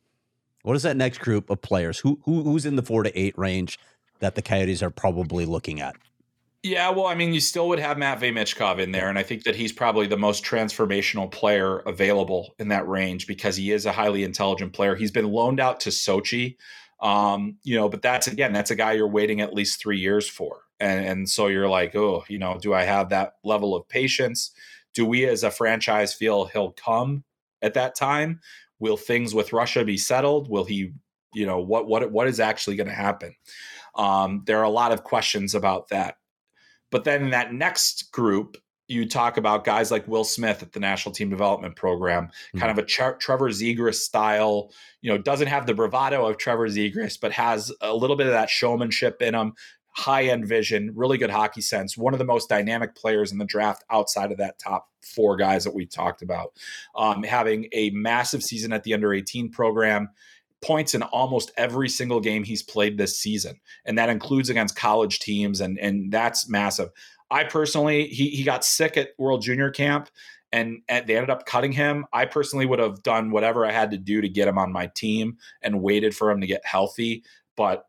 what 0.62 0.76
is 0.76 0.82
that 0.82 0.96
next 0.96 1.18
group 1.18 1.48
of 1.50 1.62
players? 1.62 1.98
Who, 1.98 2.20
who 2.24 2.42
who's 2.42 2.66
in 2.66 2.76
the 2.76 2.82
4 2.82 3.04
to 3.04 3.18
8 3.18 3.36
range 3.38 3.78
that 4.20 4.34
the 4.34 4.42
Coyotes 4.42 4.82
are 4.82 4.90
probably 4.90 5.44
looking 5.44 5.80
at. 5.80 5.96
Yeah, 6.62 6.90
well, 6.90 7.06
I 7.06 7.14
mean, 7.14 7.32
you 7.32 7.40
still 7.40 7.68
would 7.68 7.78
have 7.78 7.96
Matvey 7.96 8.30
Michkov 8.30 8.80
in 8.80 8.92
there, 8.92 9.08
and 9.08 9.18
I 9.18 9.22
think 9.22 9.44
that 9.44 9.56
he's 9.56 9.72
probably 9.72 10.06
the 10.06 10.18
most 10.18 10.44
transformational 10.44 11.30
player 11.30 11.78
available 11.78 12.54
in 12.58 12.68
that 12.68 12.86
range 12.86 13.26
because 13.26 13.56
he 13.56 13.72
is 13.72 13.86
a 13.86 13.92
highly 13.92 14.24
intelligent 14.24 14.74
player. 14.74 14.94
He's 14.94 15.10
been 15.10 15.30
loaned 15.30 15.58
out 15.58 15.80
to 15.80 15.90
Sochi, 15.90 16.56
um, 17.00 17.56
you 17.62 17.76
know, 17.76 17.88
but 17.88 18.02
that's 18.02 18.26
again, 18.26 18.52
that's 18.52 18.70
a 18.70 18.76
guy 18.76 18.92
you're 18.92 19.08
waiting 19.08 19.40
at 19.40 19.54
least 19.54 19.80
three 19.80 19.98
years 19.98 20.28
for, 20.28 20.58
and, 20.78 21.06
and 21.06 21.28
so 21.30 21.46
you're 21.46 21.68
like, 21.68 21.96
oh, 21.96 22.24
you 22.28 22.38
know, 22.38 22.58
do 22.60 22.74
I 22.74 22.82
have 22.82 23.08
that 23.08 23.36
level 23.42 23.74
of 23.74 23.88
patience? 23.88 24.50
Do 24.92 25.06
we, 25.06 25.24
as 25.24 25.44
a 25.44 25.50
franchise, 25.50 26.12
feel 26.12 26.44
he'll 26.44 26.72
come 26.72 27.24
at 27.62 27.72
that 27.72 27.94
time? 27.94 28.40
Will 28.80 28.98
things 28.98 29.34
with 29.34 29.54
Russia 29.54 29.82
be 29.82 29.96
settled? 29.96 30.50
Will 30.50 30.64
he, 30.64 30.92
you 31.32 31.46
know, 31.46 31.58
what 31.58 31.86
what 31.86 32.10
what 32.12 32.28
is 32.28 32.38
actually 32.38 32.76
going 32.76 32.88
to 32.88 32.92
happen? 32.94 33.34
Um, 33.94 34.42
there 34.46 34.58
are 34.58 34.64
a 34.64 34.70
lot 34.70 34.92
of 34.92 35.04
questions 35.04 35.54
about 35.54 35.88
that. 35.88 36.16
But 36.90 37.04
then 37.04 37.24
in 37.24 37.30
that 37.30 37.52
next 37.52 38.10
group, 38.12 38.56
you 38.90 39.08
talk 39.08 39.36
about 39.36 39.64
guys 39.64 39.92
like 39.92 40.08
Will 40.08 40.24
Smith 40.24 40.62
at 40.62 40.72
the 40.72 40.80
National 40.80 41.14
Team 41.14 41.30
Development 41.30 41.76
Program, 41.76 42.24
mm-hmm. 42.24 42.58
kind 42.58 42.72
of 42.72 42.78
a 42.78 42.86
Trevor 42.86 43.50
Zegras 43.50 43.94
style, 43.94 44.72
you 45.00 45.10
know, 45.10 45.16
doesn't 45.16 45.46
have 45.46 45.66
the 45.66 45.74
bravado 45.74 46.26
of 46.26 46.38
Trevor 46.38 46.68
Zegras, 46.68 47.18
but 47.18 47.30
has 47.32 47.72
a 47.80 47.94
little 47.94 48.16
bit 48.16 48.26
of 48.26 48.32
that 48.32 48.50
showmanship 48.50 49.22
in 49.22 49.34
him, 49.34 49.52
high 49.92 50.24
end 50.24 50.46
vision, 50.46 50.90
really 50.94 51.18
good 51.18 51.30
hockey 51.30 51.60
sense, 51.60 51.96
one 51.96 52.12
of 52.12 52.18
the 52.18 52.24
most 52.24 52.48
dynamic 52.48 52.96
players 52.96 53.30
in 53.30 53.38
the 53.38 53.44
draft 53.44 53.84
outside 53.90 54.32
of 54.32 54.38
that 54.38 54.58
top 54.58 54.88
four 55.02 55.36
guys 55.36 55.62
that 55.62 55.74
we 55.74 55.86
talked 55.86 56.22
about. 56.22 56.52
Um, 56.96 57.22
having 57.22 57.68
a 57.72 57.90
massive 57.90 58.42
season 58.42 58.72
at 58.72 58.82
the 58.82 58.94
under 58.94 59.14
18 59.14 59.50
program, 59.50 60.10
points 60.62 60.94
in 60.94 61.02
almost 61.02 61.52
every 61.56 61.88
single 61.88 62.20
game 62.20 62.44
he's 62.44 62.62
played 62.62 62.98
this 62.98 63.18
season, 63.18 63.58
and 63.84 63.96
that 63.98 64.08
includes 64.08 64.50
against 64.50 64.76
college 64.76 65.18
teams, 65.18 65.60
and 65.60 65.78
and 65.78 66.12
that's 66.12 66.48
massive. 66.48 66.90
I 67.30 67.44
personally, 67.44 68.06
he 68.06 68.30
he 68.30 68.42
got 68.42 68.64
sick 68.64 68.96
at 68.96 69.10
World 69.18 69.42
Junior 69.42 69.70
Camp, 69.70 70.10
and, 70.52 70.82
and 70.88 71.06
they 71.06 71.16
ended 71.16 71.30
up 71.30 71.46
cutting 71.46 71.72
him. 71.72 72.04
I 72.12 72.26
personally 72.26 72.66
would 72.66 72.78
have 72.78 73.02
done 73.02 73.30
whatever 73.30 73.64
I 73.64 73.72
had 73.72 73.90
to 73.92 73.98
do 73.98 74.20
to 74.20 74.28
get 74.28 74.48
him 74.48 74.58
on 74.58 74.72
my 74.72 74.88
team 74.94 75.38
and 75.62 75.82
waited 75.82 76.14
for 76.14 76.30
him 76.30 76.40
to 76.40 76.46
get 76.46 76.64
healthy, 76.64 77.24
but. 77.56 77.86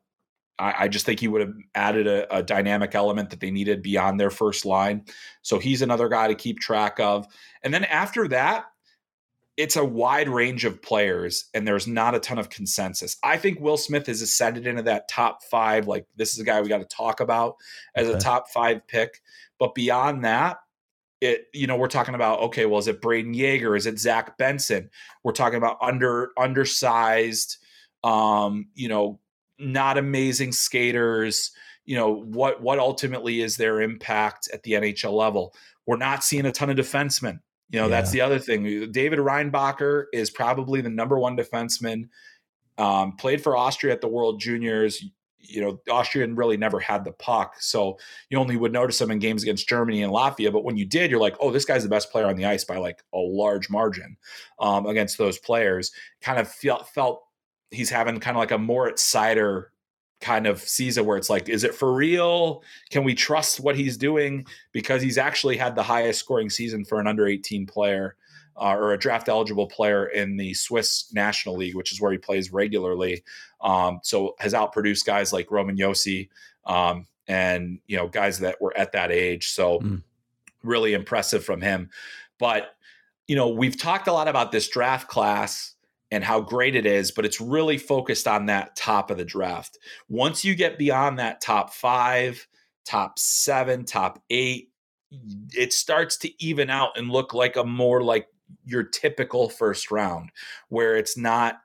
I, 0.59 0.83
I 0.83 0.87
just 0.89 1.07
think 1.07 1.19
he 1.19 1.27
would 1.27 1.41
have 1.41 1.53
added 1.73 2.05
a, 2.05 2.37
a 2.37 2.43
dynamic 2.43 2.93
element 2.93 3.31
that 3.31 3.39
they 3.39 3.49
needed 3.49 3.81
beyond 3.81 4.19
their 4.19 4.29
first 4.29 4.63
line. 4.63 5.05
So 5.41 5.57
he's 5.57 5.81
another 5.81 6.07
guy 6.07 6.27
to 6.27 6.35
keep 6.35 6.59
track 6.59 6.99
of. 6.99 7.25
And 7.63 7.73
then 7.73 7.85
after 7.85 8.27
that, 8.27 8.65
it's 9.61 9.75
a 9.75 9.85
wide 9.85 10.27
range 10.27 10.65
of 10.65 10.81
players 10.81 11.45
and 11.53 11.67
there's 11.67 11.85
not 11.85 12.15
a 12.15 12.19
ton 12.19 12.39
of 12.39 12.49
consensus. 12.49 13.17
I 13.21 13.37
think 13.37 13.59
Will 13.59 13.77
Smith 13.77 14.09
is 14.09 14.23
ascended 14.23 14.65
into 14.65 14.81
that 14.81 15.07
top 15.07 15.43
five. 15.43 15.87
Like 15.87 16.07
this 16.15 16.33
is 16.33 16.39
a 16.39 16.43
guy 16.43 16.59
we 16.59 16.67
got 16.67 16.79
to 16.79 16.85
talk 16.85 17.19
about 17.19 17.57
as 17.93 18.07
okay. 18.07 18.17
a 18.17 18.19
top 18.19 18.49
five 18.49 18.87
pick. 18.87 19.21
But 19.59 19.75
beyond 19.75 20.25
that, 20.25 20.57
it 21.21 21.45
you 21.53 21.67
know 21.67 21.75
we're 21.75 21.89
talking 21.89 22.15
about 22.15 22.39
okay, 22.39 22.65
well 22.65 22.79
is 22.79 22.87
it 22.87 23.03
Brayden 23.03 23.35
Yager? 23.35 23.75
Is 23.75 23.85
it 23.85 23.99
Zach 23.99 24.35
Benson? 24.39 24.89
We're 25.23 25.31
talking 25.31 25.57
about 25.57 25.77
under 25.79 26.31
undersized, 26.39 27.57
um, 28.03 28.69
you 28.73 28.89
know, 28.89 29.19
not 29.59 29.99
amazing 29.99 30.53
skaters. 30.53 31.51
You 31.85 31.97
know 31.97 32.09
what 32.09 32.63
what 32.63 32.79
ultimately 32.79 33.41
is 33.41 33.57
their 33.57 33.79
impact 33.79 34.49
at 34.51 34.63
the 34.63 34.71
NHL 34.71 35.13
level? 35.13 35.53
We're 35.85 35.97
not 35.97 36.23
seeing 36.23 36.47
a 36.47 36.51
ton 36.51 36.71
of 36.71 36.77
defensemen 36.77 37.41
you 37.71 37.79
know, 37.79 37.85
yeah. 37.85 37.89
that's 37.89 38.11
the 38.11 38.21
other 38.21 38.37
thing. 38.37 38.91
David 38.91 39.19
Reinbacher 39.19 40.05
is 40.13 40.29
probably 40.29 40.81
the 40.81 40.89
number 40.89 41.17
one 41.17 41.37
defenseman. 41.37 42.09
Um, 42.77 43.15
played 43.15 43.41
for 43.41 43.55
Austria 43.55 43.93
at 43.93 44.01
the 44.01 44.07
World 44.07 44.39
Juniors. 44.39 45.03
You 45.39 45.61
know, 45.61 45.79
Austrian 45.89 46.35
really 46.35 46.57
never 46.57 46.79
had 46.79 47.03
the 47.03 47.11
puck, 47.13 47.55
so 47.59 47.97
you 48.29 48.37
only 48.37 48.57
would 48.57 48.71
notice 48.71 49.01
him 49.01 49.09
in 49.09 49.19
games 49.19 49.41
against 49.41 49.67
Germany 49.67 50.03
and 50.03 50.13
Latvia. 50.13 50.51
But 50.51 50.63
when 50.63 50.77
you 50.77 50.85
did, 50.85 51.09
you're 51.09 51.19
like, 51.19 51.35
oh, 51.39 51.49
this 51.49 51.65
guy's 51.65 51.83
the 51.83 51.89
best 51.89 52.11
player 52.11 52.27
on 52.27 52.35
the 52.35 52.45
ice 52.45 52.63
by 52.63 52.77
like 52.77 53.03
a 53.13 53.17
large 53.17 53.69
margin 53.69 54.17
um, 54.59 54.85
against 54.85 55.17
those 55.17 55.39
players. 55.39 55.91
Kind 56.21 56.39
of 56.39 56.47
felt 56.47 56.89
felt 56.89 57.23
he's 57.71 57.89
having 57.89 58.19
kind 58.19 58.37
of 58.37 58.39
like 58.39 58.51
a 58.51 58.57
Moritz 58.57 59.03
Seider 59.11 59.67
kind 60.21 60.47
of 60.47 60.61
season 60.61 61.05
where 61.05 61.17
it's 61.17 61.29
like, 61.29 61.49
is 61.49 61.63
it 61.63 61.75
for 61.75 61.91
real? 61.93 62.63
Can 62.89 63.03
we 63.03 63.13
trust 63.13 63.59
what 63.59 63.75
he's 63.75 63.97
doing? 63.97 64.45
Because 64.71 65.01
he's 65.01 65.17
actually 65.17 65.57
had 65.57 65.75
the 65.75 65.83
highest 65.83 66.19
scoring 66.19 66.49
season 66.49 66.85
for 66.85 66.99
an 66.99 67.07
under 67.07 67.27
18 67.27 67.65
player 67.65 68.15
uh, 68.57 68.75
or 68.75 68.93
a 68.93 68.99
draft 68.99 69.29
eligible 69.29 69.67
player 69.67 70.05
in 70.07 70.37
the 70.37 70.53
Swiss 70.53 71.11
National 71.13 71.55
League, 71.55 71.75
which 71.75 71.91
is 71.91 71.99
where 71.99 72.11
he 72.11 72.17
plays 72.17 72.53
regularly. 72.53 73.23
Um, 73.61 73.99
so 74.03 74.35
has 74.39 74.53
outproduced 74.53 75.05
guys 75.05 75.33
like 75.33 75.51
Roman 75.51 75.77
Josi 75.77 76.29
um, 76.65 77.07
and 77.27 77.79
you 77.87 77.97
know 77.97 78.07
guys 78.07 78.39
that 78.39 78.61
were 78.61 78.75
at 78.77 78.91
that 78.91 79.11
age. 79.11 79.49
So 79.49 79.79
mm. 79.79 80.03
really 80.63 80.93
impressive 80.93 81.43
from 81.43 81.61
him. 81.61 81.89
But 82.39 82.75
you 83.27 83.35
know 83.35 83.47
we've 83.47 83.79
talked 83.79 84.07
a 84.07 84.13
lot 84.13 84.27
about 84.27 84.51
this 84.51 84.67
draft 84.67 85.07
class 85.07 85.75
and 86.11 86.23
how 86.23 86.41
great 86.41 86.75
it 86.75 86.85
is, 86.85 87.11
but 87.11 87.25
it's 87.25 87.39
really 87.39 87.77
focused 87.77 88.27
on 88.27 88.47
that 88.47 88.75
top 88.75 89.09
of 89.09 89.17
the 89.17 89.25
draft. 89.25 89.79
Once 90.09 90.43
you 90.43 90.55
get 90.55 90.77
beyond 90.77 91.17
that 91.17 91.41
top 91.41 91.73
five, 91.73 92.45
top 92.85 93.17
seven, 93.17 93.85
top 93.85 94.21
eight, 94.29 94.69
it 95.53 95.73
starts 95.73 96.17
to 96.17 96.43
even 96.43 96.69
out 96.69 96.97
and 96.97 97.09
look 97.09 97.33
like 97.33 97.55
a 97.55 97.63
more 97.63 98.01
like 98.01 98.27
your 98.65 98.83
typical 98.83 99.49
first 99.49 99.89
round, 99.89 100.31
where 100.69 100.95
it's 100.97 101.17
not 101.17 101.59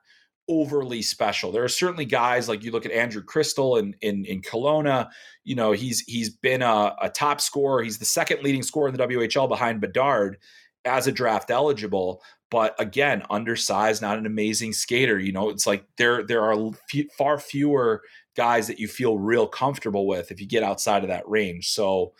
overly 0.49 1.01
special. 1.01 1.51
There 1.51 1.63
are 1.63 1.69
certainly 1.69 2.05
guys 2.05 2.47
like 2.47 2.63
you 2.63 2.71
look 2.71 2.85
at 2.85 2.91
Andrew 2.93 3.23
Cristall 3.23 3.79
in 3.79 3.95
in, 4.01 4.25
in 4.25 4.41
Kelowna. 4.41 5.09
You 5.43 5.55
know, 5.55 5.73
he's 5.73 6.01
he's 6.01 6.29
been 6.29 6.61
a, 6.61 6.95
a 7.01 7.09
top 7.09 7.41
scorer. 7.41 7.83
He's 7.83 7.97
the 7.97 8.05
second 8.05 8.43
leading 8.43 8.63
scorer 8.63 8.89
in 8.89 8.95
the 8.95 9.05
WHL 9.05 9.49
behind 9.49 9.81
Bedard 9.81 10.37
as 10.85 11.05
a 11.05 11.11
draft 11.11 11.51
eligible, 11.51 12.21
but 12.49 12.75
again, 12.79 13.23
undersized, 13.29 14.01
not 14.01 14.17
an 14.17 14.25
amazing 14.25 14.73
skater. 14.73 15.19
You 15.19 15.31
know, 15.31 15.49
it's 15.49 15.67
like 15.67 15.85
there 15.97 16.23
there 16.23 16.43
are 16.43 16.71
far 17.17 17.39
fewer 17.39 18.01
guys 18.35 18.67
that 18.67 18.79
you 18.79 18.87
feel 18.87 19.17
real 19.17 19.47
comfortable 19.47 20.07
with 20.07 20.31
if 20.31 20.39
you 20.39 20.47
get 20.47 20.63
outside 20.63 21.03
of 21.03 21.09
that 21.09 21.27
range. 21.27 21.69
So 21.69 22.13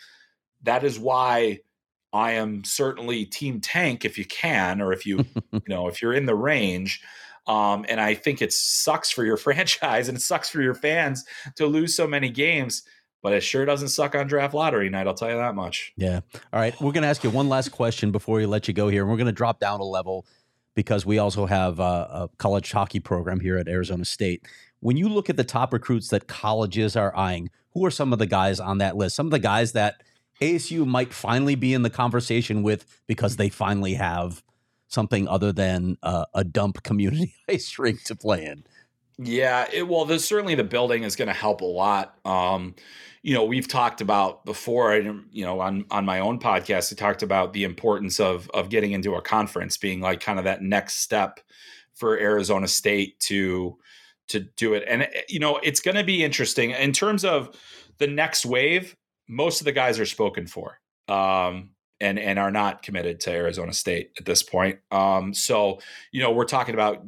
that 0.64 0.84
is 0.84 1.00
why 1.00 1.60
I 2.12 2.34
am 2.34 2.64
certainly 2.64 3.26
team 3.26 3.62
tank 3.62 4.04
if 4.04 4.18
you 4.18 4.26
can, 4.26 4.82
or 4.82 4.92
if 4.92 5.06
you 5.06 5.26
you 5.52 5.62
know 5.68 5.88
if 5.88 6.02
you're 6.02 6.14
in 6.14 6.26
the 6.26 6.36
range. 6.36 7.02
Um, 7.46 7.86
and 7.88 8.02
I 8.02 8.14
think 8.14 8.42
it 8.42 8.52
sucks 8.52 9.10
for 9.10 9.24
your 9.24 9.38
franchise 9.38 10.10
and 10.10 10.18
it 10.18 10.22
sucks 10.22 10.50
for 10.50 10.62
your 10.62 10.76
fans 10.76 11.24
to 11.56 11.66
lose 11.66 11.96
so 11.96 12.06
many 12.06 12.30
games 12.30 12.84
but 13.28 13.34
it 13.34 13.42
sure 13.42 13.66
doesn't 13.66 13.90
suck 13.90 14.16
on 14.16 14.26
draft 14.26 14.54
lottery 14.54 14.90
night. 14.90 15.06
I'll 15.06 15.14
tell 15.14 15.30
you 15.30 15.36
that 15.36 15.54
much. 15.54 15.92
Yeah. 15.98 16.22
All 16.54 16.62
right. 16.62 16.74
We're 16.80 16.94
going 16.94 17.02
to 17.02 17.10
ask 17.10 17.26
you 17.26 17.30
one 17.30 17.50
last 17.50 17.74
question 17.74 18.10
before 18.10 18.38
we 18.38 18.46
let 18.46 18.70
you 18.70 18.74
go 18.74 18.88
here. 18.88 19.06
We're 19.06 19.18
going 19.18 19.26
to 19.26 19.34
drop 19.34 19.60
down 19.60 19.82
a 19.82 19.84
level 19.84 20.26
because 20.76 21.06
we 21.06 21.18
also 21.18 21.46
have 21.46 21.78
a, 21.82 21.84
a 21.84 22.30
college 22.38 22.72
hockey 22.72 23.02
program 23.02 23.42
here 23.42 23.58
at 23.58 23.68
Arizona 23.68 24.06
State. 24.06 24.48
When 24.80 24.96
you 24.96 25.10
look 25.10 25.30
at 25.30 25.36
the 25.36 25.44
top 25.44 25.74
recruits 25.74 26.08
that 26.08 26.28
colleges 26.28 26.96
are 26.96 27.14
eyeing, 27.18 27.50
who 27.74 27.84
are 27.84 27.92
some 27.92 28.14
of 28.14 28.20
the 28.20 28.28
guys 28.28 28.62
on 28.62 28.78
that 28.78 28.96
list? 28.96 29.18
Some 29.18 29.28
of 29.28 29.32
the 29.32 29.40
guys 29.40 29.74
that 29.74 30.02
ASU 30.40 30.86
might 30.86 31.14
finally 31.14 31.56
be 31.56 31.74
in 31.74 31.82
the 31.82 31.90
conversation 31.90 32.64
with 32.64 32.86
because 33.08 33.36
they 33.36 33.50
finally 33.50 33.96
have 33.96 34.42
something 34.88 35.28
other 35.28 35.52
than 35.52 35.98
uh, 36.02 36.24
a 36.34 36.46
dump 36.46 36.82
community 36.84 37.36
ice 37.50 37.78
rink 37.78 38.06
to 38.06 38.16
play 38.16 38.46
in. 38.46 38.64
Yeah, 39.20 39.68
it, 39.74 39.88
well, 39.88 40.06
there's 40.06 40.26
certainly 40.26 40.56
the 40.56 40.64
building 40.64 41.04
is 41.04 41.16
going 41.16 41.28
to 41.28 41.34
help 41.34 41.62
a 41.62 41.66
lot. 41.66 42.16
Um, 42.24 42.76
you 43.24 43.34
know, 43.34 43.46
we've 43.46 43.68
talked 43.68 44.00
about 44.00 44.46
before. 44.46 44.94
I, 44.94 44.98
you 45.32 45.44
know, 45.44 45.60
on 45.60 45.86
on 45.90 46.06
my 46.06 46.20
own 46.20 46.40
podcast, 46.40 46.94
I 46.94 46.96
talked 46.96 47.24
about 47.24 47.54
the 47.54 47.64
importance 47.64 48.20
of 48.20 48.50
of 48.54 48.70
getting 48.70 48.92
into 48.92 49.16
a 49.16 49.22
conference 49.22 49.78
being 49.78 50.02
like 50.02 50.20
kind 50.20 50.38
of 50.38 50.46
that 50.46 50.62
next 50.62 51.00
step 51.00 51.40
for 51.96 52.18
Arizona 52.18 52.68
State 52.68 53.20
to 53.22 53.78
to 54.28 54.42
do 54.56 54.76
it. 54.76 54.84
And 54.88 55.04
eh, 55.04 55.22
you 55.28 55.40
know, 55.40 55.60
it's 55.64 55.80
going 55.80 55.98
to 55.98 56.04
be 56.04 56.24
interesting 56.24 56.72
in 56.72 56.94
terms 56.94 57.26
of 57.26 57.58
the 57.98 58.08
next 58.08 58.46
wave. 58.46 58.96
Most 59.28 59.62
of 59.62 59.66
the 59.66 59.72
guys 59.72 60.00
are 60.00 60.06
spoken 60.06 60.46
for. 60.46 60.80
Um, 61.08 61.72
and 62.00 62.20
and 62.20 62.38
are 62.38 62.52
not 62.52 62.84
committed 62.84 63.20
to 63.22 63.32
Arizona 63.32 63.74
State 63.74 64.12
at 64.20 64.26
this 64.26 64.44
point. 64.44 64.78
Um, 64.92 65.34
so 65.34 65.80
you 66.12 66.22
know 66.22 66.32
we're 66.32 66.46
talking 66.46 66.76
about 66.76 67.04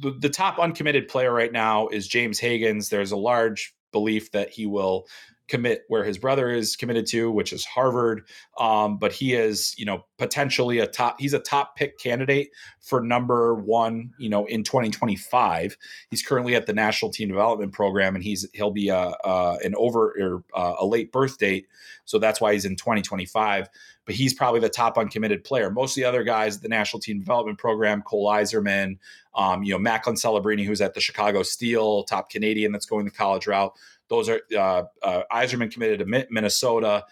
the, 0.00 0.12
the 0.12 0.28
top 0.28 0.58
uncommitted 0.58 1.08
player 1.08 1.32
right 1.32 1.52
now 1.52 1.88
is 1.88 2.08
James 2.08 2.40
Hagens. 2.40 2.88
There's 2.88 3.12
a 3.12 3.16
large 3.16 3.74
belief 3.92 4.32
that 4.32 4.50
he 4.50 4.66
will 4.66 5.06
commit 5.48 5.84
where 5.88 6.04
his 6.04 6.18
brother 6.18 6.50
is 6.50 6.76
committed 6.76 7.06
to, 7.06 7.30
which 7.30 7.52
is 7.52 7.64
Harvard. 7.64 8.26
Um, 8.58 8.98
but 8.98 9.12
he 9.12 9.34
is, 9.34 9.74
you 9.78 9.84
know, 9.84 10.04
potentially 10.18 10.78
a 10.78 10.86
top. 10.86 11.16
He's 11.20 11.34
a 11.34 11.38
top 11.38 11.76
pick 11.76 11.98
candidate 11.98 12.50
for 12.80 13.00
number 13.02 13.54
one, 13.54 14.12
you 14.18 14.30
know, 14.30 14.46
in 14.46 14.64
2025. 14.64 15.76
He's 16.10 16.22
currently 16.22 16.54
at 16.54 16.66
the 16.66 16.72
National 16.72 17.10
Team 17.10 17.28
Development 17.28 17.72
Program, 17.72 18.14
and 18.14 18.24
he's 18.24 18.46
he'll 18.54 18.70
be 18.70 18.88
a, 18.88 19.12
a 19.24 19.58
an 19.62 19.74
over 19.76 20.14
or 20.18 20.44
uh, 20.54 20.76
a 20.80 20.86
late 20.86 21.12
birth 21.12 21.38
date, 21.38 21.66
so 22.04 22.18
that's 22.18 22.40
why 22.40 22.54
he's 22.54 22.64
in 22.64 22.76
2025. 22.76 23.68
But 24.06 24.14
he's 24.14 24.34
probably 24.34 24.60
the 24.60 24.68
top 24.68 24.98
uncommitted 24.98 25.44
player. 25.44 25.70
Most 25.70 25.92
of 25.92 26.02
the 26.02 26.04
other 26.04 26.24
guys, 26.24 26.56
at 26.56 26.62
the 26.62 26.68
National 26.68 27.00
Team 27.00 27.20
Development 27.20 27.56
Program, 27.56 28.02
Cole 28.02 28.28
Eiserman, 28.28 28.98
um, 29.34 29.62
you 29.62 29.72
know, 29.72 29.78
Macklin 29.78 30.16
Celebrini, 30.16 30.66
who's 30.66 30.82
at 30.82 30.92
the 30.92 31.00
Chicago 31.00 31.42
Steel, 31.42 32.04
top 32.04 32.28
Canadian 32.28 32.70
that's 32.70 32.84
going 32.84 33.06
the 33.06 33.10
college 33.10 33.46
route 33.46 33.72
those 34.08 34.28
are 34.28 34.40
uh, 34.56 34.84
uh, 35.02 35.22
Eiserman 35.32 35.70
committed 35.70 36.00
to 36.00 36.26
Minnesota. 36.30 37.04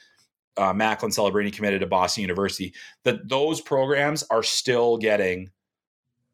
Uh, 0.57 0.73
Macklin 0.73 1.11
Celebrini 1.11 1.53
committed 1.53 1.81
to 1.81 1.87
Boston 1.87 2.23
University. 2.23 2.75
That 3.05 3.29
those 3.29 3.61
programs 3.61 4.23
are 4.25 4.43
still 4.43 4.99
getting 4.99 5.51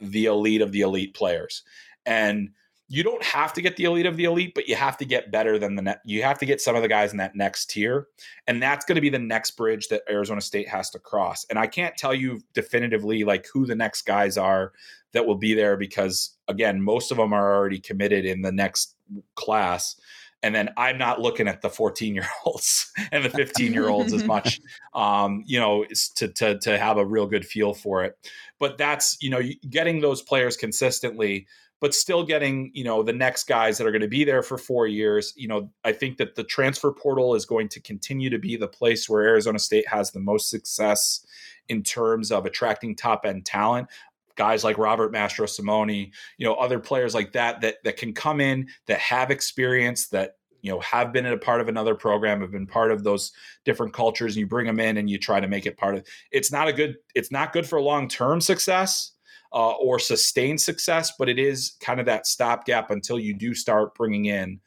the 0.00 0.26
elite 0.26 0.60
of 0.60 0.72
the 0.72 0.80
elite 0.80 1.14
players, 1.14 1.62
and 2.04 2.50
you 2.90 3.02
don't 3.02 3.22
have 3.22 3.52
to 3.52 3.60
get 3.60 3.76
the 3.76 3.84
elite 3.84 4.06
of 4.06 4.16
the 4.16 4.24
elite, 4.24 4.54
but 4.54 4.66
you 4.66 4.74
have 4.74 4.96
to 4.96 5.04
get 5.04 5.30
better 5.30 5.58
than 5.58 5.76
the 5.76 5.82
net. 5.82 6.00
You 6.04 6.22
have 6.22 6.38
to 6.38 6.46
get 6.46 6.60
some 6.60 6.74
of 6.74 6.82
the 6.82 6.88
guys 6.88 7.12
in 7.12 7.18
that 7.18 7.36
next 7.36 7.70
tier, 7.70 8.08
and 8.46 8.60
that's 8.60 8.84
going 8.84 8.96
to 8.96 9.02
be 9.02 9.10
the 9.10 9.18
next 9.18 9.52
bridge 9.52 9.88
that 9.88 10.02
Arizona 10.10 10.40
State 10.40 10.68
has 10.68 10.90
to 10.90 10.98
cross. 10.98 11.46
And 11.50 11.58
I 11.58 11.66
can't 11.66 11.96
tell 11.96 12.14
you 12.14 12.40
definitively 12.54 13.24
like 13.24 13.46
who 13.52 13.66
the 13.66 13.74
next 13.74 14.02
guys 14.02 14.36
are 14.36 14.72
that 15.12 15.26
will 15.26 15.36
be 15.36 15.54
there 15.54 15.76
because 15.76 16.36
again, 16.48 16.82
most 16.82 17.10
of 17.10 17.18
them 17.18 17.32
are 17.32 17.54
already 17.54 17.78
committed 17.78 18.24
in 18.24 18.42
the 18.42 18.52
next 18.52 18.96
class 19.36 20.00
and 20.42 20.54
then 20.54 20.70
I'm 20.76 20.98
not 20.98 21.20
looking 21.20 21.48
at 21.48 21.62
the 21.62 21.70
14 21.70 22.14
year 22.14 22.28
olds 22.44 22.92
and 23.12 23.24
the 23.24 23.30
15 23.30 23.72
year 23.72 23.88
olds 23.88 24.12
as 24.12 24.24
much, 24.24 24.60
um, 24.94 25.42
you 25.46 25.58
know, 25.58 25.84
to, 26.16 26.28
to 26.28 26.58
to 26.58 26.78
have 26.78 26.96
a 26.96 27.04
real 27.04 27.26
good 27.26 27.46
feel 27.46 27.74
for 27.74 28.04
it. 28.04 28.16
But 28.58 28.78
that's 28.78 29.16
you 29.20 29.30
know 29.30 29.40
getting 29.68 30.00
those 30.00 30.22
players 30.22 30.56
consistently, 30.56 31.46
but 31.80 31.94
still 31.94 32.24
getting 32.24 32.70
you 32.74 32.84
know 32.84 33.02
the 33.02 33.12
next 33.12 33.44
guys 33.44 33.78
that 33.78 33.86
are 33.86 33.92
going 33.92 34.02
to 34.02 34.08
be 34.08 34.24
there 34.24 34.42
for 34.42 34.58
four 34.58 34.86
years. 34.86 35.32
You 35.36 35.48
know, 35.48 35.70
I 35.84 35.92
think 35.92 36.18
that 36.18 36.36
the 36.36 36.44
transfer 36.44 36.92
portal 36.92 37.34
is 37.34 37.44
going 37.44 37.68
to 37.70 37.80
continue 37.80 38.30
to 38.30 38.38
be 38.38 38.56
the 38.56 38.68
place 38.68 39.08
where 39.08 39.24
Arizona 39.24 39.58
State 39.58 39.88
has 39.88 40.12
the 40.12 40.20
most 40.20 40.50
success 40.50 41.24
in 41.68 41.82
terms 41.82 42.32
of 42.32 42.46
attracting 42.46 42.96
top 42.96 43.26
end 43.26 43.44
talent 43.44 43.88
guys 44.38 44.62
like 44.62 44.78
Robert 44.78 45.12
Mastrosimone, 45.12 46.12
you 46.38 46.46
know, 46.46 46.54
other 46.54 46.78
players 46.78 47.12
like 47.14 47.32
that 47.32 47.60
that 47.60 47.76
that 47.84 47.98
can 47.98 48.14
come 48.14 48.40
in 48.40 48.68
that 48.86 49.00
have 49.00 49.30
experience 49.30 50.06
that 50.08 50.36
you 50.62 50.70
know 50.70 50.80
have 50.80 51.12
been 51.12 51.26
a 51.26 51.36
part 51.36 51.60
of 51.60 51.68
another 51.68 51.94
program 51.94 52.40
have 52.40 52.52
been 52.52 52.66
part 52.66 52.90
of 52.90 53.04
those 53.04 53.32
different 53.64 53.92
cultures 53.92 54.34
and 54.34 54.40
you 54.40 54.46
bring 54.46 54.66
them 54.66 54.80
in 54.80 54.96
and 54.96 55.10
you 55.10 55.18
try 55.18 55.40
to 55.40 55.48
make 55.48 55.66
it 55.66 55.76
part 55.76 55.94
of 55.94 56.06
it's 56.32 56.50
not 56.50 56.68
a 56.68 56.72
good 56.72 56.96
it's 57.14 57.30
not 57.30 57.52
good 57.52 57.66
for 57.66 57.80
long-term 57.80 58.40
success 58.40 59.12
uh, 59.52 59.70
or 59.72 59.98
sustained 59.98 60.60
success 60.60 61.12
but 61.18 61.28
it 61.28 61.38
is 61.38 61.76
kind 61.80 62.00
of 62.00 62.06
that 62.06 62.26
stopgap 62.26 62.90
until 62.90 63.18
you 63.18 63.34
do 63.34 63.54
start 63.54 63.94
bringing 63.94 64.26
in 64.26 64.58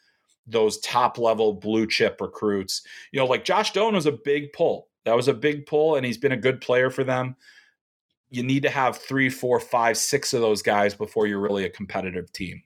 those 0.48 0.80
top 0.80 1.18
level 1.18 1.54
blue 1.54 1.86
chip 1.86 2.20
recruits. 2.20 2.84
You 3.12 3.20
know 3.20 3.26
like 3.26 3.44
josh 3.44 3.74
doan 3.74 3.94
was 3.94 4.06
a 4.06 4.14
big 4.14 4.54
pull. 4.54 4.88
That 5.04 5.16
was 5.16 5.28
a 5.28 5.34
big 5.34 5.66
pull 5.66 5.96
and 5.96 6.06
he's 6.06 6.18
been 6.18 6.32
a 6.32 6.38
good 6.38 6.62
player 6.62 6.90
for 6.90 7.04
them 7.04 7.36
you 8.32 8.44
need 8.44 8.63
to 8.63 8.70
have 8.70 8.98
three, 8.98 9.30
four, 9.30 9.60
five, 9.60 9.98
six 9.98 10.34
of 10.34 10.41
those 10.41 10.62
guys 10.62 10.96
before 10.96 11.28
you're 11.28 11.39
really 11.39 11.65
a 11.65 11.70
competitive 11.70 12.32
team. 12.32 12.63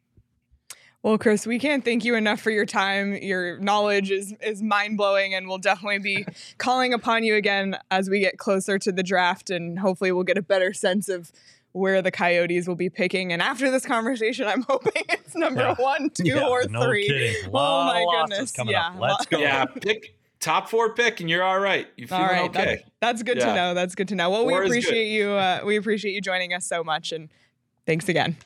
Well, 1.02 1.18
Chris, 1.18 1.46
we 1.46 1.60
can't 1.60 1.84
thank 1.84 2.04
you 2.06 2.16
enough 2.16 2.40
for 2.40 2.50
your 2.50 2.66
time. 2.66 3.14
Your 3.16 3.60
knowledge 3.60 4.10
is 4.10 4.34
is 4.42 4.64
mind 4.64 4.98
blowing, 4.98 5.36
and 5.36 5.48
we'll 5.48 5.60
definitely 5.60 6.00
be 6.00 6.26
calling 6.58 6.94
upon 6.94 7.24
you 7.24 7.36
again 7.36 7.78
as 7.92 8.10
we 8.10 8.20
get 8.20 8.40
closer 8.40 8.80
to 8.80 8.92
the 8.92 9.04
draft, 9.04 9.52
and 9.52 9.78
hopefully, 9.78 10.12
we'll 10.12 10.24
get 10.24 10.38
a 10.38 10.42
better 10.42 10.74
sense 10.74 11.08
of 11.08 11.32
where 11.74 12.02
the 12.02 12.10
Coyotes 12.10 12.68
will 12.68 12.76
be 12.76 12.90
picking. 12.90 13.32
And 13.32 13.42
after 13.42 13.70
this 13.70 13.86
conversation, 13.86 14.48
I'm 14.48 14.62
hoping 14.68 15.04
it's 15.10 15.36
number 15.36 15.62
yeah. 15.62 15.76
one, 15.76 16.10
two, 16.10 16.24
yeah, 16.24 16.48
or 16.48 16.64
no 16.68 16.82
three. 16.84 17.08
Kidding. 17.08 17.52
Oh 17.54 17.86
my 17.86 18.06
goodness! 18.22 18.54
Yeah, 18.66 18.88
up. 18.88 19.00
let's 19.00 19.26
go. 19.28 19.38
Yeah, 19.38 19.66
pick 19.66 20.16
top 20.40 20.70
four 20.70 20.94
pick 20.94 21.20
and 21.20 21.30
you're 21.30 21.44
all 21.44 21.60
right. 21.60 21.88
You 21.96 22.08
feel 22.08 22.18
okay. 22.18 22.50
That, 22.50 22.84
that's 23.02 23.24
good 23.24 23.38
yeah. 23.38 23.48
to 23.48 23.56
know. 23.56 23.74
That's 23.74 23.96
good 23.96 24.08
to 24.10 24.16
know. 24.16 24.30
Well, 24.30 24.44
four 24.44 24.62
we 24.62 24.66
appreciate 24.66 25.08
you. 25.08 25.32
Uh, 25.32 25.62
we 25.66 25.78
appreciate 25.78 26.14
you 26.14 26.22
joining 26.22 26.54
us 26.54 26.66
so 26.68 26.84
much, 26.84 27.12
and 27.12 27.30
thanks 27.86 28.10
again. 28.10 28.38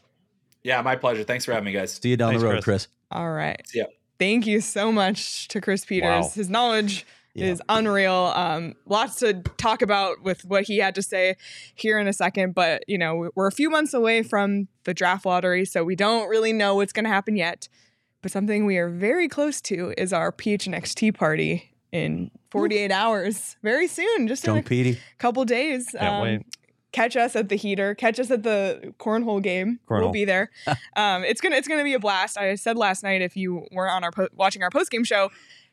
Yeah, 0.63 0.81
my 0.81 0.95
pleasure. 0.95 1.23
Thanks 1.23 1.45
for 1.45 1.53
having 1.53 1.65
me, 1.65 1.71
guys. 1.71 1.93
See 1.93 2.09
you 2.09 2.17
down 2.17 2.29
thanks, 2.29 2.41
the 2.41 2.47
road, 2.47 2.63
Chris. 2.63 2.85
Chris. 2.85 2.87
All 3.11 3.31
right. 3.31 3.61
Yeah. 3.73 3.85
Thank 4.17 4.45
you 4.45 4.61
so 4.61 4.91
much 4.91 5.47
to 5.49 5.61
Chris 5.61 5.85
Peters. 5.85 6.25
Wow. 6.25 6.31
His 6.33 6.49
knowledge 6.49 7.05
yeah. 7.33 7.47
is 7.47 7.61
unreal. 7.69 8.33
Um, 8.35 8.75
lots 8.85 9.15
to 9.19 9.41
talk 9.57 9.81
about 9.81 10.21
with 10.23 10.43
what 10.45 10.63
he 10.63 10.77
had 10.77 10.95
to 10.95 11.01
say 11.01 11.35
here 11.75 11.97
in 11.99 12.07
a 12.07 12.13
second, 12.13 12.53
but 12.53 12.83
you 12.87 12.97
know 12.97 13.29
we're 13.35 13.47
a 13.47 13.51
few 13.51 13.69
months 13.69 13.93
away 13.93 14.23
from 14.23 14.67
the 14.83 14.93
draft 14.93 15.25
lottery, 15.25 15.65
so 15.65 15.83
we 15.83 15.95
don't 15.95 16.27
really 16.27 16.53
know 16.53 16.75
what's 16.75 16.93
going 16.93 17.05
to 17.05 17.09
happen 17.09 17.35
yet. 17.35 17.69
But 18.21 18.31
something 18.31 18.65
we 18.65 18.77
are 18.77 18.89
very 18.89 19.29
close 19.29 19.61
to 19.61 19.93
is 19.97 20.11
our 20.11 20.31
PHNX 20.31 20.93
tea 20.93 21.11
party 21.11 21.71
in 21.91 22.31
48 22.51 22.91
hours 22.91 23.57
very 23.63 23.87
soon, 23.87 24.27
just 24.27 24.47
in 24.47 24.57
a 24.57 24.63
Petey. 24.63 24.99
couple 25.17 25.45
days. 25.45 25.89
Can't 25.91 26.13
um, 26.13 26.21
wait. 26.21 26.57
Catch 26.91 27.15
us 27.15 27.35
at 27.35 27.49
the 27.49 27.55
heater. 27.55 27.93
Catch 27.93 28.19
us 28.19 28.31
at 28.31 28.43
the 28.43 28.93
cornhole 28.99 29.41
game. 29.41 29.79
Cornhole. 29.87 30.01
We'll 30.01 30.11
be 30.11 30.25
there. 30.25 30.49
um, 30.95 31.23
it's 31.23 31.41
gonna 31.41 31.55
it's 31.55 31.67
gonna 31.67 31.83
be 31.83 31.93
a 31.93 31.99
blast. 31.99 32.37
I 32.37 32.55
said 32.55 32.77
last 32.77 33.03
night 33.03 33.21
if 33.21 33.37
you 33.37 33.67
weren't 33.71 33.93
on 33.93 34.03
our 34.03 34.11
po- 34.11 34.29
watching 34.35 34.63
our 34.63 34.71
post 34.71 34.89
game 34.89 35.03
show, 35.03 35.29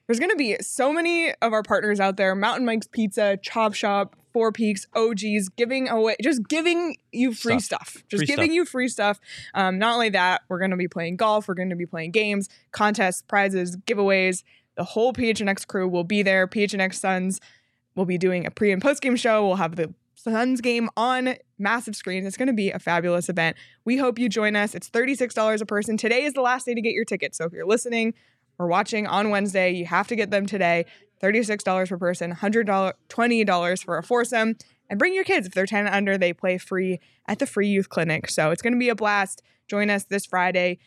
there's 0.06 0.20
gonna 0.20 0.36
be 0.36 0.56
so 0.60 0.92
many 0.92 1.32
of 1.40 1.52
our 1.52 1.62
partners 1.62 2.00
out 2.00 2.18
there: 2.18 2.34
Mountain 2.34 2.66
Mike's 2.66 2.86
Pizza, 2.86 3.38
Chop 3.42 3.72
Shop, 3.72 4.14
Four 4.34 4.52
Peaks, 4.52 4.86
OGs, 4.94 5.48
giving 5.56 5.88
away 5.88 6.16
just 6.22 6.46
giving 6.48 6.96
you 7.12 7.32
free 7.32 7.60
stuff, 7.60 7.88
stuff. 7.88 8.04
just 8.10 8.20
free 8.20 8.26
giving 8.26 8.50
stuff. 8.50 8.54
you 8.54 8.64
free 8.66 8.88
stuff. 8.88 9.18
Um, 9.54 9.78
not 9.78 9.94
only 9.94 10.10
that, 10.10 10.42
we're 10.50 10.60
gonna 10.60 10.76
be 10.76 10.88
playing 10.88 11.16
golf. 11.16 11.48
We're 11.48 11.54
gonna 11.54 11.76
be 11.76 11.86
playing 11.86 12.10
games, 12.10 12.50
contests, 12.72 13.22
prizes, 13.22 13.78
giveaways. 13.78 14.42
The 14.76 14.84
whole 14.84 15.12
PHNX 15.12 15.66
crew 15.66 15.88
will 15.88 16.04
be 16.04 16.22
there. 16.22 16.46
PHNX 16.46 16.94
Suns 16.94 17.40
will 17.94 18.04
be 18.04 18.18
doing 18.18 18.46
a 18.46 18.50
pre 18.50 18.72
and 18.72 18.80
post 18.80 19.02
game 19.02 19.16
show. 19.16 19.46
We'll 19.46 19.56
have 19.56 19.76
the 19.76 19.92
Suns 20.14 20.60
game 20.60 20.88
on 20.96 21.36
massive 21.58 21.96
screens. 21.96 22.26
It's 22.26 22.36
going 22.36 22.48
to 22.48 22.54
be 22.54 22.70
a 22.70 22.78
fabulous 22.78 23.28
event. 23.28 23.56
We 23.84 23.96
hope 23.96 24.18
you 24.18 24.28
join 24.28 24.56
us. 24.56 24.74
It's 24.74 24.90
$36 24.90 25.60
a 25.60 25.66
person. 25.66 25.96
Today 25.96 26.24
is 26.24 26.34
the 26.34 26.40
last 26.40 26.66
day 26.66 26.74
to 26.74 26.80
get 26.80 26.92
your 26.92 27.04
tickets. 27.04 27.38
So 27.38 27.44
if 27.44 27.52
you're 27.52 27.66
listening 27.66 28.14
or 28.58 28.66
watching 28.66 29.06
on 29.06 29.30
Wednesday, 29.30 29.72
you 29.72 29.86
have 29.86 30.08
to 30.08 30.16
get 30.16 30.30
them 30.30 30.46
today. 30.46 30.86
$36 31.22 31.88
per 31.88 31.96
person, 31.96 32.34
$120 32.34 33.84
for 33.84 33.98
a 33.98 34.02
foursome. 34.02 34.56
and 34.88 34.98
bring 34.98 35.14
your 35.14 35.24
kids. 35.24 35.46
If 35.46 35.54
they're 35.54 35.66
10 35.66 35.86
and 35.86 35.94
under, 35.94 36.16
they 36.18 36.32
play 36.32 36.58
free 36.58 37.00
at 37.26 37.38
the 37.38 37.46
free 37.46 37.68
youth 37.68 37.88
clinic. 37.88 38.30
So 38.30 38.50
it's 38.50 38.62
going 38.62 38.72
to 38.72 38.78
be 38.78 38.88
a 38.88 38.94
blast. 38.94 39.42
Join 39.66 39.90
us 39.90 40.04
this 40.04 40.26
Friday 40.26 40.78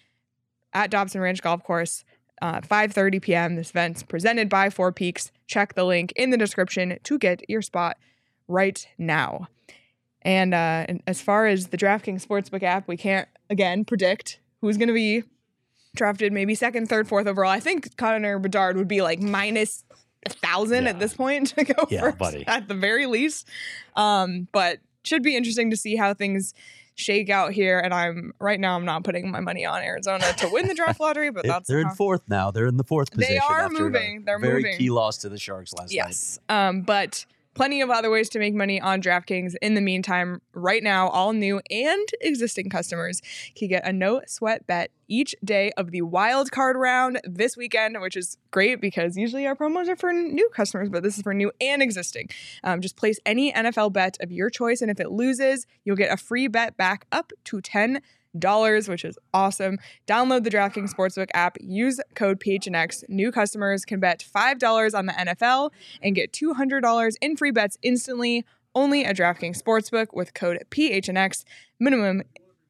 at 0.73 0.91
Dobson 0.91 1.19
Ranch 1.19 1.41
Golf 1.41 1.63
Course. 1.63 2.05
Uh, 2.41 2.61
5:30 2.61 3.21
p.m. 3.21 3.55
This 3.55 3.69
event's 3.71 4.03
presented 4.03 4.47
by 4.49 4.69
Four 4.69 4.91
Peaks. 4.91 5.31
Check 5.47 5.73
the 5.73 5.83
link 5.83 6.13
in 6.15 6.29
the 6.29 6.37
description 6.37 6.97
to 7.03 7.17
get 7.17 7.41
your 7.49 7.61
spot 7.61 7.97
right 8.47 8.87
now. 8.97 9.47
And, 10.21 10.53
uh, 10.53 10.85
and 10.89 11.01
as 11.07 11.21
far 11.21 11.47
as 11.47 11.67
the 11.67 11.77
DraftKings 11.77 12.25
Sportsbook 12.25 12.63
app, 12.63 12.87
we 12.87 12.97
can't 12.97 13.27
again 13.49 13.85
predict 13.85 14.39
who's 14.61 14.77
going 14.77 14.87
to 14.89 14.93
be 14.93 15.23
drafted, 15.95 16.31
maybe 16.33 16.55
second, 16.55 16.87
third, 16.87 17.07
fourth 17.07 17.25
overall. 17.27 17.49
I 17.51 17.59
think 17.59 17.95
Connor 17.97 18.37
Bedard 18.39 18.77
would 18.77 18.87
be 18.87 19.01
like 19.01 19.21
minus 19.21 19.83
a 20.25 20.29
thousand 20.29 20.83
Yeah. 20.83 20.89
at 20.91 20.99
this 20.99 21.13
point 21.13 21.47
to 21.57 21.63
go 21.63 21.87
Yeah, 21.89 22.01
first, 22.01 22.17
buddy. 22.17 22.43
at 22.47 22.67
the 22.67 22.73
very 22.73 23.05
least. 23.05 23.47
Um, 23.95 24.47
but 24.51 24.79
should 25.03 25.23
be 25.23 25.35
interesting 25.37 25.69
to 25.71 25.77
see 25.77 25.95
how 25.95 26.13
things 26.13 26.53
shake 26.99 27.29
out 27.29 27.53
here. 27.53 27.79
And 27.79 27.93
I'm 27.93 28.33
right 28.39 28.59
now, 28.59 28.75
I'm 28.75 28.85
not 28.85 29.03
putting 29.03 29.31
my 29.31 29.39
money 29.39 29.65
on 29.65 29.81
Arizona 29.81 30.25
to 30.37 30.49
win 30.51 30.67
the 30.67 30.73
draft 30.73 30.99
lottery, 30.99 31.31
but 31.31 31.45
that's 31.45 31.67
they're 31.67 31.79
in 31.79 31.89
fourth 31.91 32.21
now. 32.27 32.51
They're 32.51 32.67
in 32.67 32.77
the 32.77 32.83
fourth 32.83 33.11
position. 33.11 33.35
They 33.35 33.39
are 33.39 33.69
moving. 33.69 34.23
They're 34.25 34.39
very 34.39 34.63
moving. 34.63 34.77
key 34.77 34.89
loss 34.89 35.17
to 35.19 35.29
the 35.29 35.39
Sharks 35.39 35.73
last 35.73 35.91
night. 35.91 35.95
Yes. 35.95 36.39
Um, 36.49 36.81
but 36.81 37.25
plenty 37.53 37.81
of 37.81 37.89
other 37.89 38.09
ways 38.09 38.29
to 38.29 38.39
make 38.39 38.53
money 38.53 38.79
on 38.79 39.01
DraftKings. 39.01 39.55
In 39.61 39.73
the 39.73 39.81
meantime, 39.81 40.41
right 40.53 40.83
now, 40.83 41.09
all 41.09 41.33
new 41.33 41.61
and 41.69 42.07
existing 42.21 42.69
customers 42.69 43.21
can 43.55 43.67
get 43.67 43.85
a 43.85 43.93
no 43.93 44.21
sweat 44.27 44.65
bet 44.67 44.91
each 45.07 45.35
day 45.43 45.71
of 45.75 45.91
the 45.91 46.03
wild 46.03 46.51
card 46.51 46.77
round 46.77 47.19
this 47.23 47.57
weekend, 47.57 47.99
which 47.99 48.15
is 48.15 48.37
great 48.51 48.79
because 48.79 49.17
usually 49.17 49.47
our 49.47 49.55
promos 49.55 49.87
are 49.87 49.95
for 49.95 50.13
new 50.13 50.49
customers, 50.53 50.89
but 50.89 51.03
this 51.03 51.17
is 51.17 51.23
for 51.23 51.33
new 51.33 51.51
and 51.59 51.81
existing. 51.81 52.29
Um, 52.63 52.79
just 52.79 52.95
place 52.95 53.19
any 53.25 53.51
NFL 53.51 53.91
bet 53.93 54.17
of 54.21 54.31
your 54.31 54.49
choice, 54.49 54.81
and 54.81 54.91
if 54.91 54.99
it 54.99 55.11
loses, 55.11 55.65
you'll 55.83 55.95
get 55.95 56.13
a 56.13 56.17
free 56.17 56.47
bet 56.47 56.77
back 56.77 57.05
up 57.11 57.33
to 57.45 57.61
ten 57.61 58.01
which 58.87 59.05
is 59.05 59.17
awesome. 59.33 59.77
Download 60.07 60.43
the 60.43 60.49
DraftKings 60.49 60.93
Sportsbook 60.93 61.29
app. 61.33 61.57
Use 61.61 61.99
code 62.15 62.39
PHNX. 62.39 63.03
New 63.09 63.31
customers 63.31 63.85
can 63.85 63.99
bet 63.99 64.21
five 64.21 64.59
dollars 64.59 64.93
on 64.93 65.05
the 65.05 65.13
NFL 65.13 65.71
and 66.01 66.15
get 66.15 66.33
two 66.33 66.53
hundred 66.53 66.81
dollars 66.81 67.15
in 67.21 67.37
free 67.37 67.51
bets 67.51 67.77
instantly. 67.81 68.45
Only 68.75 69.03
at 69.03 69.17
DraftKings 69.17 69.61
Sportsbook 69.61 70.07
with 70.13 70.33
code 70.33 70.59
PHNX. 70.69 71.43
Minimum 71.79 72.23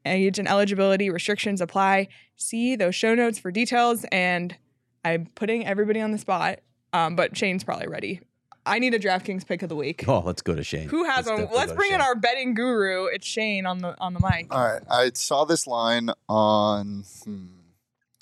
age 0.05 0.39
and 0.39 0.47
eligibility 0.47 1.09
restrictions 1.09 1.61
apply. 1.61 2.07
See 2.35 2.75
those 2.75 2.95
show 2.95 3.15
notes 3.15 3.37
for 3.37 3.51
details. 3.51 4.05
And 4.11 4.55
I'm 5.03 5.27
putting 5.35 5.65
everybody 5.65 6.01
on 6.01 6.11
the 6.11 6.17
spot, 6.17 6.59
um, 6.93 7.15
but 7.15 7.37
Shane's 7.37 7.63
probably 7.63 7.87
ready. 7.87 8.21
I 8.69 8.79
need 8.79 8.93
a 8.93 8.99
DraftKings 8.99 9.45
pick 9.45 9.61
of 9.63 9.69
the 9.69 9.75
week. 9.75 10.05
Oh, 10.07 10.19
let's 10.19 10.41
go 10.41 10.55
to 10.55 10.63
Shane. 10.63 10.87
Who 10.89 11.03
has 11.03 11.25
Let's 11.25 11.41
one? 11.41 11.49
Let's 11.53 11.73
bring 11.73 11.91
in 11.91 12.01
our 12.01 12.15
betting 12.15 12.53
guru. 12.53 13.05
It's 13.05 13.25
Shane 13.27 13.65
on 13.65 13.79
the 13.79 13.95
on 13.99 14.13
the 14.13 14.19
mic. 14.19 14.47
All 14.53 14.63
right. 14.63 14.81
I 14.89 15.11
saw 15.13 15.43
this 15.45 15.65
line 15.67 16.09
on, 16.27 17.03
hmm, 17.23 17.45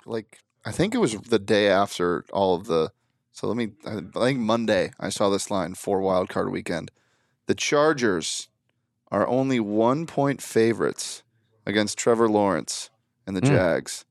like, 0.05 0.39
I 0.65 0.71
think 0.71 0.95
it 0.95 0.99
was 0.99 1.13
the 1.15 1.39
day 1.39 1.67
after 1.67 2.23
all 2.31 2.55
of 2.55 2.65
the. 2.67 2.91
So 3.31 3.47
let 3.47 3.55
me, 3.57 3.73
I 3.85 3.99
think 4.19 4.39
Monday, 4.39 4.91
I 4.99 5.09
saw 5.09 5.29
this 5.29 5.51
line 5.51 5.75
for 5.75 6.01
Wild 6.01 6.27
Card 6.29 6.49
Weekend. 6.51 6.89
The 7.45 7.53
Chargers 7.53 8.47
are 9.11 9.27
only 9.27 9.59
one 9.59 10.07
point 10.07 10.41
favorites 10.41 11.21
against 11.65 11.97
Trevor 11.99 12.27
Lawrence 12.27 12.89
and 13.27 13.35
the 13.37 13.41
Mm. 13.41 13.47
Jags. 13.49 14.05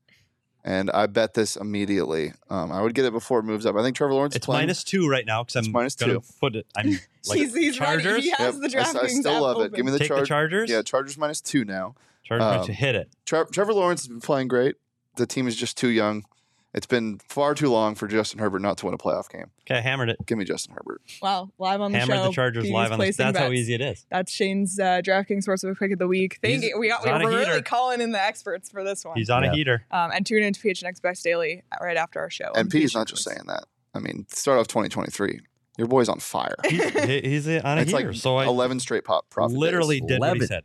And 0.69 0.91
I 0.91 1.05
bet 1.07 1.33
this 1.33 1.55
immediately. 1.55 2.33
Um, 2.49 2.73
I 2.73 2.81
would 2.81 2.93
get 2.93 3.05
it 3.05 3.13
before 3.13 3.39
it 3.39 3.43
moves 3.43 3.65
up. 3.65 3.77
I 3.77 3.83
think 3.83 3.95
Trevor 3.95 4.13
Lawrence 4.13 4.33
is 4.33 4.37
It's 4.37 4.45
playing. 4.45 4.63
minus 4.63 4.83
two 4.83 5.07
right 5.07 5.25
now 5.25 5.43
because 5.45 5.55
I'm 5.65 5.89
two. 5.95 6.21
put 6.41 6.57
it. 6.57 6.67
I'm 6.75 6.89
like 7.25 7.39
he's 7.39 7.55
he's 7.55 7.79
ready. 7.79 8.03
Chargers. 8.03 8.23
He 8.25 8.31
has 8.31 8.59
Yep, 8.59 8.69
the 8.71 8.77
I 8.77 8.81
s- 8.81 8.93
DraftKings 8.93 9.03
I, 9.03 9.07
still 9.07 9.35
app 9.35 9.41
love 9.41 9.61
it. 9.61 9.73
Give 9.73 9.85
me 9.85 9.93
the, 9.93 9.99
Take 9.99 10.09
Char- 10.09 10.19
the 10.19 10.25
Chargers. 10.25 10.69
Yeah, 10.69 10.81
Chargers 10.81 11.17
minus 11.17 11.39
two 11.39 11.63
now. 11.63 11.95
Chargers 12.25 12.67
um, 12.67 12.75
hit 12.75 12.95
it. 12.95 13.09
Tre- 13.25 13.45
Trevor 13.49 13.73
Lawrence 13.73 14.01
has 14.01 14.09
been 14.09 14.19
playing 14.19 14.49
great. 14.49 14.75
The 15.15 15.25
team 15.25 15.47
is 15.47 15.55
just 15.55 15.77
too 15.77 15.87
young. 15.87 16.25
It's 16.73 16.85
been 16.85 17.19
far 17.27 17.55
too 17.55 17.69
long 17.69 17.95
for 17.95 18.07
Justin 18.07 18.39
Herbert 18.39 18.61
not 18.61 18.77
to 18.79 18.85
win 18.85 18.93
a 18.93 18.97
playoff 18.97 19.29
game. 19.31 19.45
Okay, 19.61 19.81
hammered 19.81 20.09
it. 20.09 20.17
Give 20.25 20.37
me 20.37 20.43
Justin 20.45 20.75
Herbert. 20.75 21.01
Wow, 21.21 21.49
live 21.57 21.81
on 21.81 21.91
the 21.91 21.97
Hammered 21.97 22.15
show. 22.17 22.23
the 22.25 22.31
Chargers 22.31 22.61
Petey's 22.63 22.73
live 22.73 22.91
on 22.91 22.99
the. 22.99 23.05
placing 23.05 23.25
That's 23.25 23.37
how 23.39 23.51
easy 23.51 23.73
it 23.73 23.81
is. 23.81 24.05
That's 24.11 24.31
Shane's 24.31 24.77
uh, 24.79 25.01
DraftKings 25.03 25.45
Sportsbook 25.47 25.79
pick 25.79 25.91
of 25.93 25.97
the 25.99 26.07
week. 26.07 26.37
Thank 26.41 26.63
you. 26.63 26.77
We 26.77 26.89
got, 26.89 27.03
we're 27.05 27.29
really 27.29 27.61
calling 27.63 28.01
in 28.01 28.11
the 28.11 28.21
experts 28.21 28.69
for 28.69 28.83
this 28.83 29.03
one. 29.05 29.17
He's 29.17 29.29
on 29.29 29.43
Yeah. 29.43 29.51
a 29.51 29.55
heater. 29.55 29.85
um, 29.91 30.11
and 30.13 30.25
tune 30.25 30.43
into 30.43 30.59
PHNX 30.59 31.01
Best 31.01 31.23
Daily 31.23 31.63
right 31.81 31.97
after 31.97 32.19
our 32.19 32.29
show. 32.29 32.51
And 32.53 32.65
on 32.65 32.69
Petey's 32.69 32.91
PHNX 32.91 32.95
not 32.95 33.07
just 33.07 33.21
Sports. 33.23 33.37
saying 33.37 33.47
that. 33.47 33.63
I 33.95 33.99
mean, 33.99 34.25
start 34.29 34.59
off 34.59 34.67
2023. 34.67 35.39
Your 35.79 35.87
boy's 35.87 36.09
on 36.09 36.19
fire. 36.19 36.55
He's, 36.69 36.83
he- 37.05 37.21
he's 37.21 37.47
on 37.47 37.77
a 37.77 37.81
it's 37.81 37.91
heater. 37.91 38.07
like 38.09 38.15
so 38.17 38.35
I 38.37 38.45
11 38.45 38.79
straight 38.81 39.05
pop 39.05 39.29
profit. 39.29 39.57
literally 39.57 39.99
days. 40.01 40.09
did 40.09 40.19
what 40.19 40.25
he 40.27 40.31
11. 40.39 40.47
said. 40.47 40.63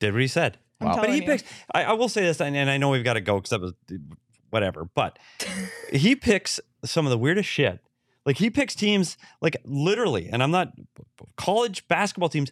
Did 0.00 0.12
what 0.14 0.22
he 0.22 0.28
said. 0.28 0.58
Wow. 0.80 0.96
But 0.96 1.10
he 1.10 1.16
you. 1.16 1.22
picks. 1.22 1.44
I, 1.72 1.84
I 1.84 1.92
will 1.92 2.08
say 2.08 2.22
this, 2.22 2.40
and, 2.40 2.56
and 2.56 2.68
I 2.68 2.78
know 2.78 2.90
we've 2.90 3.04
got 3.04 3.14
to 3.14 3.20
go 3.20 3.36
because 3.36 3.50
that 3.50 3.60
was 3.60 3.72
whatever. 4.54 4.88
But 4.94 5.18
he 5.92 6.16
picks 6.16 6.60
some 6.84 7.04
of 7.04 7.10
the 7.10 7.18
weirdest 7.18 7.48
shit. 7.50 7.80
Like 8.24 8.38
he 8.38 8.48
picks 8.48 8.74
teams, 8.74 9.18
like 9.42 9.56
literally, 9.66 10.30
and 10.32 10.42
I'm 10.42 10.50
not 10.50 10.72
college 11.36 11.86
basketball 11.88 12.30
teams. 12.30 12.50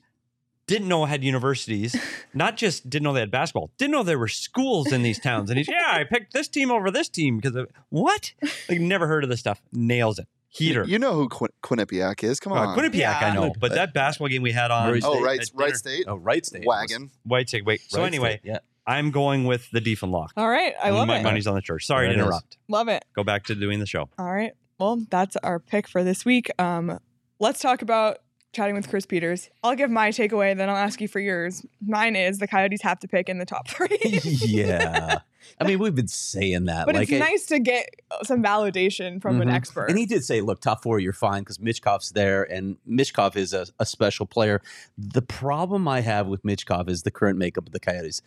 Didn't 0.66 0.86
know 0.86 1.05
had 1.07 1.24
universities, 1.24 1.96
not 2.34 2.57
just 2.57 2.88
didn't 2.88 3.05
know 3.05 3.12
they 3.12 3.20
had 3.20 3.30
basketball, 3.30 3.70
didn't 3.78 3.92
know 3.92 4.03
there 4.03 4.18
were 4.18 4.28
schools 4.28 4.92
in 4.92 5.03
these 5.03 5.18
towns. 5.18 5.50
And 5.50 5.59
he's, 5.59 5.68
yeah, 5.68 5.90
I 5.92 6.05
picked 6.05 6.32
this 6.34 6.46
team 6.46 6.70
over 6.70 6.90
this 6.90 7.09
team 7.09 7.38
because 7.38 7.57
of 7.57 7.68
what? 7.88 8.32
Like, 8.68 8.80
never 8.80 9.07
heard 9.09 9.24
of 9.24 9.30
this 9.30 9.40
stuff. 9.40 9.61
Nails 9.72 10.18
it. 10.20 10.28
Heater. 10.48 10.84
You 10.84 10.98
know 10.98 11.14
who 11.14 11.28
Quin- 11.28 11.50
Quinnipiac 11.62 12.22
is. 12.22 12.38
Come 12.38 12.53
Uh, 12.53 12.66
on. 12.66 12.78
Quinnipiac, 12.78 12.94
Yeah. 12.94 13.18
I 13.18 13.34
know, 13.34 13.53
but 13.59 13.72
that 13.72 13.92
basketball 13.94 14.28
game 14.28 14.42
we 14.42 14.53
had 14.53 14.70
on 14.70 14.90
oh, 14.90 14.98
State. 15.00 15.22
right, 15.22 15.50
Wright 15.55 15.76
state. 15.76 16.05
Oh, 16.07 16.16
Wright 16.16 16.44
state. 16.46 16.64
Wagon. 16.66 17.11
White 17.24 17.48
Sig. 17.48 17.66
Wait. 17.66 17.80
So 17.88 18.00
Right 18.00 18.07
anyway, 18.07 18.38
state, 18.38 18.50
yeah. 18.53 18.59
I'm 18.86 19.10
going 19.10 19.44
with 19.44 19.70
the 19.70 19.80
Deef 19.80 20.02
and 20.02 20.10
Lock. 20.12 20.32
All 20.36 20.48
right, 20.48 20.74
I 20.82 20.90
love 20.90 21.06
My 21.08 21.18
it. 21.18 21.22
money's 21.22 21.46
on 21.46 21.54
the 21.54 21.60
church. 21.62 21.86
Sorry 21.86 22.06
There 22.08 22.14
to 22.14 22.18
it 22.18 22.22
is. 22.22 22.26
interrupt. 22.26 22.56
Love 22.68 22.88
it. 22.88 23.04
Go 23.14 23.22
back 23.24 23.44
to 23.44 23.54
doing 23.54 23.78
the 23.80 23.86
show. 23.86 24.08
All 24.18 24.32
right. 24.32 24.52
Well, 24.78 25.04
that's 25.10 25.36
our 25.36 25.58
pick 25.60 25.86
for 25.86 26.02
this 26.02 26.24
week. 26.24 26.50
Um, 26.60 26.98
let's 27.38 27.60
talk 27.60 27.82
about 27.82 28.18
chatting 28.52 28.74
with 28.74 28.88
Chris 28.90 29.06
Peters. 29.06 29.48
I'll 29.62 29.76
give 29.76 29.90
my 29.90 30.10
takeaway, 30.10 30.54
then 30.56 30.68
I'll 30.68 30.76
ask 30.76 31.00
you 31.00 31.08
for 31.08 31.20
yours. 31.20 31.64
Mine 31.86 32.16
is 32.16 32.38
the 32.38 32.46
Coyotes 32.48 32.82
have 32.82 32.98
to 33.00 33.08
pick 33.08 33.28
in 33.28 33.38
the 33.38 33.46
top 33.46 33.68
three. 33.68 33.98
yeah. 34.02 35.20
I 35.60 35.64
mean, 35.64 35.78
we've 35.78 35.94
been 35.94 36.08
saying 36.08 36.64
that. 36.66 36.84
but 36.86 36.94
like, 36.94 37.04
it's 37.04 37.12
it- 37.12 37.18
nice 37.20 37.46
to 37.46 37.58
get 37.60 37.88
some 38.24 38.42
validation 38.42 39.22
from 39.22 39.40
an 39.40 39.48
Mhm. 39.48 39.54
expert. 39.54 39.86
And 39.88 39.98
he 39.98 40.04
did 40.06 40.24
say, 40.24 40.40
look, 40.40 40.60
top 40.60 40.82
four, 40.82 40.98
you're 40.98 41.12
fine 41.12 41.42
because 41.42 41.58
Michkov's 41.58 42.10
there, 42.10 42.42
and 42.44 42.76
Michkov 42.88 43.36
is 43.36 43.52
a, 43.52 43.66
a 43.78 43.86
special 43.86 44.26
player. 44.26 44.60
The 44.98 45.22
problem 45.22 45.88
I 45.88 46.00
have 46.00 46.26
with 46.26 46.42
Michkov 46.42 46.88
is 46.90 47.02
the 47.04 47.10
current 47.10 47.38
makeup 47.38 47.66
of 47.66 47.72
the 47.72 47.80
Coyotes. 47.80 48.20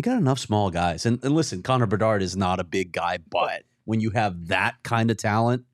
They 0.00 0.10
got 0.10 0.16
enough 0.16 0.38
small 0.38 0.70
guys. 0.70 1.04
And, 1.04 1.22
and 1.22 1.34
listen, 1.34 1.62
Connor 1.62 1.84
Bedard 1.84 2.22
is 2.22 2.34
not 2.34 2.58
a 2.58 2.64
big 2.64 2.90
guy, 2.90 3.18
but 3.18 3.64
when 3.84 4.00
you 4.00 4.08
have 4.12 4.48
that 4.48 4.76
kind 4.82 5.10
of 5.10 5.18
talent, 5.18 5.64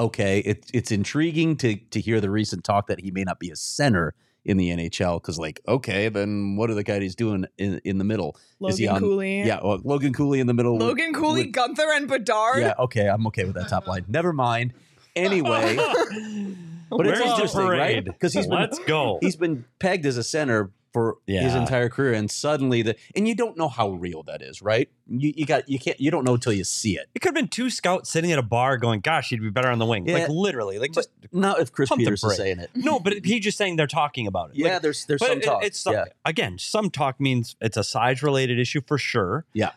okay, 0.00 0.40
it, 0.40 0.68
it's 0.74 0.90
intriguing 0.90 1.56
to, 1.58 1.76
to 1.76 2.00
hear 2.00 2.20
the 2.20 2.28
recent 2.28 2.64
talk 2.64 2.88
that 2.88 2.98
he 2.98 3.12
may 3.12 3.22
not 3.22 3.38
be 3.38 3.50
a 3.50 3.54
center 3.54 4.14
in 4.44 4.56
the 4.56 4.70
NHL 4.70 5.22
because, 5.22 5.38
like, 5.38 5.60
okay, 5.68 6.08
then 6.08 6.56
what 6.56 6.70
are 6.70 6.74
the 6.74 6.82
Coyotes 6.82 7.14
doing 7.14 7.44
in, 7.56 7.80
in 7.84 7.98
the 7.98 8.04
middle? 8.04 8.36
is 8.66 8.78
he 8.78 8.88
Logan 8.88 8.96
on- 9.04 9.08
Cooley. 9.10 9.42
Yeah, 9.44 9.60
well, 9.62 9.78
Logan 9.84 10.12
Cooley 10.12 10.40
in 10.40 10.48
the 10.48 10.54
middle. 10.54 10.72
with- 10.72 10.82
Logan 10.82 11.14
Cooley, 11.14 11.44
with- 11.44 11.54
Guenther, 11.54 11.96
and 11.96 12.08
Bedard. 12.08 12.58
yeah, 12.58 12.74
okay, 12.80 13.08
I'm 13.08 13.28
okay 13.28 13.44
with 13.44 13.54
that 13.54 13.68
top 13.68 13.86
line. 13.86 14.04
Never 14.08 14.32
mind. 14.32 14.74
Anyway, 15.14 15.76
but 16.90 17.06
it's 17.06 17.20
Where's 17.20 17.20
the 17.20 17.24
interesting, 17.26 17.68
right? 17.68 18.04
Because 18.04 18.32
he's 18.32 18.48
been 18.48 18.58
Let's 18.58 18.80
go. 18.80 19.18
he's 19.20 19.36
been 19.36 19.66
pegged 19.78 20.04
as 20.04 20.16
a 20.16 20.24
center 20.24 20.72
for 20.98 21.18
his 21.26 21.54
entire 21.54 21.88
career, 21.88 22.12
and 22.14 22.28
suddenly 22.30 22.82
the 22.82 22.96
and 23.14 23.28
you 23.28 23.34
don't 23.34 23.56
know 23.56 23.68
how 23.68 23.90
real 23.90 24.22
that 24.24 24.42
is, 24.42 24.60
right? 24.60 24.88
You 25.08 25.32
you 25.36 25.46
got 25.46 25.68
you 25.68 25.78
can't 25.78 26.00
you 26.00 26.10
don't 26.10 26.24
know 26.24 26.36
till 26.36 26.52
you 26.52 26.64
see 26.64 26.96
it. 26.96 27.06
It 27.14 27.20
could 27.20 27.28
have 27.28 27.34
been 27.34 27.48
two 27.48 27.70
scouts 27.70 28.10
sitting 28.10 28.32
at 28.32 28.38
a 28.38 28.42
bar 28.42 28.76
going, 28.78 29.00
"Gosh, 29.00 29.28
he'd 29.28 29.40
be 29.40 29.50
better 29.50 29.68
on 29.70 29.78
the 29.78 29.86
wing." 29.86 30.08
Yeah. 30.08 30.14
Like 30.18 30.28
literally, 30.28 30.78
like 30.78 30.92
just 30.92 31.10
Not 31.32 31.60
if 31.60 31.70
Chris 31.72 31.88
Pump 31.88 32.00
the 32.00 32.06
Peters 32.06 32.24
is 32.24 32.36
saying 32.36 32.58
it. 32.58 32.70
no. 32.74 32.98
But 32.98 33.24
he's 33.24 33.44
just 33.44 33.56
saying 33.58 33.76
they're 33.76 33.86
talking 33.86 34.26
about 34.26 34.50
it. 34.50 34.56
Yeah, 34.56 34.74
Like, 34.74 34.82
there's 34.82 35.04
there's 35.06 35.24
some 35.24 35.38
it- 35.38 35.44
talk. 35.44 35.64
it's 35.64 35.84
yeah. 35.86 36.04
again, 36.24 36.58
some 36.58 36.90
talk 36.90 37.20
means 37.20 37.54
it's 37.60 37.76
a 37.76 37.84
size 37.84 38.22
related 38.22 38.58
issue 38.58 38.80
for 38.86 38.98
sure. 38.98 39.44
Yeah. 39.52 39.70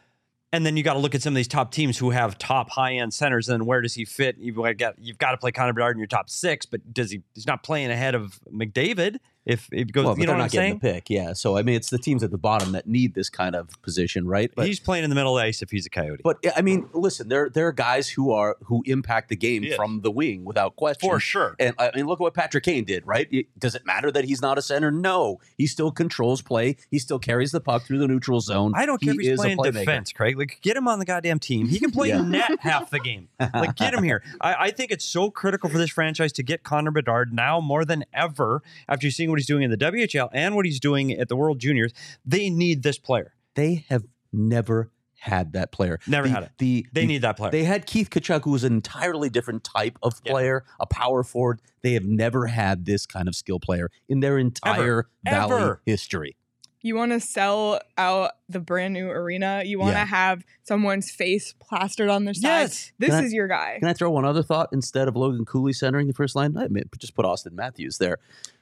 And 0.53 0.65
then 0.65 0.75
you 0.75 0.83
got 0.83 0.93
to 0.93 0.99
look 0.99 1.15
at 1.15 1.21
some 1.21 1.31
of 1.31 1.37
these 1.37 1.47
top 1.47 1.71
teams 1.71 1.97
who 1.97 2.09
have 2.09 2.37
top 2.37 2.71
high 2.71 2.95
end 2.95 3.13
centers. 3.13 3.47
And 3.47 3.65
where 3.65 3.79
does 3.79 3.93
he 3.93 4.03
fit? 4.03 4.35
You've 4.37 4.57
got 4.77 4.99
you've 4.99 5.17
got 5.17 5.31
to 5.31 5.37
play 5.37 5.53
Connor 5.53 5.71
Bedard 5.71 5.95
in 5.95 5.99
your 5.99 6.07
top 6.07 6.29
six, 6.29 6.65
but 6.65 6.93
does 6.93 7.11
he? 7.11 7.21
He's 7.35 7.47
not 7.47 7.63
playing 7.63 7.89
ahead 7.89 8.15
of 8.15 8.39
McDavid. 8.51 9.19
If 9.43 9.69
it 9.71 9.91
goes, 9.91 10.05
well, 10.05 10.19
you 10.19 10.25
know 10.27 10.33
they're 10.33 10.37
not 10.37 10.51
getting 10.51 10.75
the 10.75 10.79
pick. 10.79 11.09
Yeah, 11.09 11.33
so 11.33 11.57
I 11.57 11.63
mean, 11.63 11.73
it's 11.75 11.89
the 11.89 11.97
teams 11.97 12.21
at 12.23 12.29
the 12.29 12.37
bottom 12.37 12.73
that 12.73 12.85
need 12.87 13.15
this 13.15 13.27
kind 13.29 13.55
of 13.55 13.69
position, 13.81 14.27
right? 14.27 14.51
But 14.55 14.67
he's 14.67 14.79
playing 14.79 15.03
in 15.03 15.09
the 15.09 15.15
middle 15.15 15.35
of 15.35 15.41
the 15.41 15.47
ice 15.47 15.63
if 15.63 15.71
he's 15.71 15.87
a 15.87 15.89
Coyote. 15.89 16.21
but 16.23 16.37
I 16.55 16.61
mean, 16.61 16.87
listen, 16.93 17.27
there 17.27 17.49
there 17.49 17.65
are 17.67 17.71
guys 17.71 18.07
who 18.09 18.31
are 18.31 18.55
who 18.65 18.83
impact 18.85 19.29
the 19.29 19.35
game 19.35 19.63
Yes. 19.63 19.75
from 19.75 20.01
the 20.01 20.11
wing 20.11 20.45
without 20.45 20.75
question. 20.75 21.09
for 21.09 21.19
sure. 21.19 21.55
And 21.59 21.73
I 21.79 21.89
mean, 21.95 22.05
look 22.05 22.19
at 22.19 22.21
what 22.21 22.33
Patrick 22.35 22.63
Kane 22.63 22.83
did, 22.83 23.05
right? 23.07 23.27
It- 23.31 23.47
does 23.57 23.73
it 23.73 23.83
matter 23.85 24.11
that 24.11 24.25
he's 24.25 24.41
not 24.43 24.59
a 24.59 24.61
center? 24.61 24.91
No, 24.91 25.39
he 25.57 25.65
still 25.65 25.91
controls 25.91 26.41
play. 26.43 26.75
He 26.91 26.99
still 26.99 27.17
carries 27.19 27.51
the 27.51 27.61
puck 27.61 27.83
through 27.87 27.97
the 27.99 28.07
neutral 28.07 28.41
zone. 28.41 28.73
I 28.75 28.85
don't 28.85 29.01
care 29.01 29.13
He 29.13 29.19
if 29.21 29.25
he's 29.31 29.39
playing 29.39 29.57
defense, 29.63 30.11
Craig. 30.13 30.37
Like, 30.37 30.59
get 30.61 30.77
him 30.77 30.87
on 30.87 30.99
the 30.99 31.05
goddamn 31.05 31.39
team. 31.39 31.67
He 31.67 31.79
can 31.79 31.89
play 31.89 32.09
Yeah. 32.09 32.21
net 32.21 32.59
half 32.59 32.91
the 32.91 32.99
game. 32.99 33.27
Like, 33.39 33.75
get 33.75 33.93
him 33.95 34.03
here. 34.03 34.21
I, 34.39 34.55
I 34.67 34.71
think 34.71 34.91
it's 34.91 35.05
so 35.05 35.31
critical 35.31 35.67
for 35.69 35.77
this 35.79 35.89
franchise 35.89 36.31
to 36.33 36.43
get 36.43 36.61
Connor 36.63 36.91
Bedard 36.91 37.33
now 37.33 37.59
more 37.59 37.85
than 37.85 38.05
ever 38.13 38.61
after 38.87 39.09
seeing 39.09 39.30
what 39.31 39.39
he's 39.39 39.47
doing 39.47 39.63
in 39.63 39.71
the 39.71 39.77
WHL 39.77 40.29
and 40.33 40.55
what 40.55 40.65
he's 40.65 40.79
doing 40.79 41.11
at 41.13 41.27
the 41.29 41.35
World 41.35 41.59
Juniors, 41.59 41.93
they 42.25 42.49
need 42.49 42.83
this 42.83 42.97
player. 42.99 43.33
They 43.55 43.85
have 43.89 44.03
never 44.31 44.91
had 45.19 45.53
that 45.53 45.71
player. 45.71 45.99
Never 46.07 46.27
The- 46.27 46.33
had 46.33 46.43
it. 46.43 46.51
The 46.57 46.85
They 46.93 47.01
the- 47.01 47.07
need 47.07 47.21
that 47.21 47.37
player. 47.37 47.51
They 47.51 47.63
had 47.63 47.85
Keith 47.85 48.09
Tkachuk, 48.09 48.43
who 48.43 48.51
was 48.51 48.63
an 48.63 48.73
entirely 48.73 49.29
different 49.29 49.63
type 49.63 49.99
of 50.01 50.19
Yeah. 50.25 50.31
player, 50.31 50.63
a 50.79 50.85
power 50.87 51.23
forward. 51.23 51.61
They 51.83 51.93
have 51.93 52.05
never 52.05 52.47
had 52.47 52.85
this 52.85 53.05
kind 53.05 53.27
of 53.27 53.35
skill 53.35 53.59
player 53.59 53.89
in 54.09 54.19
their 54.21 54.37
entire 54.39 55.09
Valley 55.23 55.61
Ever. 55.61 55.81
history. 55.85 56.37
You 56.83 56.95
want 56.95 57.11
to 57.11 57.19
sell 57.19 57.79
out 57.99 58.31
the 58.49 58.59
brand 58.59 58.95
new 58.95 59.07
arena. 59.11 59.61
You 59.63 59.77
want 59.77 59.91
to 59.93 59.99
Yeah. 59.99 60.05
have 60.05 60.43
someone's 60.63 61.11
face 61.11 61.53
plastered 61.59 62.09
on 62.09 62.25
their 62.25 62.33
side. 62.33 62.41
Yes. 62.41 62.91
This 62.97 63.09
Can 63.11 63.19
I- 63.19 63.23
is 63.27 63.33
your 63.33 63.47
guy. 63.47 63.77
Can 63.77 63.87
I 63.87 63.93
throw 63.93 64.09
one 64.09 64.25
other 64.25 64.41
thought 64.41 64.69
instead 64.73 65.07
of 65.07 65.15
Logan 65.15 65.45
Cooley 65.45 65.73
centering 65.73 66.07
the 66.07 66.13
first 66.13 66.35
line? 66.35 66.57
I 66.57 66.67
mean, 66.69 66.85
just 66.97 67.13
put 67.13 67.23
Auston 67.23 67.51
Matthews 67.51 67.99
there 67.99 68.17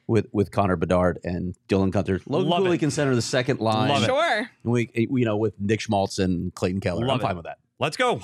with 0.10 0.26
with 0.32 0.51
Connor 0.51 0.76
Bedard 0.76 1.20
and 1.24 1.55
Dylan 1.70 1.91
Guenther. 1.91 2.22
Logan 2.26 2.49
Love 2.49 2.64
Cooley 2.64 2.76
it. 2.76 2.80
can 2.80 2.91
center 2.91 3.16
the 3.16 3.22
second 3.22 3.60
line. 3.60 3.89
Love 3.89 4.03
it. 4.03 4.07
Sure. 4.07 4.51
We, 4.64 4.89
eh, 4.95 5.05
you 5.10 5.24
know, 5.24 5.38
with 5.38 5.53
Nick 5.60 5.82
Schmaltz 5.82 6.18
and 6.20 6.53
Clayton 6.55 6.82
Keller. 6.82 7.05
Love 7.05 7.16
I'm 7.16 7.22
fine 7.22 7.32
it. 7.32 7.36
with 7.36 7.45
that. 7.45 7.60
Let's 7.80 7.95
go. 7.95 8.16
Wow. 8.16 8.22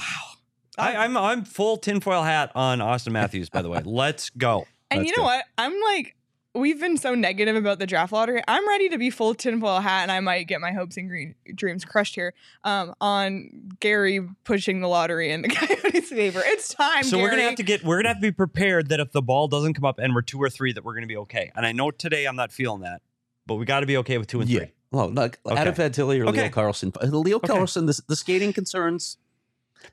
I, 0.78 0.96
oh. 0.96 1.00
I'm 1.00 1.16
I'm 1.16 1.46
full 1.46 1.78
tinfoil 1.78 2.24
hat 2.24 2.52
on 2.56 2.80
Auston 2.80 3.12
Matthews, 3.12 3.50
by 3.50 3.62
the 3.62 3.70
way. 3.70 3.82
Let's 3.86 4.32
go. 4.32 4.66
And 4.90 5.02
Let's 5.02 5.12
you 5.12 5.18
know 5.18 5.24
go. 5.24 5.28
what? 5.28 5.46
I'm 5.58 5.80
like, 5.80 6.16
we've 6.56 6.80
been 6.80 6.98
so 6.98 7.14
negative 7.16 7.56
about 7.56 7.80
the 7.80 7.86
draft 7.86 8.12
lottery. 8.12 8.42
I'm 8.48 8.68
ready 8.68 8.90
to 8.90 8.98
be 8.98 9.10
full 9.10 9.36
tinfoil 9.36 9.80
hat, 9.82 10.04
and 10.04 10.12
I 10.12 10.20
might 10.22 10.48
get 10.48 10.62
my 10.62 10.72
hopes 10.72 10.98
and 10.98 11.08
green 11.10 11.36
dreams 11.54 11.86
crushed 11.86 12.16
here 12.16 12.34
um, 12.64 12.94
on 13.02 13.50
Gary 13.80 14.28
pushing 14.44 14.80
the 14.82 14.88
lottery 14.88 15.32
in 15.32 15.42
the 15.42 15.48
Coyotes' 15.50 16.10
favor. 16.10 16.42
It's 16.46 16.74
time. 16.74 17.04
So 17.04 17.20
we're 17.20 17.30
gonna 17.30 17.44
have 17.44 17.56
to 17.56 17.64
get 17.64 17.84
we're 17.84 17.98
gonna 17.98 18.10
have 18.10 18.18
to 18.18 18.22
be 18.22 18.32
prepared 18.32 18.90
that 18.90 19.00
if 19.00 19.12
the 19.12 19.22
ball 19.22 19.48
doesn't 19.48 19.74
come 19.74 19.86
up 19.86 20.00
and 20.00 20.16
we're 20.16 20.22
two 20.22 20.40
or 20.42 20.50
three, 20.50 20.74
that 20.74 20.84
we're 20.84 20.96
gonna 20.96 21.08
be 21.08 21.18
okay. 21.18 21.52
And 21.56 21.66
I 21.66 21.72
know 21.74 21.92
today 21.92 22.26
I'm 22.26 22.36
not 22.36 22.52
feeling 22.52 22.82
that, 22.82 23.02
but 23.46 23.56
we 23.56 23.66
got 23.66 23.82
to 23.82 23.86
be 23.86 23.98
okay 23.98 24.18
with 24.18 24.28
two 24.28 24.42
and 24.42 24.50
Yeah. 24.50 24.60
three. 24.60 24.72
Well, 24.92 25.10
like 25.12 25.40
Okay. 25.46 25.56
Adam 25.60 25.74
Fantilli 25.76 26.20
or 26.22 26.30
Okay. 26.30 26.42
Leo 26.44 26.50
Carlsson. 26.50 26.96
Uh, 27.02 27.08
Leo 27.08 27.38
Okay. 27.38 27.48
Carlsson, 27.48 27.86
the, 27.88 28.00
the 28.08 28.16
skating 28.16 28.54
concerns, 28.54 29.18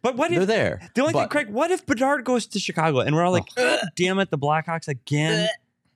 But 0.01 0.15
what 0.17 0.31
if 0.31 0.35
they're 0.47 0.75
if 0.75 0.79
there. 0.81 0.91
the 0.95 1.01
only 1.01 1.13
thing, 1.15 1.29
Craig? 1.29 1.49
What 1.51 1.71
if 1.73 1.85
Bedard 1.87 2.25
goes 2.25 2.47
to 2.47 2.59
Chicago 2.61 3.01
and 3.01 3.15
we're 3.17 3.25
all 3.25 3.33
like, 3.33 3.45
Oh. 3.57 3.79
Damn 3.97 4.21
it, 4.21 4.31
the 4.31 4.39
Blackhawks 4.39 4.87
again? 4.87 5.49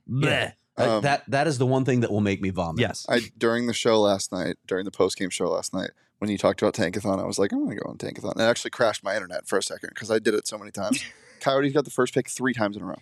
Bleh. 0.08 0.52
Um, 0.78 1.02
that 1.02 1.24
that 1.28 1.46
is 1.46 1.56
the 1.58 1.66
one 1.66 1.84
thing 1.84 2.00
that 2.00 2.10
will 2.10 2.20
make 2.20 2.42
me 2.42 2.50
vomit. 2.50 2.80
Yes. 2.80 3.06
I 3.08 3.30
during 3.38 3.66
the 3.66 3.72
show 3.72 4.00
last 4.00 4.30
night, 4.30 4.56
during 4.66 4.84
the 4.84 4.90
post 4.90 5.16
game 5.16 5.30
show 5.30 5.48
last 5.48 5.72
night, 5.72 5.90
when 6.18 6.30
you 6.30 6.36
talked 6.36 6.60
about 6.60 6.74
Tankathon, 6.74 7.18
I 7.18 7.24
was 7.24 7.38
like, 7.38 7.52
I'm 7.52 7.64
going 7.64 7.76
to 7.76 7.82
go 7.82 7.90
on 7.90 7.96
Tankathon. 7.96 8.32
And 8.32 8.40
it 8.40 8.44
actually 8.44 8.70
crashed 8.70 9.02
my 9.02 9.14
internet 9.14 9.46
for 9.46 9.58
a 9.58 9.62
second 9.62 9.90
because 9.90 10.10
I 10.10 10.18
did 10.18 10.34
it 10.34 10.46
so 10.46 10.58
many 10.58 10.70
times. 10.70 11.02
Coyotes 11.40 11.72
got 11.72 11.84
the 11.84 11.90
first 11.90 12.14
pick 12.14 12.28
three 12.28 12.52
times 12.52 12.76
in 12.76 12.82
a 12.82 12.86
row. 12.86 12.98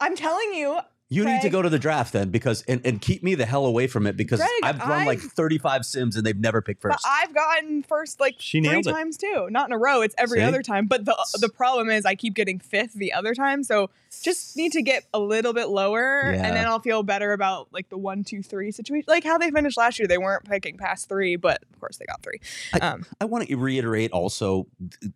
I'm 0.00 0.16
telling 0.16 0.52
you, 0.54 0.78
You 1.12 1.24
need 1.24 1.42
to 1.42 1.50
go 1.50 1.60
to 1.62 1.68
the 1.68 1.78
draft 1.78 2.12
then 2.12 2.30
because 2.30 2.62
and, 2.68 2.80
and 2.84 3.00
keep 3.00 3.22
me 3.22 3.34
the 3.34 3.44
hell 3.46 3.66
away 3.66 3.86
from 3.86 4.06
it 4.06 4.16
because 4.16 4.38
Greg, 4.40 4.50
I've 4.62 4.78
run 4.78 5.04
like 5.06 5.18
I've- 5.18 5.28
35 5.28 5.84
sims 5.84 6.16
and 6.16 6.24
they've 6.24 6.38
never 6.38 6.62
picked 6.62 6.80
first. 6.80 6.92
but 7.02 7.08
first. 7.08 7.28
I've 7.28 7.34
gotten 7.34 7.82
first 7.82 8.18
like 8.20 8.36
She 8.38 8.60
three 8.60 8.68
nailed 8.70 8.86
it. 8.86 8.92
times 8.92 9.16
too. 9.16 9.48
Not 9.50 9.68
in 9.68 9.72
a 9.72 9.78
row. 9.78 10.00
It's 10.02 10.14
every 10.18 10.38
See? 10.38 10.44
other 10.44 10.62
time. 10.62 10.86
But 10.86 11.04
the 11.04 11.16
the 11.40 11.48
problem 11.48 11.90
is 11.90 12.06
I 12.06 12.14
keep 12.14 12.34
getting 12.34 12.58
fifth 12.58 12.94
the 12.94 13.12
other 13.12 13.34
time. 13.34 13.62
So 13.62 13.90
just 14.22 14.56
need 14.56 14.72
to 14.72 14.82
get 14.82 15.04
a 15.14 15.18
little 15.18 15.52
bit 15.52 15.68
lower, 15.68 16.32
Yeah. 16.34 16.44
and 16.46 16.56
then 16.56 16.66
I'll 16.66 16.80
feel 16.80 17.02
better 17.02 17.32
about 17.32 17.68
like 17.72 17.88
the 17.88 17.98
one, 17.98 18.24
two, 18.24 18.42
three 18.42 18.70
situation. 18.70 19.04
Like 19.08 19.24
how 19.24 19.38
they 19.38 19.50
finished 19.50 19.76
last 19.76 19.98
year. 19.98 20.06
They 20.08 20.18
weren't 20.18 20.44
picking 20.44 20.76
past 20.78 21.08
three, 21.08 21.36
but 21.36 21.62
of 21.72 21.80
course 21.80 21.96
they 21.98 22.04
got 22.06 22.22
three. 22.22 22.40
I- 22.74 22.78
Um, 22.78 23.04
I 23.20 23.24
want 23.26 23.46
to 23.48 23.56
reiterate 23.56 24.10
also, 24.12 24.66
th- 25.00 25.12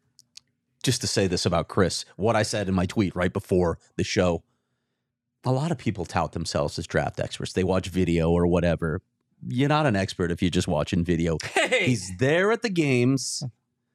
just 0.83 1.01
to 1.01 1.07
say 1.07 1.27
this 1.27 1.45
about 1.47 1.69
Chris, 1.69 2.05
what 2.17 2.37
I 2.37 2.43
said 2.43 2.69
in 2.69 2.75
my 2.75 2.87
tweet 2.87 3.15
right 3.17 3.33
before 3.33 3.79
the 3.97 4.05
show. 4.05 4.43
A 5.47 5.53
lot 5.53 5.71
of 5.71 5.79
people 5.79 6.05
tout 6.05 6.33
themselves 6.33 6.79
as 6.79 6.87
draft 6.87 7.21
experts. 7.21 7.53
They 7.53 7.65
watch 7.65 7.89
video 7.89 8.31
or 8.31 8.47
whatever. 8.47 9.01
You're 9.47 9.69
not 9.69 9.87
an 9.87 9.95
expert 9.97 10.31
if 10.31 10.43
you're 10.43 10.51
just 10.51 10.67
watching 10.69 11.05
video. 11.05 11.39
Hey, 11.55 11.87
He's 11.87 12.11
there 12.19 12.51
at 12.53 12.63
the 12.63 12.69
games. 12.71 13.43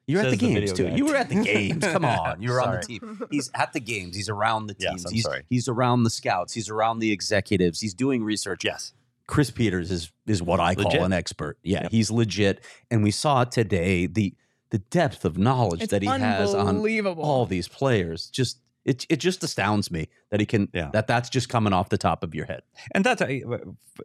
You're 0.08 0.22
at 0.22 0.26
Says 0.30 0.32
the 0.32 0.38
the 0.38 0.54
games 0.54 0.72
video 0.72 0.76
too. 0.76 0.90
guy. 0.92 0.96
You 0.96 1.06
were 1.06 1.16
at 1.16 1.30
the 1.30 1.36
games. 1.44 1.86
Come 1.86 2.06
on. 2.06 2.42
You 2.42 2.52
were 2.52 2.62
on 2.62 2.76
the 2.76 2.82
team. 2.82 3.22
He's 3.30 3.52
at 3.54 3.74
the 3.74 3.80
games. 3.80 4.16
He's 4.16 4.30
around 4.30 4.68
the 4.68 4.76
Yes, 4.80 4.92
teams. 4.94 5.06
I'm 5.06 5.14
he's, 5.14 5.24
sorry. 5.24 5.44
he's 5.50 5.68
around 5.68 6.04
the 6.04 6.10
scouts. 6.10 6.54
He's 6.54 6.70
around 6.70 7.00
the 7.00 7.12
executives. 7.12 7.80
He's 7.82 7.94
doing 7.94 8.24
research. 8.24 8.64
yes. 8.66 8.94
Chris 9.28 9.50
Peters 9.52 9.92
is 9.92 10.12
is 10.28 10.42
what 10.44 10.60
I 10.60 10.76
call 10.76 11.04
an 11.04 11.14
expert. 11.14 11.58
Yeah, 11.64 11.84
Yep. 11.84 11.92
he's 11.92 12.12
legit. 12.12 12.62
And 12.90 13.02
we 13.04 13.12
saw 13.12 13.44
today 13.46 14.06
the 14.06 14.34
the 14.72 14.80
depth 14.80 15.24
of 15.26 15.38
knowledge 15.38 15.84
it's 15.84 15.92
that 15.92 16.02
he 16.02 16.08
has 16.10 16.54
on 16.54 16.68
unbelievable. 16.68 17.24
all 17.24 17.46
these 17.46 17.68
players. 17.70 18.28
Just 18.28 18.58
it 18.86 19.06
it 19.10 19.18
just 19.18 19.44
astounds 19.44 19.92
me 19.92 20.08
that 20.30 20.40
he 20.40 20.46
can 20.46 20.68
Yeah. 20.74 20.90
that 20.94 21.08
that's 21.08 21.30
just 21.30 21.50
coming 21.50 21.74
off 21.74 21.90
the 21.90 21.98
top 21.98 22.24
of 22.24 22.34
your 22.34 22.46
head. 22.46 22.62
And 22.94 23.04
that's 23.06 23.22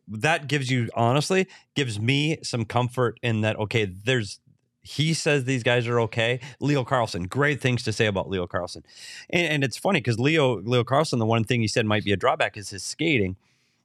that 0.08 0.48
gives 0.48 0.70
you 0.70 0.88
honestly 0.94 1.46
gives 1.74 1.98
me 2.00 2.38
some 2.42 2.64
comfort 2.64 3.18
in 3.22 3.40
that. 3.42 3.56
Okay, 3.58 3.84
there's 3.86 4.40
he 4.82 5.14
says 5.14 5.44
these 5.44 5.62
guys 5.64 5.86
are 5.88 5.98
okay. 6.00 6.38
Leo 6.60 6.84
Carlsson, 6.84 7.28
great 7.28 7.60
things 7.60 7.82
to 7.84 7.92
say 7.92 8.06
about 8.06 8.28
Leo 8.28 8.46
Carlsson, 8.46 8.84
and, 9.30 9.46
and 9.48 9.64
it's 9.64 9.76
funny 9.76 10.00
because 10.00 10.18
Leo 10.20 10.60
Leo 10.60 10.84
Carlsson, 10.84 11.18
the 11.18 11.26
one 11.26 11.44
thing 11.44 11.60
he 11.60 11.68
said 11.68 11.86
might 11.86 12.04
be 12.04 12.12
a 12.12 12.16
drawback 12.16 12.56
is 12.56 12.70
his 12.70 12.82
skating. 12.82 13.36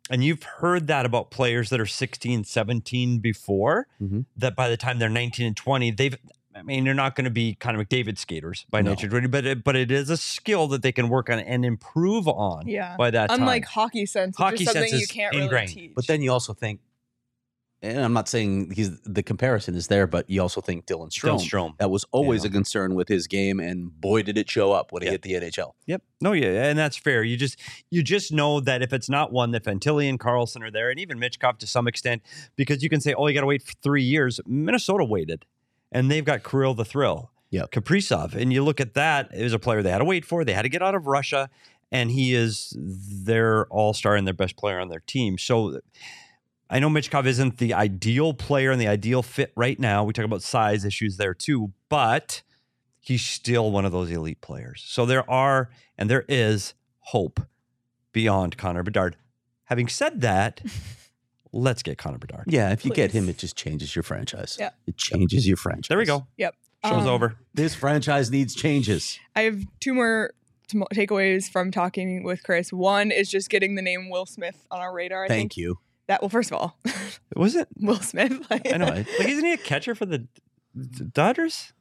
And 0.10 0.24
you've 0.26 0.44
heard 0.44 0.88
that 0.88 1.06
about 1.06 1.32
players 1.32 1.70
that 1.70 1.80
are 1.80 1.86
16, 1.86 2.44
17 2.44 3.20
before, 3.20 3.88
Mhm. 4.02 4.26
that 4.36 4.58
by 4.58 4.68
the 4.68 4.76
time 4.76 5.00
they're 5.00 5.08
19 5.08 5.46
and 5.48 5.56
20, 5.56 5.89
they've, 5.92 6.18
I 6.62 6.64
mean, 6.64 6.84
they're 6.84 6.93
not 6.93 7.16
going 7.16 7.26
to 7.26 7.32
be 7.32 7.55
kind 7.55 7.80
of 7.80 7.88
McDavid 7.88 8.18
skaters 8.20 8.66
by 8.70 8.82
No. 8.82 8.91
nature, 8.91 9.09
but 9.28 9.45
it, 9.45 9.57
uh, 9.57 9.62
but 9.64 9.76
it 9.76 9.89
is 9.91 10.09
a 10.09 10.18
skill 10.18 10.68
that 10.68 10.84
they 10.84 10.91
can 10.91 11.09
work 11.09 11.30
on 11.30 11.39
and 11.39 11.66
improve 11.66 12.28
on 12.28 12.68
yeah. 12.68 12.95
by 12.97 13.09
that 13.12 13.30
time. 13.32 13.39
Unlike 13.41 13.66
hockey 13.66 14.05
sense, 14.05 14.38
which 14.38 14.43
Hockey 14.45 14.64
is 14.64 14.72
something 14.72 14.89
sense 14.89 15.01
you 15.01 15.07
can't 15.07 15.34
ingrained. 15.36 15.70
really 15.76 15.88
teach. 15.88 15.95
But 15.95 16.05
then 16.07 16.22
you 16.22 16.32
also 16.32 16.53
think, 16.53 16.82
and 17.84 17.97
I'm 17.99 18.14
not 18.14 18.30
saying 18.30 18.74
he's 18.76 18.99
the 19.01 19.24
comparison 19.24 19.74
is 19.74 19.88
there, 19.88 20.05
but 20.05 20.30
you 20.30 20.39
also 20.39 20.62
think 20.62 20.86
Dylan 20.86 21.09
Dylan 21.09 21.39
Strome. 21.39 21.39
Strome. 21.72 21.78
That 21.80 21.89
was 21.89 22.05
always 22.12 22.43
Yeah. 22.43 22.49
a 22.49 22.53
concern 22.53 22.93
with 22.93 23.07
his 23.07 23.26
game, 23.26 23.59
and 23.59 23.99
boy, 23.99 24.22
did 24.22 24.38
it 24.38 24.47
show 24.47 24.72
up 24.72 24.91
when 24.91 25.01
he 25.01 25.07
Yeah. 25.07 25.14
hit 25.14 25.24
the 25.24 25.34
NHL. 25.34 25.74
Yep. 25.88 26.03
No, 26.22 26.34
yeah, 26.34 26.66
and 26.70 26.78
that's 26.78 26.95
fair. 26.95 27.24
You 27.24 27.38
just 27.38 27.57
you 27.89 28.03
just 28.03 28.32
know 28.32 28.59
that 28.59 28.84
if 28.84 28.93
it's 28.93 29.09
not 29.09 29.32
one 29.34 29.49
that 29.51 29.64
Fantilli 29.64 30.07
and 30.07 30.20
Carlsson 30.20 30.62
are 30.62 30.70
there, 30.70 30.91
and 30.91 30.99
even 30.99 31.18
Michkov 31.20 31.57
to 31.57 31.66
some 31.66 31.88
extent, 31.88 32.22
because 32.55 32.84
you 32.84 32.89
can 32.89 33.01
say, 33.01 33.16
oh, 33.16 33.26
you 33.26 33.34
got 33.34 33.41
to 33.41 33.47
wait 33.47 33.64
for 33.64 33.74
three 33.82 34.03
years. 34.03 34.39
Minnesota 34.45 35.03
waited, 35.03 35.47
and 35.92 36.10
they've 36.10 36.26
got 36.26 36.44
Kirill 36.44 36.74
the 36.74 36.86
Thrill, 36.86 37.32
Yep. 37.50 37.72
Kaprizov, 37.72 38.34
and 38.36 38.54
you 38.54 38.64
look 38.64 38.80
at 38.80 38.94
that. 38.94 39.30
It 39.34 39.44
was 39.44 39.54
a 39.54 39.60
player 39.60 39.82
they 39.82 39.92
had 39.92 39.98
to 40.00 40.06
wait 40.06 40.24
for. 40.26 40.46
They 40.46 40.54
had 40.54 40.62
to 40.62 40.70
get 40.70 40.82
out 40.82 40.96
of 40.96 41.06
Russia, 41.08 41.50
and 41.92 42.10
he 42.12 42.34
is 42.34 42.74
their 42.78 43.66
all 43.68 43.94
star 43.94 44.16
and 44.16 44.26
their 44.26 44.34
best 44.34 44.56
player 44.58 44.80
on 44.80 44.89
their 44.89 45.02
team. 45.06 45.38
So. 45.38 45.80
I 46.74 46.80
know 46.80 46.89
Michkov 46.89 47.26
isn't 47.26 47.58
the 47.58 47.74
ideal 47.74 48.34
player 48.34 48.72
and 48.72 48.80
the 48.80 48.88
ideal 48.88 49.22
fit 49.22 49.52
right 49.58 49.78
now. 49.78 50.06
We 50.06 50.14
talk 50.14 50.24
about 50.24 50.42
size 50.42 50.86
issues 50.86 51.18
there 51.18 51.34
too, 51.34 51.74
but 51.89 52.44
he's 53.02 53.26
still 53.26 53.72
one 53.72 53.84
of 53.84 53.92
those 53.92 54.10
elite 54.10 54.39
players. 54.39 54.82
So 54.88 55.06
there 55.06 55.30
are 55.30 55.70
and 55.98 56.10
there 56.10 56.24
is 56.30 56.74
hope 57.00 57.42
beyond 58.14 58.58
Connor 58.58 58.84
Bedard. 58.84 59.18
Having 59.66 59.89
said 59.89 60.22
that, 60.22 60.62
let's 61.54 61.84
get 61.84 61.97
Connor 61.97 62.18
Bedard. 62.18 62.45
Yeah, 62.47 62.72
if 62.72 62.86
you 62.86 62.91
get 62.91 63.12
him, 63.12 63.28
it 63.30 63.38
just 63.38 63.56
changes 63.56 63.95
your 63.95 64.04
franchise. 64.04 64.58
Yeah. 64.60 64.70
it 64.88 64.97
changes 64.97 65.47
your 65.47 65.58
franchise. 65.58 65.89
There 65.89 65.97
we 65.97 66.06
go. 66.06 66.28
Yep. 66.38 66.56
Show's 66.86 67.04
Um, 67.04 67.08
over. 67.08 67.36
This 67.54 67.76
franchise 67.76 68.32
needs 68.32 68.56
changes. 68.56 69.20
I 69.36 69.41
have 69.41 69.64
two 69.80 69.93
more 69.93 70.32
t- 70.68 70.80
takeaways 70.95 71.49
from 71.49 71.70
talking 71.72 72.24
with 72.24 72.41
Chris. 72.43 72.74
One 72.74 73.12
is 73.12 73.30
just 73.30 73.49
getting 73.49 73.76
the 73.76 73.82
name 73.84 74.10
Will 74.10 74.26
Smith 74.26 74.66
on 74.72 74.80
our 74.82 74.93
radar. 74.93 75.26
I 75.26 75.28
think 75.28 75.39
Thank 75.39 75.58
you. 75.58 75.78
that. 76.08 76.22
Well, 76.22 76.30
first 76.30 76.52
of 76.52 76.58
all, 76.58 76.78
Was 77.36 77.56
it? 77.56 77.68
Will 77.78 77.99
Smith. 77.99 78.34
Like, 78.49 78.72
I 78.74 78.78
know. 78.78 78.86
Like, 78.86 79.08
isn't 79.20 79.45
he 79.45 79.54
a 79.54 79.58
catcher 79.72 79.93
for 79.93 80.06
the 80.08 80.28
the 80.74 81.04
Dodgers? 81.06 81.74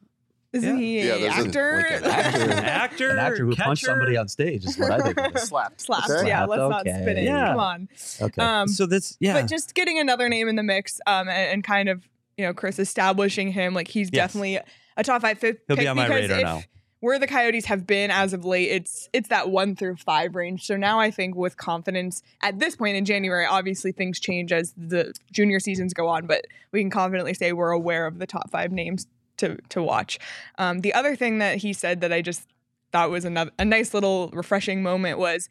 Isn't 0.53 0.79
Yeah. 0.79 0.81
he 0.81 1.07
Yeah, 1.07 1.13
an 1.15 1.21
there's 1.21 1.33
a- 1.35 1.47
actor? 1.47 1.99
like 2.01 2.33
an 2.35 2.51
actor. 2.51 2.61
Actor, 2.65 3.09
An 3.11 3.19
actor 3.19 3.45
who 3.45 3.55
punched 3.55 3.85
somebody 3.85 4.17
on 4.17 4.27
stage 4.27 4.65
is 4.65 4.77
what 4.77 4.91
I 4.91 4.99
think 4.99 5.17
it 5.17 5.35
is. 5.35 5.43
Slapped. 5.43 5.79
Slapped. 5.81 6.09
Okay. 6.09 6.27
Yeah, 6.27 6.45
let's 6.45 6.59
Slapped, 6.59 6.71
not 6.85 6.87
okay. 6.87 7.01
spin 7.01 7.17
it. 7.17 7.23
Yeah. 7.23 7.47
Come 7.51 7.59
on. 7.59 7.89
Okay. 8.21 8.41
Um, 8.41 8.67
So 8.67 8.85
that's 8.85 9.15
yeah. 9.19 9.33
But 9.33 9.47
just 9.47 9.73
getting 9.75 9.97
another 9.97 10.27
name 10.27 10.47
in 10.49 10.55
the 10.57 10.63
mix, 10.63 10.99
um, 11.07 11.29
and, 11.29 11.51
and 11.53 11.63
kind 11.63 11.87
of 11.89 12.03
you 12.37 12.45
know 12.45 12.53
Chris 12.53 12.79
establishing 12.79 13.51
him 13.53 13.73
like 13.73 13.87
he's 13.87 14.09
Yes. 14.11 14.29
definitely 14.29 14.59
a 14.97 15.03
top 15.03 15.21
five 15.21 15.39
fit. 15.39 15.61
He'll 15.67 15.77
be 15.77 15.81
pick 15.83 15.89
on 15.89 15.95
my 15.95 16.07
because 16.07 16.21
radar 16.23 16.37
if 16.39 16.43
now. 16.43 16.63
Where 16.99 17.17
the 17.17 17.25
Coyotes 17.25 17.65
have 17.65 17.87
been 17.87 18.11
as 18.11 18.31
of 18.33 18.45
late, 18.45 18.69
it's 18.69 19.09
it's 19.13 19.29
that 19.29 19.49
one 19.49 19.75
through 19.75 19.95
five 19.95 20.35
range. 20.35 20.65
So 20.67 20.75
now 20.77 20.99
I 20.99 21.09
think 21.11 21.35
with 21.35 21.57
confidence 21.57 22.21
at 22.41 22.59
this 22.59 22.75
point 22.75 22.95
in 22.97 23.05
January, 23.05 23.45
obviously 23.45 23.91
things 23.91 24.19
change 24.19 24.51
as 24.51 24.73
the 24.77 25.13
junior 25.31 25.59
seasons 25.59 25.93
go 25.95 26.07
on, 26.09 26.27
but 26.27 26.45
we 26.73 26.81
can 26.81 26.91
confidently 26.91 27.33
say 27.33 27.53
we're 27.53 27.71
aware 27.71 28.05
of 28.05 28.19
the 28.19 28.27
top 28.27 28.51
five 28.51 28.71
names 28.71 29.07
to 29.41 29.57
to 29.69 29.83
watch. 29.83 30.17
Um, 30.57 30.79
the 30.79 30.93
other 30.93 31.15
thing 31.15 31.37
that 31.39 31.57
he 31.57 31.73
said 31.73 32.01
that 32.01 32.11
I 32.11 32.21
just 32.21 32.43
thought 32.91 33.09
was 33.11 33.25
another 33.25 33.51
a 33.59 33.65
nice 33.65 33.93
little 33.93 34.29
refreshing 34.33 34.81
moment 34.81 35.19
was, 35.19 35.47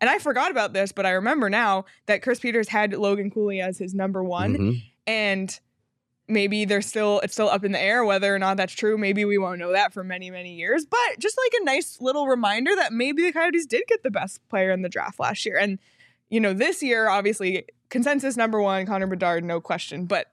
and 0.00 0.10
I 0.10 0.18
forgot 0.18 0.50
about 0.50 0.72
this, 0.72 0.92
but 0.92 1.06
I 1.06 1.10
remember 1.12 1.48
now 1.48 1.84
that 2.06 2.22
Chris 2.22 2.40
Peters 2.40 2.68
had 2.68 2.92
Logan 2.92 3.30
Cooley 3.30 3.60
as 3.60 3.78
his 3.78 3.94
number 3.94 4.22
one, 4.22 4.56
Mhm. 4.56 4.82
and 5.06 5.60
maybe 6.26 6.64
they're 6.64 6.80
still 6.82 7.20
it's 7.20 7.34
still 7.34 7.48
up 7.50 7.64
in 7.64 7.72
the 7.72 7.80
air 7.80 8.02
whether 8.04 8.34
or 8.34 8.38
not 8.38 8.56
that's 8.56 8.72
true. 8.72 8.96
Maybe 8.96 9.24
we 9.24 9.36
won't 9.38 9.58
know 9.58 9.72
that 9.72 9.92
for 9.92 10.02
many 10.02 10.30
many 10.30 10.54
years, 10.54 10.86
but 10.86 11.18
just 11.18 11.36
like 11.38 11.60
a 11.60 11.64
nice 11.64 12.00
little 12.00 12.26
reminder 12.26 12.74
that 12.76 12.92
maybe 12.92 13.22
the 13.22 13.32
Coyotes 13.32 13.66
did 13.66 13.82
get 13.88 14.02
the 14.02 14.10
best 14.10 14.40
player 14.48 14.70
in 14.70 14.82
the 14.82 14.88
draft 14.88 15.20
last 15.20 15.44
year, 15.44 15.58
and 15.58 15.78
you 16.30 16.40
know 16.40 16.52
this 16.54 16.82
year 16.82 17.08
obviously 17.08 17.64
consensus 17.90 18.36
number 18.36 18.60
one, 18.60 18.86
Connor 18.86 19.06
Bedard, 19.06 19.44
no 19.44 19.60
question. 19.60 20.06
But 20.06 20.30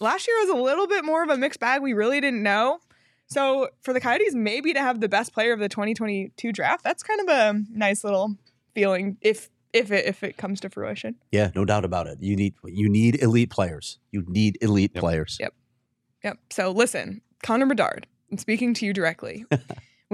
last 0.00 0.26
year 0.28 0.36
was 0.40 0.50
a 0.50 0.56
little 0.62 0.86
bit 0.86 1.04
more 1.04 1.22
of 1.22 1.28
a 1.30 1.36
mixed 1.36 1.60
bag. 1.60 1.82
We 1.82 1.92
really 1.92 2.20
didn't 2.20 2.42
know. 2.42 2.78
So 3.26 3.68
for 3.80 3.92
the 3.92 4.00
Coyotes, 4.00 4.34
maybe 4.34 4.72
to 4.74 4.80
have 4.80 5.00
the 5.00 5.08
best 5.08 5.32
player 5.32 5.52
of 5.52 5.58
the 5.60 5.68
2022 5.68 6.52
draft, 6.52 6.84
that's 6.84 7.02
kind 7.02 7.20
of 7.20 7.28
a 7.28 7.62
nice 7.70 8.04
little 8.04 8.36
feeling 8.74 9.16
if 9.20 9.50
if 9.72 9.90
it 9.90 10.04
if 10.06 10.22
it 10.22 10.36
comes 10.36 10.60
to 10.60 10.70
fruition. 10.70 11.16
Yeah, 11.32 11.50
no 11.54 11.64
doubt 11.64 11.84
about 11.84 12.06
it. 12.06 12.18
You 12.20 12.36
need 12.36 12.54
you 12.64 12.88
need 12.88 13.20
elite 13.22 13.50
players. 13.50 13.98
You 14.12 14.24
need 14.28 14.58
elite 14.60 14.92
Yep. 14.94 15.00
players. 15.00 15.36
Yep. 15.40 15.54
Yep. 16.22 16.38
So 16.50 16.70
listen, 16.70 17.22
Connor 17.42 17.66
Bedard, 17.66 18.06
I'm 18.30 18.38
speaking 18.38 18.74
to 18.74 18.86
you 18.86 18.92
directly. 18.92 19.44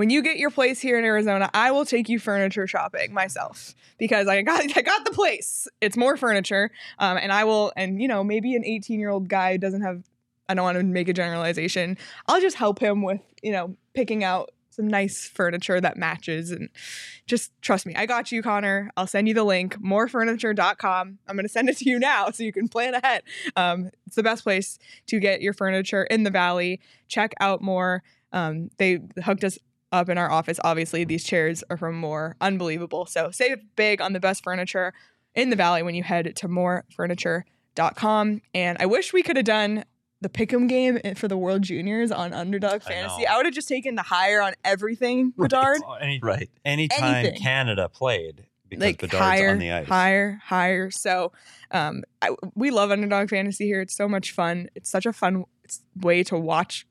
when 0.00 0.08
you 0.08 0.22
get 0.22 0.38
your 0.38 0.48
place 0.48 0.80
here 0.80 0.98
in 0.98 1.04
Arizona, 1.04 1.50
I 1.52 1.72
will 1.72 1.84
take 1.84 2.08
you 2.08 2.18
furniture 2.18 2.66
shopping 2.66 3.12
myself 3.12 3.74
because 3.98 4.28
I 4.28 4.40
got 4.40 4.62
I 4.76 4.80
got 4.80 5.04
the 5.04 5.10
place. 5.10 5.68
It's 5.82 5.94
more 5.94 6.16
furniture, 6.16 6.70
um, 6.98 7.18
and 7.18 7.30
I 7.30 7.44
will. 7.44 7.70
And 7.76 8.00
you 8.00 8.08
know, 8.08 8.24
maybe 8.24 8.54
an 8.54 8.64
18 8.64 8.98
year 8.98 9.10
old 9.10 9.28
guy 9.28 9.58
doesn't 9.58 9.82
have. 9.82 10.04
I 10.48 10.54
don't 10.54 10.64
want 10.64 10.78
to 10.78 10.84
make 10.84 11.10
a 11.10 11.12
generalization. 11.12 11.98
I'll 12.26 12.40
just 12.40 12.56
help 12.56 12.78
him 12.78 13.02
with 13.02 13.20
you 13.42 13.52
know 13.52 13.76
picking 13.92 14.24
out 14.24 14.52
some 14.70 14.88
nice 14.88 15.28
furniture 15.28 15.82
that 15.82 15.98
matches 15.98 16.50
and 16.50 16.70
just 17.26 17.52
trust 17.60 17.84
me. 17.84 17.94
I 17.94 18.06
got 18.06 18.32
you, 18.32 18.42
Connor. 18.42 18.90
I'll 18.96 19.06
send 19.06 19.28
you 19.28 19.34
the 19.34 19.44
link, 19.44 19.76
morefurniture.com. 19.82 21.18
I'm 21.28 21.36
going 21.36 21.44
to 21.44 21.52
send 21.52 21.68
it 21.68 21.76
to 21.76 21.90
you 21.90 21.98
now 21.98 22.30
so 22.30 22.42
you 22.42 22.54
can 22.54 22.68
plan 22.68 22.94
ahead. 22.94 23.22
Um, 23.54 23.90
it's 24.06 24.16
the 24.16 24.22
best 24.22 24.44
place 24.44 24.78
to 25.08 25.20
get 25.20 25.42
your 25.42 25.52
furniture 25.52 26.04
in 26.04 26.22
the 26.22 26.30
valley. 26.30 26.80
Check 27.08 27.34
out 27.38 27.60
more. 27.60 28.02
Um, 28.32 28.70
they 28.78 29.00
hooked 29.24 29.44
us 29.44 29.58
up 29.92 30.08
in 30.08 30.18
our 30.18 30.30
office. 30.30 30.58
Obviously, 30.64 31.04
these 31.04 31.24
chairs 31.24 31.62
are 31.70 31.76
from 31.76 31.96
More. 31.96 32.36
Unbelievable. 32.40 33.06
So 33.06 33.30
save 33.30 33.58
big 33.76 34.00
on 34.00 34.12
the 34.12 34.20
best 34.20 34.42
furniture 34.44 34.92
in 35.34 35.50
the 35.50 35.56
valley 35.56 35.82
when 35.82 35.94
you 35.94 36.02
head 36.02 36.34
to 36.36 36.48
morefurniture.com. 36.48 38.42
And 38.54 38.78
I 38.80 38.86
wish 38.86 39.12
we 39.12 39.22
could 39.22 39.36
have 39.36 39.44
done 39.44 39.84
the 40.20 40.28
pick'em 40.28 40.68
game 40.68 40.98
for 41.14 41.28
the 41.28 41.36
World 41.36 41.62
Juniors 41.62 42.12
on 42.12 42.32
Underdog 42.34 42.82
Fantasy. 42.82 43.22
know. 43.22 43.28
I, 43.30 43.36
would 43.38 43.46
have 43.46 43.54
just 43.54 43.68
taken 43.68 43.94
the 43.94 44.02
higher 44.02 44.42
on 44.42 44.52
everything, 44.64 45.32
Bedard. 45.36 45.78
Any, 46.00 46.20
Right. 46.22 46.50
anytime 46.64 47.14
Anything. 47.14 47.40
Canada 47.40 47.88
played 47.88 48.44
because 48.68 48.84
like 48.84 49.00
Bedard's 49.00 49.24
higher, 49.24 49.50
on 49.50 49.58
the 49.58 49.72
ice. 49.72 49.88
higher, 49.88 50.40
higher. 50.44 50.90
So, 50.90 51.32
um, 51.70 52.02
I, 52.20 52.30
we 52.54 52.70
love 52.70 52.90
underdog 52.90 53.30
fantasy 53.30 53.64
here. 53.64 53.80
It's 53.80 53.96
so 53.96 54.08
much 54.08 54.32
fun. 54.32 54.68
It's 54.74 54.90
such 54.90 55.06
a 55.06 55.12
fun 55.12 55.44
way 55.96 56.22
to 56.24 56.36
watch 56.36 56.86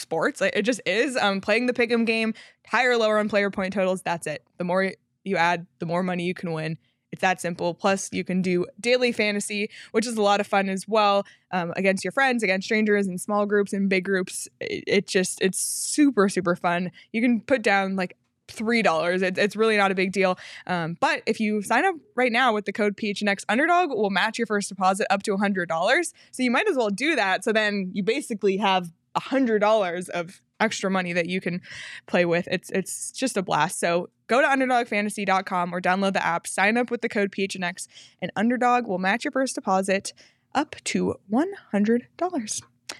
sports. 0.00 0.40
It 0.40 0.62
just 0.62 0.80
is. 0.86 1.16
Um, 1.16 1.40
playing 1.40 1.66
the 1.66 1.72
pick'em 1.72 2.06
game, 2.06 2.34
higher 2.66 2.96
lower 2.96 3.18
on 3.18 3.28
player 3.28 3.50
point 3.50 3.72
totals. 3.72 4.02
That's 4.02 4.26
it. 4.26 4.42
The 4.58 4.64
more 4.64 4.92
you 5.24 5.36
add, 5.36 5.66
the 5.78 5.86
more 5.86 6.02
money 6.02 6.24
you 6.24 6.34
can 6.34 6.52
win. 6.52 6.78
It's 7.12 7.22
that 7.22 7.40
simple. 7.40 7.74
Plus, 7.74 8.08
you 8.12 8.22
can 8.22 8.40
do 8.40 8.66
daily 8.78 9.10
fantasy, 9.10 9.68
which 9.90 10.06
is 10.06 10.16
a 10.16 10.22
lot 10.22 10.40
of 10.40 10.46
fun 10.46 10.68
as 10.68 10.86
well, 10.86 11.26
um, 11.50 11.72
against 11.76 12.04
your 12.04 12.12
friends, 12.12 12.42
against 12.42 12.66
strangers, 12.66 13.08
in 13.08 13.18
small 13.18 13.46
groups, 13.46 13.72
in 13.72 13.88
big 13.88 14.04
groups. 14.04 14.48
It, 14.60 14.84
it 14.86 15.06
just, 15.08 15.40
it's 15.40 15.58
super, 15.58 16.28
super 16.28 16.54
fun. 16.54 16.92
You 17.12 17.20
can 17.20 17.40
put 17.40 17.62
down 17.62 17.96
like 17.96 18.16
three 18.50 18.82
dollars. 18.82 19.22
It, 19.22 19.38
it's 19.38 19.56
really 19.56 19.76
not 19.76 19.90
a 19.90 19.94
big 19.94 20.12
deal. 20.12 20.38
Um, 20.66 20.96
but 21.00 21.22
if 21.26 21.40
you 21.40 21.62
sign 21.62 21.84
up 21.84 21.94
right 22.14 22.32
now 22.32 22.52
with 22.52 22.64
the 22.64 22.72
code 22.72 22.96
PHNX 22.96 23.44
Underdog, 23.48 23.90
will 23.90 24.10
match 24.10 24.38
your 24.38 24.46
first 24.46 24.68
deposit 24.68 25.06
up 25.10 25.22
to 25.24 25.36
hundred 25.36 25.68
dollars. 25.68 26.12
So 26.32 26.42
you 26.42 26.50
might 26.50 26.68
as 26.68 26.76
well 26.76 26.90
do 26.90 27.16
that. 27.16 27.44
So 27.44 27.52
then 27.52 27.90
you 27.92 28.02
basically 28.02 28.56
have 28.58 28.90
hundred 29.16 29.58
dollars 29.60 30.08
of 30.08 30.40
extra 30.60 30.90
money 30.90 31.12
that 31.12 31.26
you 31.26 31.40
can 31.40 31.60
play 32.06 32.24
with. 32.24 32.46
It's 32.50 32.70
it's 32.70 33.10
just 33.12 33.36
a 33.36 33.42
blast. 33.42 33.80
So 33.80 34.10
go 34.26 34.40
to 34.40 34.46
underdogfantasy.com 34.46 35.74
or 35.74 35.80
download 35.80 36.12
the 36.12 36.24
app, 36.24 36.46
sign 36.46 36.76
up 36.76 36.90
with 36.90 37.00
the 37.00 37.08
code 37.08 37.30
PHNX, 37.32 37.86
and 38.20 38.30
Underdog 38.36 38.86
will 38.86 38.98
match 38.98 39.24
your 39.24 39.32
first 39.32 39.54
deposit 39.54 40.12
up 40.54 40.76
to 40.84 41.14
one 41.28 41.50
hundred 41.72 42.06
dollars. 42.16 42.62
All 42.90 42.96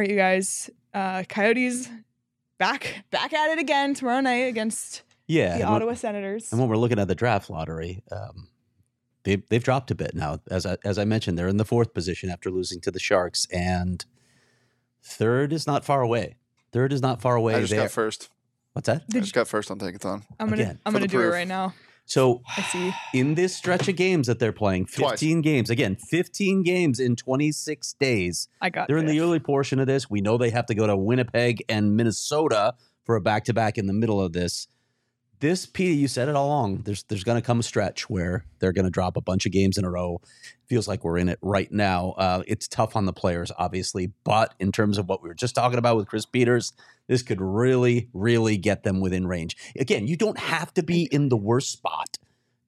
right, 0.00 0.08
you 0.10 0.16
guys. 0.16 0.70
Uh, 0.92 1.22
Coyotes 1.28 1.88
back 2.58 3.04
back 3.10 3.32
at 3.32 3.50
it 3.50 3.58
again 3.58 3.94
tomorrow 3.94 4.20
night 4.20 4.48
against 4.48 5.02
Yeah. 5.26 5.58
the 5.58 5.64
Ottawa 5.64 5.94
Senators. 5.94 6.50
And 6.50 6.60
when 6.60 6.68
we're 6.68 6.76
looking 6.76 6.98
at 6.98 7.08
the 7.08 7.14
draft 7.14 7.48
lottery, 7.48 8.02
um, 8.10 8.48
they've 9.24 9.42
they've 9.48 9.62
dropped 9.62 9.90
a 9.90 9.94
bit 9.94 10.14
now. 10.14 10.40
As 10.50 10.66
I, 10.66 10.76
as 10.84 10.98
I 10.98 11.04
mentioned, 11.04 11.38
they're 11.38 11.48
in 11.48 11.58
the 11.58 11.64
fourth 11.64 11.94
position 11.94 12.28
after 12.30 12.50
losing 12.50 12.80
to 12.82 12.90
the 12.90 12.98
Sharks, 12.98 13.46
and 13.52 14.04
third 15.02 15.52
is 15.52 15.66
not 15.66 15.84
far 15.84 16.02
away. 16.02 16.36
Third 16.72 16.92
is 16.92 17.02
not 17.02 17.20
far 17.20 17.36
away. 17.36 17.54
I 17.54 17.60
just 17.60 17.70
They're- 17.72 17.82
got 17.82 17.90
first. 17.90 18.28
What's 18.72 18.86
that? 18.86 19.02
I 19.02 19.12
Did 19.12 19.22
just 19.22 19.34
got 19.34 19.48
first 19.48 19.70
on 19.70 19.78
Tankathon. 19.80 20.22
I'm 20.38 20.48
gonna 20.48 20.62
Again, 20.62 20.78
I'm 20.86 20.92
gonna 20.92 21.06
the 21.06 21.08
do 21.08 21.20
it 21.20 21.24
right 21.26 21.48
now. 21.48 21.74
So 22.06 22.42
I 22.56 22.62
see. 22.62 22.92
in 23.14 23.34
this 23.34 23.54
stretch 23.54 23.86
of 23.88 23.94
games 23.96 24.26
that 24.28 24.38
they're 24.40 24.52
playing, 24.52 24.86
Twice. 24.86 25.10
15 25.12 25.42
games 25.42 25.70
again, 25.70 25.94
15 25.96 26.62
games 26.64 26.98
in 27.00 27.14
26 27.16 27.92
days. 27.94 28.48
I 28.60 28.70
got 28.70 28.88
They're 28.88 28.98
in 28.98 29.06
the 29.06 29.20
early 29.20 29.38
portion 29.38 29.78
of 29.80 29.86
this. 29.86 30.08
We 30.10 30.20
know 30.20 30.36
they 30.38 30.50
have 30.50 30.66
to 30.66 30.74
go 30.74 30.86
to 30.86 30.96
Winnipeg 30.96 31.64
and 31.68 31.96
Minnesota 31.96 32.74
for 33.04 33.14
a 33.16 33.20
back 33.20 33.44
to 33.44 33.54
back 33.54 33.76
in 33.78 33.86
the 33.86 33.92
middle 33.92 34.20
of 34.20 34.32
this. 34.32 34.66
This, 35.40 35.64
Petey, 35.64 35.94
you 35.96 36.06
said 36.06 36.28
it 36.28 36.36
all 36.36 36.48
along. 36.48 36.82
There's 36.84 37.02
there's 37.04 37.24
going 37.24 37.40
to 37.40 37.44
come 37.44 37.60
a 37.60 37.62
stretch 37.62 38.10
where 38.10 38.44
they're 38.58 38.72
going 38.72 38.84
to 38.84 38.90
drop 38.90 39.16
a 39.16 39.22
bunch 39.22 39.46
of 39.46 39.52
games 39.52 39.78
in 39.78 39.84
a 39.84 39.90
row. 39.90 40.20
Feels 40.68 40.86
like 40.86 41.02
we're 41.02 41.16
in 41.18 41.28
it 41.30 41.38
right 41.40 41.70
now. 41.72 42.10
Uh, 42.12 42.42
it's 42.46 42.68
tough 42.68 42.94
on 42.94 43.06
the 43.06 43.12
players, 43.12 43.50
obviously, 43.58 44.12
but 44.22 44.54
in 44.60 44.70
terms 44.70 44.98
of 44.98 45.08
what 45.08 45.22
we 45.22 45.28
were 45.28 45.34
just 45.34 45.54
talking 45.54 45.78
about 45.78 45.96
with 45.96 46.06
Chris 46.06 46.26
Peters, 46.26 46.72
this 47.08 47.22
could 47.22 47.40
really, 47.40 48.08
really 48.12 48.56
get 48.58 48.82
them 48.84 49.00
within 49.00 49.26
range. 49.26 49.56
Again, 49.78 50.06
you 50.06 50.16
don't 50.16 50.38
have 50.38 50.72
to 50.74 50.82
be 50.82 51.08
in 51.10 51.28
the 51.30 51.36
worst 51.36 51.72
spot 51.72 52.18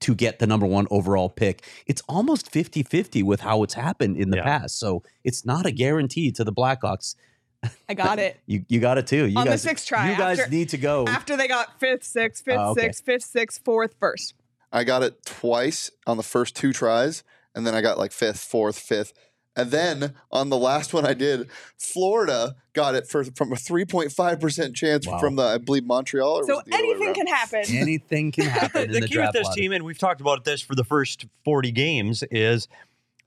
to 0.01 0.15
get 0.15 0.39
the 0.39 0.47
number 0.47 0.65
one 0.65 0.85
overall 0.91 1.29
pick. 1.29 1.63
It's 1.85 2.01
almost 2.09 2.51
50 2.51 2.83
50 2.83 3.23
with 3.23 3.39
how 3.41 3.63
it's 3.63 3.75
happened 3.75 4.17
in 4.17 4.31
the 4.31 4.37
Yeah. 4.37 4.43
past. 4.43 4.77
So 4.79 5.03
it's 5.23 5.45
not 5.45 5.65
a 5.65 5.71
guarantee 5.71 6.31
to 6.33 6.43
the 6.43 6.51
Blackhawks. 6.51 7.15
I 7.89 7.93
got 7.93 8.19
it. 8.19 8.39
You 8.45 8.65
you 8.67 8.79
got 8.79 8.97
it 8.97 9.07
too. 9.07 9.25
You 9.25 9.37
On 9.37 9.45
the 9.45 9.51
guys, 9.51 9.61
sixth 9.61 9.87
try, 9.87 10.11
You 10.11 10.17
guys 10.17 10.39
after- 10.39 10.51
need 10.51 10.69
to 10.69 10.77
go. 10.77 11.05
After 11.07 11.37
they 11.37 11.47
got 11.47 11.79
fifth, 11.79 12.03
sixth, 12.03 12.43
fifth, 12.43 12.57
Oh, 12.59 12.71
okay. 12.71 12.81
sixth, 12.83 13.05
fifth, 13.05 13.23
sixth, 13.23 13.61
fourth, 13.63 13.95
first. 13.99 14.33
I 14.71 14.83
got 14.83 15.03
it 15.03 15.23
twice 15.25 15.91
on 16.07 16.17
the 16.17 16.23
first 16.23 16.55
two 16.55 16.73
tries, 16.73 17.23
and 17.53 17.65
then 17.67 17.75
I 17.75 17.81
got 17.81 17.97
like 17.97 18.11
fifth, 18.11 18.39
fourth, 18.39 18.79
fifth. 18.79 19.13
And 19.55 19.69
then 19.69 20.15
on 20.31 20.49
the 20.49 20.57
last 20.57 20.95
one 20.95 21.05
I 21.05 21.13
did, 21.13 21.47
Florida 21.77 22.55
got 22.73 22.95
it 22.95 23.07
for 23.07 23.23
from 23.23 23.51
a 23.51 23.55
3.5% 23.55 24.73
chance 24.73 25.07
Wow. 25.07 25.19
from 25.19 25.35
the, 25.35 25.43
I 25.43 25.59
believe, 25.59 25.83
Montreal. 25.85 26.37
Or 26.39 26.43
So 26.47 26.55
was 26.55 26.63
it 26.65 26.71
the 26.71 26.75
other 26.75 26.83
way 26.87 26.89
anything 26.95 27.13
can 27.13 27.27
happen. 27.27 27.63
Anything 27.69 28.31
can 28.31 28.45
happen 28.49 28.85
in 28.85 28.91
the 28.93 28.99
the, 29.01 29.07
key 29.07 29.17
with 29.19 29.31
this 29.33 29.45
lottery. 29.45 29.61
team, 29.61 29.71
and 29.73 29.83
we've 29.83 29.99
talked 29.99 30.21
about 30.21 30.43
this 30.43 30.61
for 30.61 30.73
the 30.73 30.83
first 30.83 31.27
40 31.45 31.71
games, 31.71 32.23
is 32.31 32.67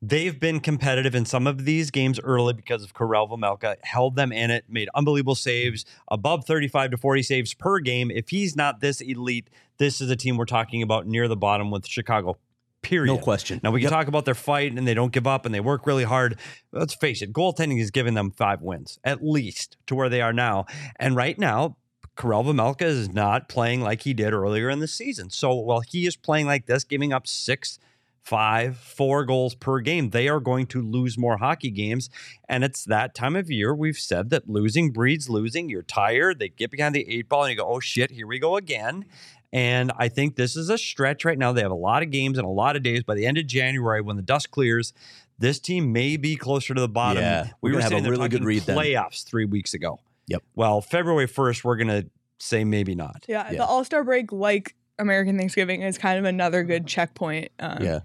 they've 0.03 0.39
been 0.39 0.61
competitive 0.61 1.15
in 1.15 1.25
some 1.25 1.47
of 1.47 1.65
these 1.65 1.91
games 1.91 2.21
early 2.21 2.53
because 2.53 2.83
of 2.83 2.95
Karel 2.95 3.29
Vejmelka, 3.29 3.77
held 3.83 4.17
them 4.17 4.33
in 4.33 4.51
it, 4.51 4.65
made 4.69 4.89
unbelievable 4.95 5.35
saves, 5.35 5.85
above 6.11 6.45
35 6.45 6.93
to 6.93 6.97
40 6.97 7.23
saves 7.23 7.55
per 7.55 7.79
game. 7.81 8.11
If 8.11 8.29
he's 8.29 8.55
not 8.57 8.81
this 8.81 9.01
elite, 9.01 9.49
this 9.79 10.01
is 10.01 10.11
a 10.11 10.17
team 10.17 10.37
we're 10.37 10.45
talking 10.45 10.83
about 10.83 11.07
near 11.07 11.29
the 11.29 11.37
bottom 11.37 11.71
with 11.71 11.87
Chicago. 11.87 12.37
Period. 12.83 13.13
No 13.13 13.19
question. 13.19 13.59
Now 13.65 13.73
we 13.73 13.81
can 13.81 13.91
Yep. 13.91 13.93
talk 13.93 14.07
about 14.09 14.27
their 14.27 14.35
fight 14.35 14.73
and 14.73 14.87
they 14.87 14.95
don't 14.95 15.13
give 15.13 15.27
up 15.27 15.45
and 15.45 15.53
they 15.55 15.61
work 15.61 15.87
really 15.87 16.05
hard. 16.05 16.39
Let's 16.71 16.95
face 16.95 17.21
it, 17.21 17.33
goaltending 17.33 17.79
has 17.79 17.91
given 17.91 18.15
them 18.15 18.31
five 18.31 18.63
wins 18.63 19.01
at 19.03 19.25
least 19.25 19.77
to 19.89 19.95
where 19.97 20.09
they 20.09 20.21
are 20.21 20.33
now. 20.33 20.67
And 21.01 21.17
right 21.17 21.37
now, 21.37 21.77
Karel 22.17 22.45
Vejmelka 22.45 22.83
is 22.83 23.13
not 23.13 23.49
playing 23.49 23.81
like 23.81 24.03
he 24.03 24.15
did 24.15 24.33
earlier 24.33 24.71
in 24.71 24.79
the 24.79 24.87
season. 24.89 25.31
So 25.31 25.53
while 25.55 25.81
he 25.81 26.07
is 26.07 26.17
playing 26.17 26.47
like 26.47 26.67
this, 26.67 26.85
giving 26.85 27.13
up 27.13 27.27
six, 27.27 27.79
five, 28.27 28.77
four 28.77 29.25
goals 29.25 29.55
per 29.55 29.79
game, 29.79 30.11
they 30.11 30.29
are 30.29 30.41
going 30.41 30.67
to 30.67 30.83
lose 30.83 31.17
more 31.17 31.37
hockey 31.39 31.71
games. 31.71 32.11
And 32.49 32.65
it's 32.65 32.85
that 32.87 33.15
time 33.15 33.37
of 33.37 33.51
year 33.51 33.73
we've 33.73 33.97
said 33.99 34.31
that 34.31 34.49
losing 34.49 34.91
breeds 34.91 35.31
losing. 35.31 35.69
You're 35.69 35.83
tired. 35.83 36.41
They 36.41 36.49
get 36.49 36.73
behind 36.73 36.95
the 36.95 37.09
eight 37.09 37.29
ball 37.29 37.45
and 37.45 37.53
you 37.53 37.57
go, 37.57 37.67
oh 37.69 37.79
shit, 37.79 38.11
here 38.11 38.27
we 38.27 38.41
go 38.41 38.57
again. 38.57 39.05
And 39.53 39.93
I 39.97 40.09
think 40.09 40.35
this 40.35 40.57
is 40.57 40.69
a 40.71 40.77
stretch 40.77 41.25
right 41.25 41.39
now. 41.39 41.53
They 41.53 41.63
have 41.63 41.71
a 41.71 41.75
lot 41.75 42.03
of 42.03 42.11
games 42.11 42.37
and 42.37 42.45
a 42.45 42.51
lot 42.51 42.75
of 42.75 42.83
days. 42.83 43.05
By 43.05 43.15
the 43.15 43.27
end 43.27 43.39
of 43.39 43.47
January, 43.47 44.01
when 44.01 44.17
the 44.17 44.23
dust 44.23 44.51
clears, 44.51 44.93
this 45.39 45.61
team 45.61 45.93
may 45.93 46.17
be 46.17 46.35
closer 46.35 46.75
to 46.75 46.81
the 46.81 46.89
bottom. 46.89 47.23
Yeah, 47.23 47.51
we 47.61 47.71
we're 47.71 47.77
were 47.77 47.81
have 47.83 47.91
saying 47.91 48.01
a 48.01 48.03
they're 48.03 48.11
really 48.13 48.29
good 48.29 48.39
talking 48.39 48.47
read 48.49 48.63
then. 48.65 48.77
playoffs 48.77 49.25
three 49.25 49.45
weeks 49.45 49.73
ago. 49.73 50.01
Yep. 50.27 50.43
Well, 50.57 50.81
February 50.81 51.29
first, 51.29 51.65
we're 51.65 51.77
gonna 51.77 52.07
say 52.41 52.65
maybe 52.65 52.97
not. 52.97 53.25
Yeah, 53.29 53.51
Yeah. 53.53 53.59
the 53.59 53.65
All 53.65 53.85
Star 53.85 54.03
break, 54.03 54.33
like 54.33 54.75
American 54.99 55.39
Thanksgiving, 55.39 55.83
is 55.83 55.97
kind 55.97 56.19
of 56.19 56.25
another 56.25 56.65
good 56.65 56.87
checkpoint. 56.89 57.51
Um, 57.61 57.83
Yeah. 57.83 58.01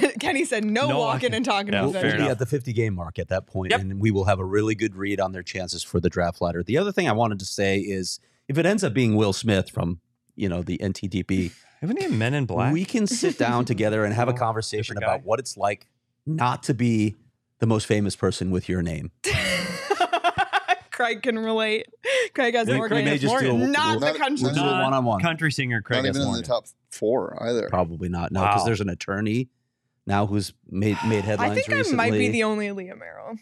Kenny 0.20 0.44
said 0.44 0.64
no, 0.64 0.88
No 0.88 0.98
walking 0.98 1.06
walking. 1.30 1.34
and 1.34 1.44
talking 1.44 1.72
Yeah, 1.72 1.80
to 1.80 1.84
We'll, 1.86 1.92
fair 1.92 2.02
we'll 2.04 2.12
be 2.12 2.18
enough. 2.20 2.30
at 2.32 2.38
the 2.38 2.46
50 2.46 2.72
game 2.72 2.94
mark 2.94 3.18
at 3.18 3.28
that 3.28 3.46
point, 3.46 3.70
Yep. 3.72 3.80
and 3.80 4.00
we 4.00 4.10
will 4.10 4.24
have 4.24 4.38
a 4.38 4.44
really 4.44 4.74
good 4.74 4.94
read 4.96 5.20
on 5.20 5.32
their 5.32 5.42
chances 5.42 5.82
for 5.82 6.00
the 6.00 6.08
draft 6.10 6.40
ladder. 6.40 6.62
The 6.62 6.78
other 6.78 6.92
thing 6.92 7.08
I 7.08 7.12
wanted 7.12 7.38
to 7.40 7.44
say 7.44 7.78
is 7.78 8.20
if 8.48 8.58
it 8.58 8.66
ends 8.66 8.82
up 8.84 8.92
being 8.94 9.16
Will 9.16 9.32
Smith 9.32 9.70
from 9.70 10.00
you 10.36 10.48
know 10.48 10.62
the 10.62 10.78
NTDP, 10.78 11.52
Haven't 11.80 11.98
they 12.00 12.08
Men 12.08 12.34
in 12.34 12.44
Black? 12.46 12.72
we 12.72 12.84
can 12.84 13.06
sit 13.06 13.38
down 13.38 13.64
together 13.66 14.04
and 14.04 14.12
have 14.14 14.28
a 14.28 14.32
conversation 14.34 14.96
about 14.96 15.24
what 15.24 15.38
it's 15.38 15.56
like 15.56 15.86
not 16.26 16.62
to 16.64 16.74
be 16.74 17.14
the 17.60 17.66
most 17.66 17.86
famous 17.86 18.16
person 18.16 18.50
with 18.50 18.68
your 18.68 18.82
name. 18.82 19.10
Craig 20.90 21.22
can 21.22 21.36
relate. 21.38 21.86
Craig 22.34 22.54
has 22.54 22.68
We- 22.68 22.74
more 22.74 22.88
we 22.88 22.96
may 22.96 23.04
games. 23.18 23.22
just 23.22 23.38
do 23.40 23.50
a- 23.50 23.66
Not 23.66 24.00
we'll- 24.00 24.12
the 24.12 24.18
country. 24.18 24.44
We'll 24.44 24.54
do 24.54 24.60
a 24.60 24.64
Not 24.64 24.82
one 24.84 24.94
on 24.94 25.04
one. 25.04 25.20
Country 25.20 25.50
singer 25.50 25.82
Craig 25.82 26.04
Not 26.04 26.10
S. 26.10 26.16
even 26.16 26.28
in 26.28 26.34
the 26.34 26.42
top 26.42 26.66
four 26.90 27.36
either. 27.42 27.68
Probably 27.68 28.08
not. 28.08 28.30
No, 28.30 28.42
because 28.42 28.60
Wow. 28.60 28.64
there's 28.66 28.80
an 28.80 28.88
attorney 28.88 29.48
now 30.06 30.26
who's 30.26 30.52
made 30.68 30.96
made 31.06 31.24
headlines 31.24 31.52
I 31.52 31.54
think 31.54 31.68
recently. 31.68 32.04
I 32.04 32.10
might 32.10 32.18
be 32.18 32.28
the 32.28 32.44
only 32.44 32.70
Leah 32.72 32.96
Merrill. 32.96 33.36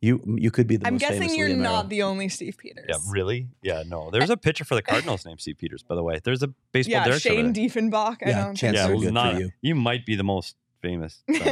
you 0.00 0.20
you 0.38 0.50
could 0.50 0.66
be 0.66 0.76
the 0.76 0.86
I'm 0.86 0.94
most 0.94 1.00
guessing 1.00 1.20
famous 1.22 1.36
you're 1.36 1.48
Leah 1.48 1.56
Merrill. 1.58 1.72
not 1.74 1.88
the 1.88 2.02
only 2.02 2.28
Steve 2.28 2.56
Peters. 2.58 2.86
Yeah, 2.88 2.96
really? 3.08 3.48
Yeah, 3.62 3.82
no. 3.86 4.10
There's 4.10 4.30
a 4.30 4.36
pitcher 4.36 4.64
for 4.64 4.74
the 4.74 4.82
Cardinals 4.82 5.24
named 5.26 5.40
Steve 5.40 5.58
Peters, 5.58 5.82
by 5.82 5.94
the 5.94 6.02
way. 6.02 6.20
There's 6.22 6.42
a 6.42 6.48
baseball 6.72 6.92
Yeah, 6.92 7.04
director. 7.04 7.20
Shane 7.28 7.52
there. 7.52 7.64
Diefenbach. 7.68 8.16
I 8.24 8.28
Yeah, 8.30 8.44
don't 8.44 8.54
chance 8.56 8.60
think 8.60 8.74
yeah, 8.76 8.86
so 8.86 8.90
well, 8.92 9.00
good 9.00 9.14
not, 9.14 9.34
for 9.34 9.40
you. 9.40 9.50
you 9.62 9.74
might 9.74 10.04
be 10.06 10.16
the 10.16 10.24
most 10.24 10.56
famous, 10.82 11.22
so- 11.34 11.44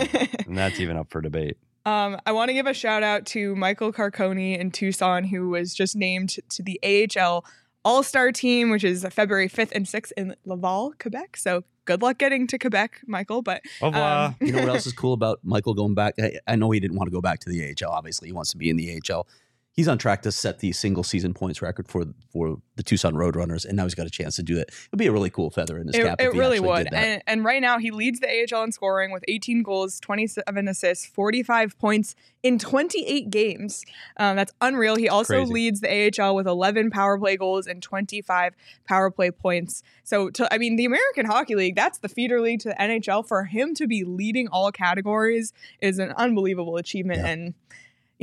and 0.47 0.57
that's 0.57 0.81
even 0.81 0.97
up 0.97 1.11
for 1.11 1.21
debate. 1.21 1.57
Um, 1.87 2.19
I 2.25 2.33
want 2.33 2.49
to 2.49 2.55
give 2.55 2.67
a 2.67 2.73
shout 2.73 3.03
out 3.03 3.27
to 3.27 3.55
Michael 3.57 3.93
Carcone 3.93 4.59
in 4.59 4.71
Tucson, 4.71 5.25
who 5.25 5.51
was 5.51 5.75
just 5.75 5.95
named 5.95 6.37
to 6.49 6.63
the 6.63 6.81
AHL 6.83 7.45
All 7.85 8.03
Star 8.03 8.33
team, 8.33 8.71
which 8.71 8.85
is 8.85 9.05
February 9.11 9.49
5th 9.49 9.73
and 9.73 9.87
6th 9.87 10.13
in 10.17 10.35
Laval, 10.45 10.95
Quebec. 10.99 11.37
So 11.37 11.65
good 11.85 12.01
luck 12.03 12.19
getting 12.19 12.47
to 12.49 12.59
Quebec, 12.59 13.01
Michael. 13.07 13.43
But 13.43 13.63
Au 13.83 13.89
revoir. 13.89 14.27
um, 14.29 14.37
You 14.41 14.53
know 14.53 14.61
what 14.61 14.69
else 14.71 14.87
is 14.87 14.93
cool 14.93 15.13
about 15.13 15.41
Michael 15.45 15.75
going 15.75 15.95
back? 15.95 16.15
I, 16.19 16.39
I 16.47 16.57
know 16.57 16.71
he 16.71 16.81
didn't 16.81 16.97
want 16.97 17.09
to 17.09 17.13
go 17.13 17.21
back 17.21 17.41
to 17.41 17.51
the 17.51 17.75
AHL. 17.83 17.91
Obviously, 17.93 18.29
he 18.29 18.33
wants 18.33 18.51
to 18.53 18.57
be 18.57 18.71
in 18.71 18.77
the 18.77 19.01
AHL. 19.11 19.27
He's 19.75 19.89
on 19.89 19.99
track 19.99 20.23
to 20.23 20.31
set 20.31 20.61
the 20.61 20.71
single 20.71 21.03
season 21.03 21.35
points 21.35 21.61
record 21.61 21.89
for 21.89 22.05
for 22.33 22.59
the 22.77 22.85
Tucson 22.85 23.15
Roadrunners, 23.15 23.65
and 23.65 23.77
now 23.77 23.83
he's 23.83 23.97
got 23.97 24.07
a 24.07 24.11
chance 24.11 24.37
to 24.37 24.43
do 24.45 24.57
it. 24.57 24.71
It'd 24.89 24.99
be 25.01 25.09
a 25.09 25.13
really 25.13 25.31
cool 25.31 25.51
feather 25.51 25.79
in 25.79 25.89
his 25.89 25.97
it, 25.97 26.05
cap. 26.05 26.21
it 26.21 26.29
if 26.29 26.33
he 26.33 26.39
really 26.39 26.61
would. 26.61 26.93
And, 26.93 27.23
and 27.27 27.45
right 27.45 27.61
now, 27.61 27.79
he 27.79 27.91
leads 27.91 28.21
the 28.21 28.29
AHL 28.29 28.63
in 28.63 28.71
scoring 28.71 29.11
with 29.11 29.25
18 29.27 29.65
goals, 29.65 29.99
27 29.99 30.69
assists, 30.69 31.07
45 31.07 31.77
points 31.77 32.15
in 32.45 32.57
28 32.59 33.31
games. 33.31 33.85
Um, 34.17 34.37
that's 34.37 34.53
unreal. 34.61 34.95
He 34.95 35.09
also 35.09 35.39
Crazy. 35.39 35.53
leads 35.53 35.81
the 35.81 36.13
AHL 36.21 36.37
with 36.37 36.47
11 36.47 36.91
power 36.91 37.19
play 37.19 37.37
goals 37.37 37.67
and 37.67 37.83
25 37.83 38.55
power 38.87 39.11
play 39.11 39.33
points. 39.33 39.83
So, 40.05 40.31
to, 40.31 40.55
I 40.55 40.59
mean, 40.59 40.77
the 40.77 40.85
American 40.85 41.27
Hockey 41.27 41.57
League, 41.57 41.75
that's 41.75 41.99
the 41.99 42.09
feeder 42.09 42.41
league 42.41 42.61
to 42.61 42.69
the 42.69 42.77
NHL. 42.77 43.27
For 43.27 43.45
him 43.45 43.75
to 43.75 43.89
be 43.89 44.05
leading 44.05 44.47
all 44.49 44.71
categories 44.71 45.53
is 45.81 45.99
an 45.99 46.13
unbelievable 46.17 46.77
achievement. 46.77 47.23
Yeah. 47.23 47.27
And, 47.27 47.55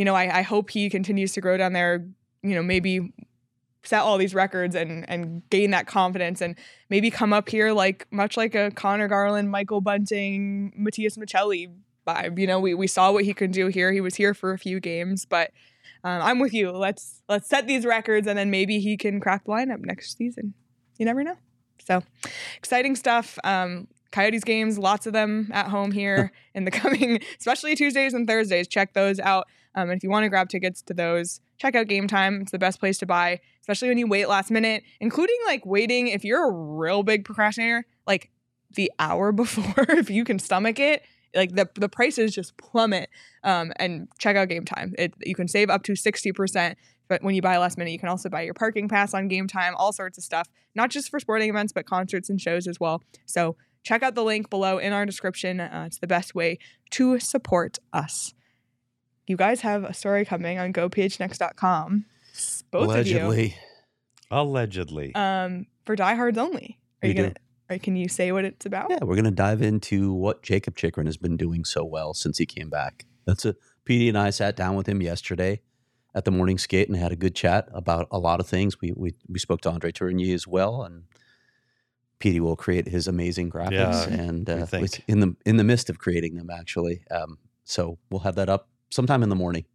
you 0.02 0.06
know, 0.06 0.16
I, 0.16 0.40
I 0.40 0.42
hope 0.42 0.72
he 0.72 0.90
continues 0.90 1.32
to 1.34 1.42
grow 1.42 1.58
down 1.58 1.74
there, 1.74 2.04
you 2.42 2.56
know, 2.56 2.64
maybe 2.64 3.14
set 3.84 4.02
all 4.02 4.18
these 4.18 4.34
records 4.34 4.74
and 4.74 5.08
and 5.08 5.48
gain 5.52 5.70
that 5.70 5.86
confidence 5.86 6.42
and 6.42 6.56
maybe 6.90 7.12
come 7.12 7.32
up 7.32 7.48
here 7.48 7.72
like 7.72 8.08
much 8.12 8.36
like 8.36 8.56
a 8.56 8.72
Connor 8.72 9.08
Garland, 9.08 9.52
Michael 9.52 9.80
Bunting, 9.80 10.74
Matias 10.76 11.18
Maccelli 11.18 11.72
vibe. 12.08 12.40
You 12.40 12.48
know, 12.48 12.60
we, 12.60 12.74
we 12.74 12.88
saw 12.88 13.12
what 13.12 13.26
he 13.26 13.36
can 13.36 13.52
do 13.52 13.68
here. 13.68 13.92
He 13.92 14.02
was 14.02 14.16
here 14.16 14.34
for 14.34 14.54
a 14.54 14.58
few 14.58 14.80
games, 14.80 15.24
but 15.24 15.52
um, 16.04 16.20
I'm 16.24 16.40
with 16.40 16.52
you. 16.52 16.72
Let's 16.72 17.22
let's 17.30 17.48
set 17.48 17.68
these 17.68 17.86
records 17.86 18.26
and 18.26 18.36
then 18.36 18.50
maybe 18.50 18.80
he 18.80 18.98
can 18.98 19.20
crack 19.20 19.44
the 19.44 19.52
lineup 19.52 19.82
next 19.82 20.18
season. 20.18 20.56
You 20.98 21.06
never 21.06 21.24
know. 21.24 21.38
So 21.78 22.02
exciting 22.58 22.96
stuff. 22.96 23.38
Um, 23.44 23.88
Coyotes 24.12 24.44
games, 24.44 24.80
lots 24.80 25.06
of 25.06 25.14
them 25.14 25.52
at 25.54 25.68
home 25.68 25.92
here 25.92 26.32
in 26.56 26.66
the 26.66 26.72
coming, 26.72 27.22
especially 27.38 27.76
Tuesdays 27.76 28.16
and 28.16 28.28
Thursdays. 28.28 28.68
Check 28.68 28.94
those 28.94 29.20
out. 29.20 29.46
Um, 29.76 29.90
and 29.90 29.98
if 29.98 30.04
you 30.04 30.10
want 30.10 30.24
to 30.24 30.30
grab 30.30 30.50
tickets 30.50 30.82
to 30.84 30.94
those, 30.94 31.40
check 31.58 31.76
out 31.76 31.88
Game 31.88 32.08
Time. 32.08 32.42
It's 32.42 32.52
the 32.52 32.60
best 32.60 32.80
place 32.80 32.98
to 33.00 33.06
buy, 33.06 33.40
especially 33.62 33.88
when 33.88 33.98
you 33.98 34.08
wait 34.08 34.28
last 34.28 34.52
minute, 34.52 34.84
including 35.00 35.38
like 35.46 35.66
waiting. 35.66 36.08
If 36.08 36.24
you're 36.26 36.48
a 36.48 36.52
real 36.52 37.04
big 37.04 37.26
procrastinator, 37.26 37.86
like 38.06 38.30
the 38.76 38.92
hour 39.00 39.32
before, 39.32 39.86
if 39.90 40.10
you 40.10 40.24
can 40.24 40.40
stomach 40.40 40.80
it, 40.80 41.04
like 41.34 41.56
the 41.56 41.70
the 41.76 41.90
prices 41.90 42.34
just 42.34 42.58
plummet. 42.58 43.10
Um, 43.44 43.72
and 43.78 44.08
check 44.20 44.36
out 44.36 44.50
Game 44.50 44.66
Time. 44.66 44.94
It 44.98 45.14
you 45.22 45.36
can 45.36 45.48
save 45.48 45.70
up 45.70 45.84
to 45.84 45.96
sixty 45.96 46.32
percent. 46.32 46.78
But 47.08 47.24
when 47.24 47.36
you 47.36 47.42
buy 47.42 47.58
last 47.58 47.78
minute, 47.78 47.92
you 47.92 48.00
can 48.00 48.08
also 48.08 48.30
buy 48.30 48.44
your 48.44 48.54
parking 48.54 48.88
pass 48.88 49.14
on 49.14 49.28
Game 49.28 49.46
Time, 49.46 49.74
all 49.76 49.92
sorts 49.92 50.18
of 50.18 50.24
stuff, 50.24 50.48
not 50.76 50.90
just 50.90 51.10
for 51.10 51.20
sporting 51.20 51.50
events, 51.50 51.74
but 51.74 51.86
concerts 51.86 52.30
and 52.30 52.40
shows 52.40 52.68
as 52.68 52.80
well. 52.80 53.04
So 53.26 53.58
check 53.84 54.02
out 54.02 54.16
the 54.16 54.24
link 54.24 54.50
below 54.50 54.78
in 54.78 54.94
our 54.94 55.06
description. 55.06 55.60
Uh, 55.60 55.84
it's 55.88 56.00
the 56.00 56.08
best 56.08 56.36
way 56.36 56.58
to 56.92 57.20
support 57.20 57.80
us. 57.92 58.34
You 59.32 59.38
guys 59.38 59.62
have 59.62 59.86
a 59.86 59.94
story 59.94 60.26
coming 60.26 60.60
on 60.60 60.74
gophnx.com. 60.74 62.04
Both 62.70 62.84
Allegedly, 62.84 63.56
Allegedly. 64.30 65.14
of 65.16 65.16
you. 65.16 65.22
Um, 65.22 65.68
for 65.86 65.96
diehards 65.96 66.38
only. 66.38 66.78
Are 67.02 67.08
We 67.08 67.10
you 67.10 67.14
do. 67.16 67.22
gonna 67.24 67.36
or 67.70 67.78
can 67.78 67.96
you 67.96 68.10
say 68.10 68.34
what 68.34 68.44
it's 68.44 68.66
about? 68.66 68.90
yeah, 68.90 68.98
we're 69.02 69.16
gonna 69.16 69.32
dive 69.32 69.62
into 69.62 70.12
what 70.12 70.44
Jakob 70.44 70.76
Chychrun 70.76 71.06
has 71.06 71.16
been 71.16 71.38
doing 71.38 71.64
so 71.64 71.86
well 71.86 72.14
since 72.14 72.40
he 72.40 72.46
came 72.46 72.70
back. 72.70 73.06
That's 73.26 73.46
a 73.46 73.56
PD 73.86 74.10
and 74.10 74.18
I 74.18 74.32
sat 74.32 74.58
down 74.58 74.76
with 74.76 74.86
him 74.90 75.02
yesterday 75.02 75.62
at 76.14 76.26
the 76.26 76.32
morning 76.32 76.58
skate 76.58 76.90
and 76.90 76.98
had 76.98 77.14
a 77.14 77.16
good 77.16 77.34
chat 77.34 77.70
about 77.74 78.10
a 78.12 78.20
lot 78.20 78.42
of 78.42 78.48
things. 78.48 78.82
We 78.82 78.92
we 78.98 79.14
we 79.30 79.40
spoke 79.40 79.62
to 79.62 79.72
Andre 79.72 79.94
Tourigny 79.94 80.34
as 80.34 80.46
well, 80.46 80.84
and 80.84 81.04
PD 82.20 82.42
will 82.42 82.58
create 82.58 82.90
his 82.90 83.08
amazing 83.08 83.50
graphics, 83.50 83.72
Yeah, 83.72 84.10
and 84.10 84.46
we 84.50 84.54
uh, 84.56 84.88
in 85.08 85.22
the 85.22 85.36
in 85.46 85.56
the 85.56 85.64
midst 85.64 85.90
of 85.90 86.00
creating 86.00 86.36
them 86.36 86.50
actually. 86.50 87.06
Um, 87.10 87.38
so 87.64 87.98
we'll 88.10 88.20
have 88.28 88.36
that 88.36 88.50
up 88.50 88.68
sometime 88.92 89.24
in 89.24 89.30
the 89.30 89.36
morning. 89.36 89.66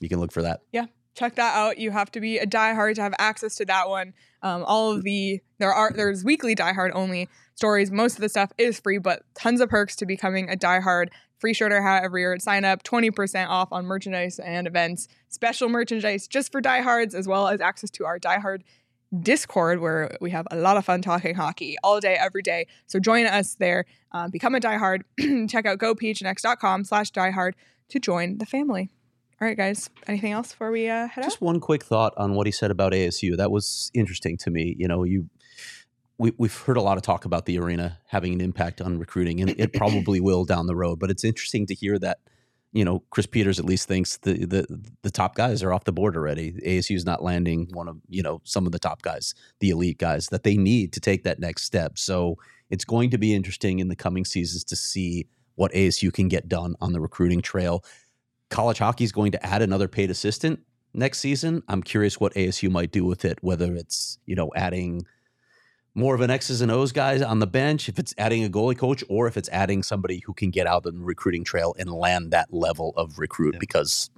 You 0.00 0.08
can 0.08 0.20
look 0.20 0.32
for 0.32 0.42
that. 0.42 0.60
Yeah 0.72 0.86
check 1.14 1.36
that 1.36 1.54
out. 1.56 1.78
You 1.78 1.90
have 1.90 2.10
to 2.12 2.20
be 2.20 2.38
a 2.38 2.46
diehard 2.46 2.96
to 2.96 3.02
have 3.02 3.14
access 3.18 3.56
to 3.56 3.64
that 3.66 3.88
one. 3.88 4.14
Um, 4.42 4.64
all 4.66 4.92
of 4.92 5.02
the 5.02 5.40
there 5.58 5.72
are 5.72 5.90
there's 5.92 6.24
weekly 6.24 6.54
diehard 6.54 6.90
only 6.94 7.28
stories. 7.54 7.90
Most 7.90 8.16
of 8.16 8.20
the 8.20 8.28
stuff 8.28 8.52
is 8.58 8.80
free, 8.80 8.98
but 8.98 9.22
tons 9.34 9.60
of 9.60 9.70
perks 9.70 9.96
to 9.96 10.06
becoming 10.06 10.50
a 10.50 10.56
diehard. 10.56 11.08
Free 11.38 11.52
shirt 11.52 11.72
or 11.72 11.82
hat 11.82 12.04
every 12.04 12.22
year. 12.22 12.38
Sign 12.38 12.64
up, 12.64 12.82
twenty 12.82 13.10
percent 13.10 13.50
off 13.50 13.72
on 13.72 13.86
merchandise 13.86 14.38
and 14.38 14.66
events. 14.66 15.08
Special 15.28 15.68
merchandise 15.68 16.26
just 16.26 16.52
for 16.52 16.60
diehards, 16.60 17.14
as 17.14 17.26
well 17.26 17.48
as 17.48 17.60
access 17.60 17.90
to 17.90 18.04
our 18.04 18.18
diehard 18.18 18.62
Discord, 19.20 19.80
where 19.80 20.16
we 20.20 20.30
have 20.30 20.46
a 20.50 20.56
lot 20.56 20.76
of 20.76 20.84
fun 20.84 21.02
talking 21.02 21.34
hockey 21.34 21.76
all 21.84 22.00
day, 22.00 22.16
every 22.18 22.42
day. 22.42 22.66
So 22.86 22.98
join 22.98 23.26
us 23.26 23.54
there. 23.54 23.84
Uh, 24.12 24.28
become 24.28 24.54
a 24.54 24.60
diehard. 24.60 25.02
Check 25.48 25.66
out 25.66 25.78
gophnx.com 25.78 26.84
slash 26.84 27.12
diehard 27.12 27.52
to 27.88 27.98
join 27.98 28.38
the 28.38 28.46
family. 28.46 28.90
All 29.40 29.48
right, 29.48 29.56
guys. 29.56 29.90
Anything 30.06 30.32
else 30.32 30.52
before 30.52 30.70
we 30.70 30.88
uh, 30.88 31.08
head 31.08 31.24
out? 31.24 31.28
Just 31.28 31.40
one 31.40 31.60
quick 31.60 31.84
thought 31.84 32.14
on 32.16 32.34
what 32.34 32.46
he 32.46 32.52
said 32.52 32.70
about 32.70 32.92
ASU. 32.92 33.36
That 33.36 33.50
was 33.50 33.90
interesting 33.92 34.36
to 34.38 34.50
me. 34.50 34.76
You 34.78 34.86
know, 34.86 35.02
you 35.02 35.28
we, 36.18 36.32
we've 36.38 36.56
heard 36.56 36.76
a 36.76 36.82
lot 36.82 36.96
of 36.96 37.02
talk 37.02 37.24
about 37.24 37.46
the 37.46 37.58
arena 37.58 37.98
having 38.06 38.32
an 38.32 38.40
impact 38.40 38.80
on 38.80 38.98
recruiting, 38.98 39.40
and 39.40 39.50
it 39.58 39.72
probably 39.72 40.20
will 40.20 40.44
down 40.44 40.66
the 40.66 40.76
road. 40.76 41.00
But 41.00 41.10
it's 41.10 41.24
interesting 41.24 41.66
to 41.66 41.74
hear 41.74 41.98
that 41.98 42.18
you 42.72 42.84
know 42.84 43.02
Chris 43.10 43.26
Peters 43.26 43.58
at 43.58 43.64
least 43.64 43.88
thinks 43.88 44.18
the 44.18 44.46
the 44.46 44.94
the 45.02 45.10
top 45.10 45.34
guys 45.34 45.62
are 45.62 45.72
off 45.72 45.84
the 45.84 45.92
board 45.92 46.16
already. 46.16 46.52
ASU 46.64 46.94
is 46.94 47.04
not 47.04 47.22
landing 47.22 47.68
one 47.72 47.88
of 47.88 47.96
you 48.08 48.22
know 48.22 48.40
some 48.44 48.66
of 48.66 48.72
the 48.72 48.78
top 48.78 49.02
guys, 49.02 49.34
the 49.60 49.70
elite 49.70 49.98
guys 49.98 50.28
that 50.28 50.44
they 50.44 50.56
need 50.56 50.92
to 50.92 51.00
take 51.00 51.24
that 51.24 51.40
next 51.40 51.64
step. 51.64 51.98
So 51.98 52.38
it's 52.70 52.84
going 52.84 53.10
to 53.10 53.18
be 53.18 53.34
interesting 53.34 53.80
in 53.80 53.88
the 53.88 53.96
coming 53.96 54.24
seasons 54.24 54.64
to 54.64 54.76
see 54.76 55.26
what 55.56 55.72
ASU 55.72 56.12
can 56.12 56.28
get 56.28 56.48
done 56.48 56.74
on 56.80 56.92
the 56.92 57.00
recruiting 57.00 57.40
trail. 57.42 57.84
College 58.50 58.78
hockey 58.78 59.04
is 59.04 59.12
going 59.12 59.32
to 59.32 59.46
add 59.46 59.62
another 59.62 59.88
paid 59.88 60.10
assistant 60.10 60.60
next 60.92 61.20
season. 61.20 61.62
I'm 61.68 61.82
curious 61.82 62.20
what 62.20 62.34
ASU 62.34 62.70
might 62.70 62.90
do 62.92 63.04
with 63.04 63.24
it, 63.24 63.38
whether 63.42 63.74
it's, 63.74 64.18
you 64.26 64.34
know, 64.36 64.50
adding 64.54 65.06
more 65.94 66.14
of 66.14 66.20
an 66.20 66.30
X's 66.30 66.60
and 66.60 66.70
O's 66.72 66.90
guys 66.92 67.22
on 67.22 67.38
the 67.38 67.46
bench, 67.46 67.88
if 67.88 67.98
it's 67.98 68.12
adding 68.18 68.44
a 68.44 68.48
goalie 68.48 68.76
coach, 68.76 69.04
or 69.08 69.28
if 69.28 69.36
it's 69.36 69.48
adding 69.50 69.82
somebody 69.82 70.20
who 70.26 70.34
can 70.34 70.50
get 70.50 70.66
out 70.66 70.86
on 70.86 70.98
the 70.98 71.04
recruiting 71.04 71.44
trail 71.44 71.74
and 71.78 71.88
land 71.90 72.32
that 72.32 72.52
level 72.52 72.92
of 72.96 73.18
recruit 73.18 73.54
Yeah. 73.54 73.60
because 73.60 74.10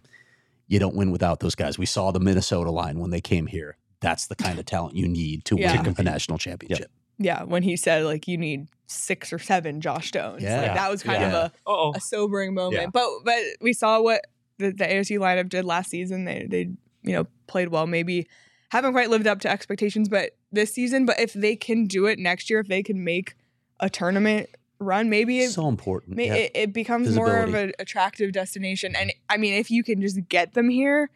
you 0.68 0.78
don't 0.78 0.96
win 0.96 1.10
without 1.10 1.40
those 1.40 1.54
guys. 1.54 1.78
We 1.78 1.86
saw 1.86 2.10
the 2.12 2.20
Minnesota 2.20 2.70
line 2.70 2.98
when 2.98 3.10
they 3.10 3.20
came 3.20 3.46
here. 3.46 3.76
That's 4.00 4.26
the 4.26 4.36
kind 4.36 4.58
of 4.58 4.64
talent 4.64 4.96
you 4.96 5.06
need 5.06 5.44
to 5.46 5.56
Yeah. 5.58 5.80
win 5.82 5.94
a 5.98 6.02
national 6.02 6.38
championship. 6.38 6.90
Yeah, 7.18 7.44
when 7.44 7.62
he 7.62 7.76
said 7.76 8.04
like 8.04 8.28
you 8.28 8.36
need 8.36 8.68
six 8.86 9.32
or 9.32 9.38
seven 9.38 9.80
Josh 9.80 10.10
Doans. 10.10 10.42
Yeah. 10.42 10.62
Like, 10.62 10.74
that 10.74 10.90
was 10.90 11.02
kind 11.02 11.20
Yeah. 11.22 11.28
of 11.28 11.34
a 11.34 11.52
Oh, 11.66 11.92
a 11.96 12.00
sobering 12.00 12.54
moment. 12.54 12.82
Yeah. 12.82 12.86
But 12.92 13.08
but 13.24 13.38
we 13.60 13.72
saw 13.72 14.00
what 14.00 14.22
the, 14.58 14.70
the 14.70 14.84
ASU 14.84 15.18
lineup 15.18 15.48
did 15.48 15.64
last 15.64 15.90
season. 15.90 16.24
They 16.24 16.46
they 16.48 16.60
you 17.02 17.12
know 17.14 17.26
played 17.46 17.68
well. 17.68 17.86
Maybe 17.86 18.26
haven't 18.70 18.92
quite 18.92 19.10
lived 19.10 19.26
up 19.26 19.40
to 19.40 19.48
expectations, 19.50 20.08
but 20.08 20.36
this 20.52 20.72
season. 20.72 21.06
But 21.06 21.18
if 21.20 21.32
they 21.32 21.56
can 21.56 21.86
do 21.86 22.06
it 22.06 22.18
next 22.18 22.50
year, 22.50 22.60
if 22.60 22.68
they 22.68 22.82
can 22.82 23.02
make 23.04 23.34
a 23.80 23.88
tournament 23.90 24.48
run, 24.78 25.08
maybe 25.08 25.40
it, 25.40 25.50
So 25.50 25.68
important. 25.68 26.16
ma- 26.16 26.22
Yeah. 26.24 26.34
it, 26.34 26.50
it 26.54 26.72
becomes 26.74 27.14
more 27.14 27.38
of 27.38 27.54
an 27.54 27.72
attractive 27.78 28.32
destination. 28.32 28.94
And 28.94 29.12
I 29.30 29.36
mean, 29.38 29.54
if 29.54 29.70
you 29.70 29.82
can 29.82 30.00
just 30.02 30.28
get 30.28 30.52
them 30.54 30.68
here, 30.68 31.08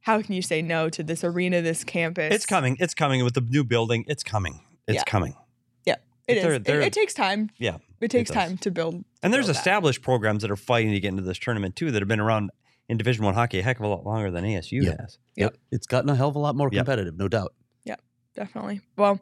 how 0.00 0.20
can 0.20 0.34
you 0.34 0.42
say 0.42 0.62
no 0.62 0.88
to 0.90 1.02
this 1.04 1.22
arena, 1.22 1.62
this 1.62 1.84
campus? 1.84 2.34
it's 2.34 2.44
coming. 2.46 2.76
It's 2.80 2.94
coming 2.94 3.22
with 3.22 3.34
the 3.34 3.40
new 3.40 3.62
building. 3.64 4.04
It's 4.08 4.24
coming. 4.24 4.60
It's 4.88 4.96
Yeah. 4.96 5.04
coming. 5.06 5.34
It 6.26 6.38
is. 6.38 6.42
They're- 6.42 6.52
It- 6.54 6.64
they're- 6.64 6.80
it, 6.80 6.92
takes 6.92 7.12
time. 7.14 7.50
Yeah, 7.58 7.78
It 8.00 8.10
takes 8.10 8.30
does. 8.30 8.34
time 8.36 8.56
to 8.58 8.70
build. 8.70 9.04
And 9.22 9.32
there's 9.32 9.46
build 9.46 9.56
that. 9.56 9.60
established 9.60 10.02
programs 10.02 10.42
that 10.42 10.50
are 10.50 10.56
fighting 10.56 10.92
to 10.92 11.00
get 11.00 11.08
into 11.08 11.22
this 11.22 11.38
tournament 11.38 11.76
too 11.76 11.90
that 11.90 12.00
have 12.00 12.08
been 12.08 12.20
around 12.20 12.50
in 12.88 12.96
Division 12.96 13.24
One 13.24 13.34
hockey 13.34 13.58
a 13.58 13.62
heck 13.62 13.78
of 13.78 13.84
a 13.84 13.88
lot 13.88 14.04
longer 14.04 14.30
than 14.30 14.44
ASU 14.44 14.82
Yeah. 14.84 14.96
has. 15.00 15.18
Yep. 15.36 15.56
It's 15.70 15.86
gotten 15.86 16.08
a 16.10 16.14
hell 16.16 16.28
of 16.28 16.36
a 16.36 16.38
lot 16.38 16.54
more 16.56 16.68
Yep. 16.72 16.80
competitive, 16.84 17.16
no 17.16 17.28
doubt. 17.28 17.54
Yeah, 17.84 17.96
definitely. 18.34 18.80
Well, 18.96 19.20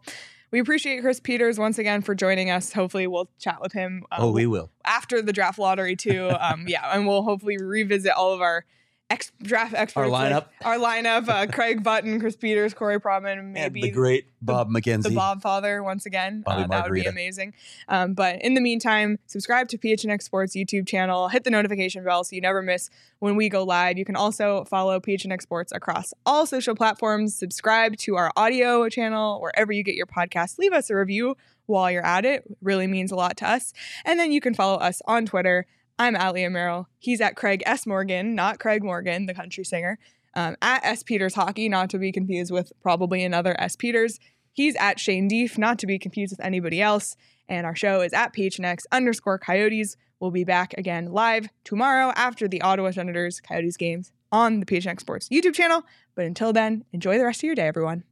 we 0.50 0.58
appreciate 0.60 1.00
Chris 1.00 1.18
Peters 1.20 1.58
once 1.58 1.78
again 1.78 2.02
for 2.02 2.14
joining 2.14 2.50
us. 2.50 2.72
Hopefully, 2.72 3.06
we'll 3.06 3.30
chat 3.38 3.60
with 3.60 3.72
him. 3.72 4.04
uh, 4.12 4.16
oh, 4.20 4.32
we 4.32 4.46
will. 4.46 4.70
after 4.84 5.22
the 5.22 5.32
draft 5.32 5.58
lottery 5.58 5.96
too. 5.96 6.28
Um, 6.40 6.66
yeah, 6.68 6.94
and 6.94 7.06
we'll 7.06 7.22
hopefully 7.22 7.56
revisit 7.58 8.12
all 8.12 8.32
of 8.32 8.40
our 8.40 8.64
ex- 9.12 9.32
draft 9.42 9.74
experts. 9.74 10.10
lineup? 10.10 10.30
like 10.32 10.46
our 10.64 10.78
lineup: 10.78 11.28
uh, 11.28 11.46
Craig 11.46 11.82
Button, 11.82 12.18
Chris 12.20 12.36
Peters, 12.36 12.74
Corey 12.74 12.98
Pronman, 12.98 13.38
And 13.38 13.52
maybe 13.52 13.82
the 13.82 13.90
great 13.90 14.26
Bob 14.40 14.70
McKenzie. 14.70 15.04
the 15.04 15.10
Bob 15.10 15.42
Father 15.42 15.82
once 15.82 16.06
again. 16.06 16.42
Uh, 16.46 16.66
that 16.66 16.84
would 16.84 16.94
be 16.94 17.04
amazing. 17.04 17.54
Um, 17.88 18.14
but 18.14 18.42
in 18.42 18.54
the 18.54 18.60
meantime, 18.60 19.18
subscribe 19.26 19.68
to 19.68 19.78
PHNX 19.78 20.22
Sports 20.22 20.56
YouTube 20.56 20.86
channel. 20.86 21.28
Hit 21.28 21.44
the 21.44 21.50
notification 21.50 22.04
bell 22.04 22.24
so 22.24 22.34
you 22.34 22.42
never 22.42 22.62
miss 22.62 22.90
when 23.20 23.36
we 23.36 23.48
go 23.48 23.62
live. 23.62 23.98
You 23.98 24.04
can 24.04 24.16
also 24.16 24.64
follow 24.64 24.98
PHNX 24.98 25.42
Sports 25.42 25.72
across 25.72 26.12
all 26.26 26.46
social 26.46 26.74
platforms. 26.74 27.34
Subscribe 27.34 27.96
to 27.98 28.16
our 28.16 28.32
audio 28.36 28.88
channel 28.88 29.40
wherever 29.40 29.72
you 29.72 29.82
get 29.82 29.94
your 29.94 30.06
podcasts. 30.06 30.58
Leave 30.58 30.72
us 30.72 30.90
a 30.90 30.96
review 30.96 31.36
while 31.66 31.90
you're 31.90 32.04
at 32.04 32.24
it. 32.24 32.32
it 32.32 32.56
really 32.60 32.86
means 32.86 33.12
a 33.12 33.16
lot 33.16 33.36
to 33.38 33.48
us. 33.48 33.72
And 34.04 34.18
then 34.18 34.32
you 34.32 34.40
can 34.40 34.54
follow 34.54 34.78
us 34.78 35.00
on 35.06 35.26
Twitter. 35.26 35.66
I'm 36.02 36.34
Leah 36.34 36.50
Merrill. 36.50 36.88
He's 36.98 37.20
at 37.20 37.36
Craig 37.36 37.62
S. 37.64 37.86
Morgan, 37.86 38.34
not 38.34 38.58
Craig 38.58 38.82
Morgan, 38.82 39.26
the 39.26 39.34
country 39.34 39.62
singer. 39.62 40.00
Um, 40.34 40.56
at 40.60 40.84
S. 40.84 41.04
Peters 41.04 41.34
Hockey, 41.34 41.68
not 41.68 41.90
to 41.90 41.98
be 41.98 42.10
confused 42.10 42.50
with 42.50 42.72
probably 42.82 43.22
another 43.22 43.54
S. 43.60 43.76
Peters. 43.76 44.18
He's 44.52 44.74
at 44.76 44.98
Shane 44.98 45.28
Deef, 45.28 45.58
not 45.58 45.78
to 45.78 45.86
be 45.86 46.00
confused 46.00 46.32
with 46.32 46.44
anybody 46.44 46.82
else. 46.82 47.16
And 47.48 47.64
our 47.66 47.76
show 47.76 48.00
is 48.00 48.12
at 48.12 48.34
PHNX 48.34 48.80
underscore 48.90 49.38
Coyotes. 49.38 49.96
We'll 50.18 50.32
be 50.32 50.42
back 50.42 50.74
again 50.76 51.12
live 51.12 51.48
tomorrow 51.62 52.12
after 52.16 52.48
the 52.48 52.62
Ottawa 52.62 52.90
Senators 52.90 53.40
Coyotes 53.40 53.76
games 53.76 54.10
on 54.32 54.58
the 54.58 54.66
PHNX 54.66 55.00
Sports 55.02 55.28
YouTube 55.28 55.54
channel. 55.54 55.84
But 56.16 56.24
until 56.24 56.52
then, 56.52 56.84
enjoy 56.92 57.16
the 57.16 57.24
rest 57.24 57.40
of 57.40 57.44
your 57.44 57.54
day, 57.54 57.68
everyone. 57.68 58.02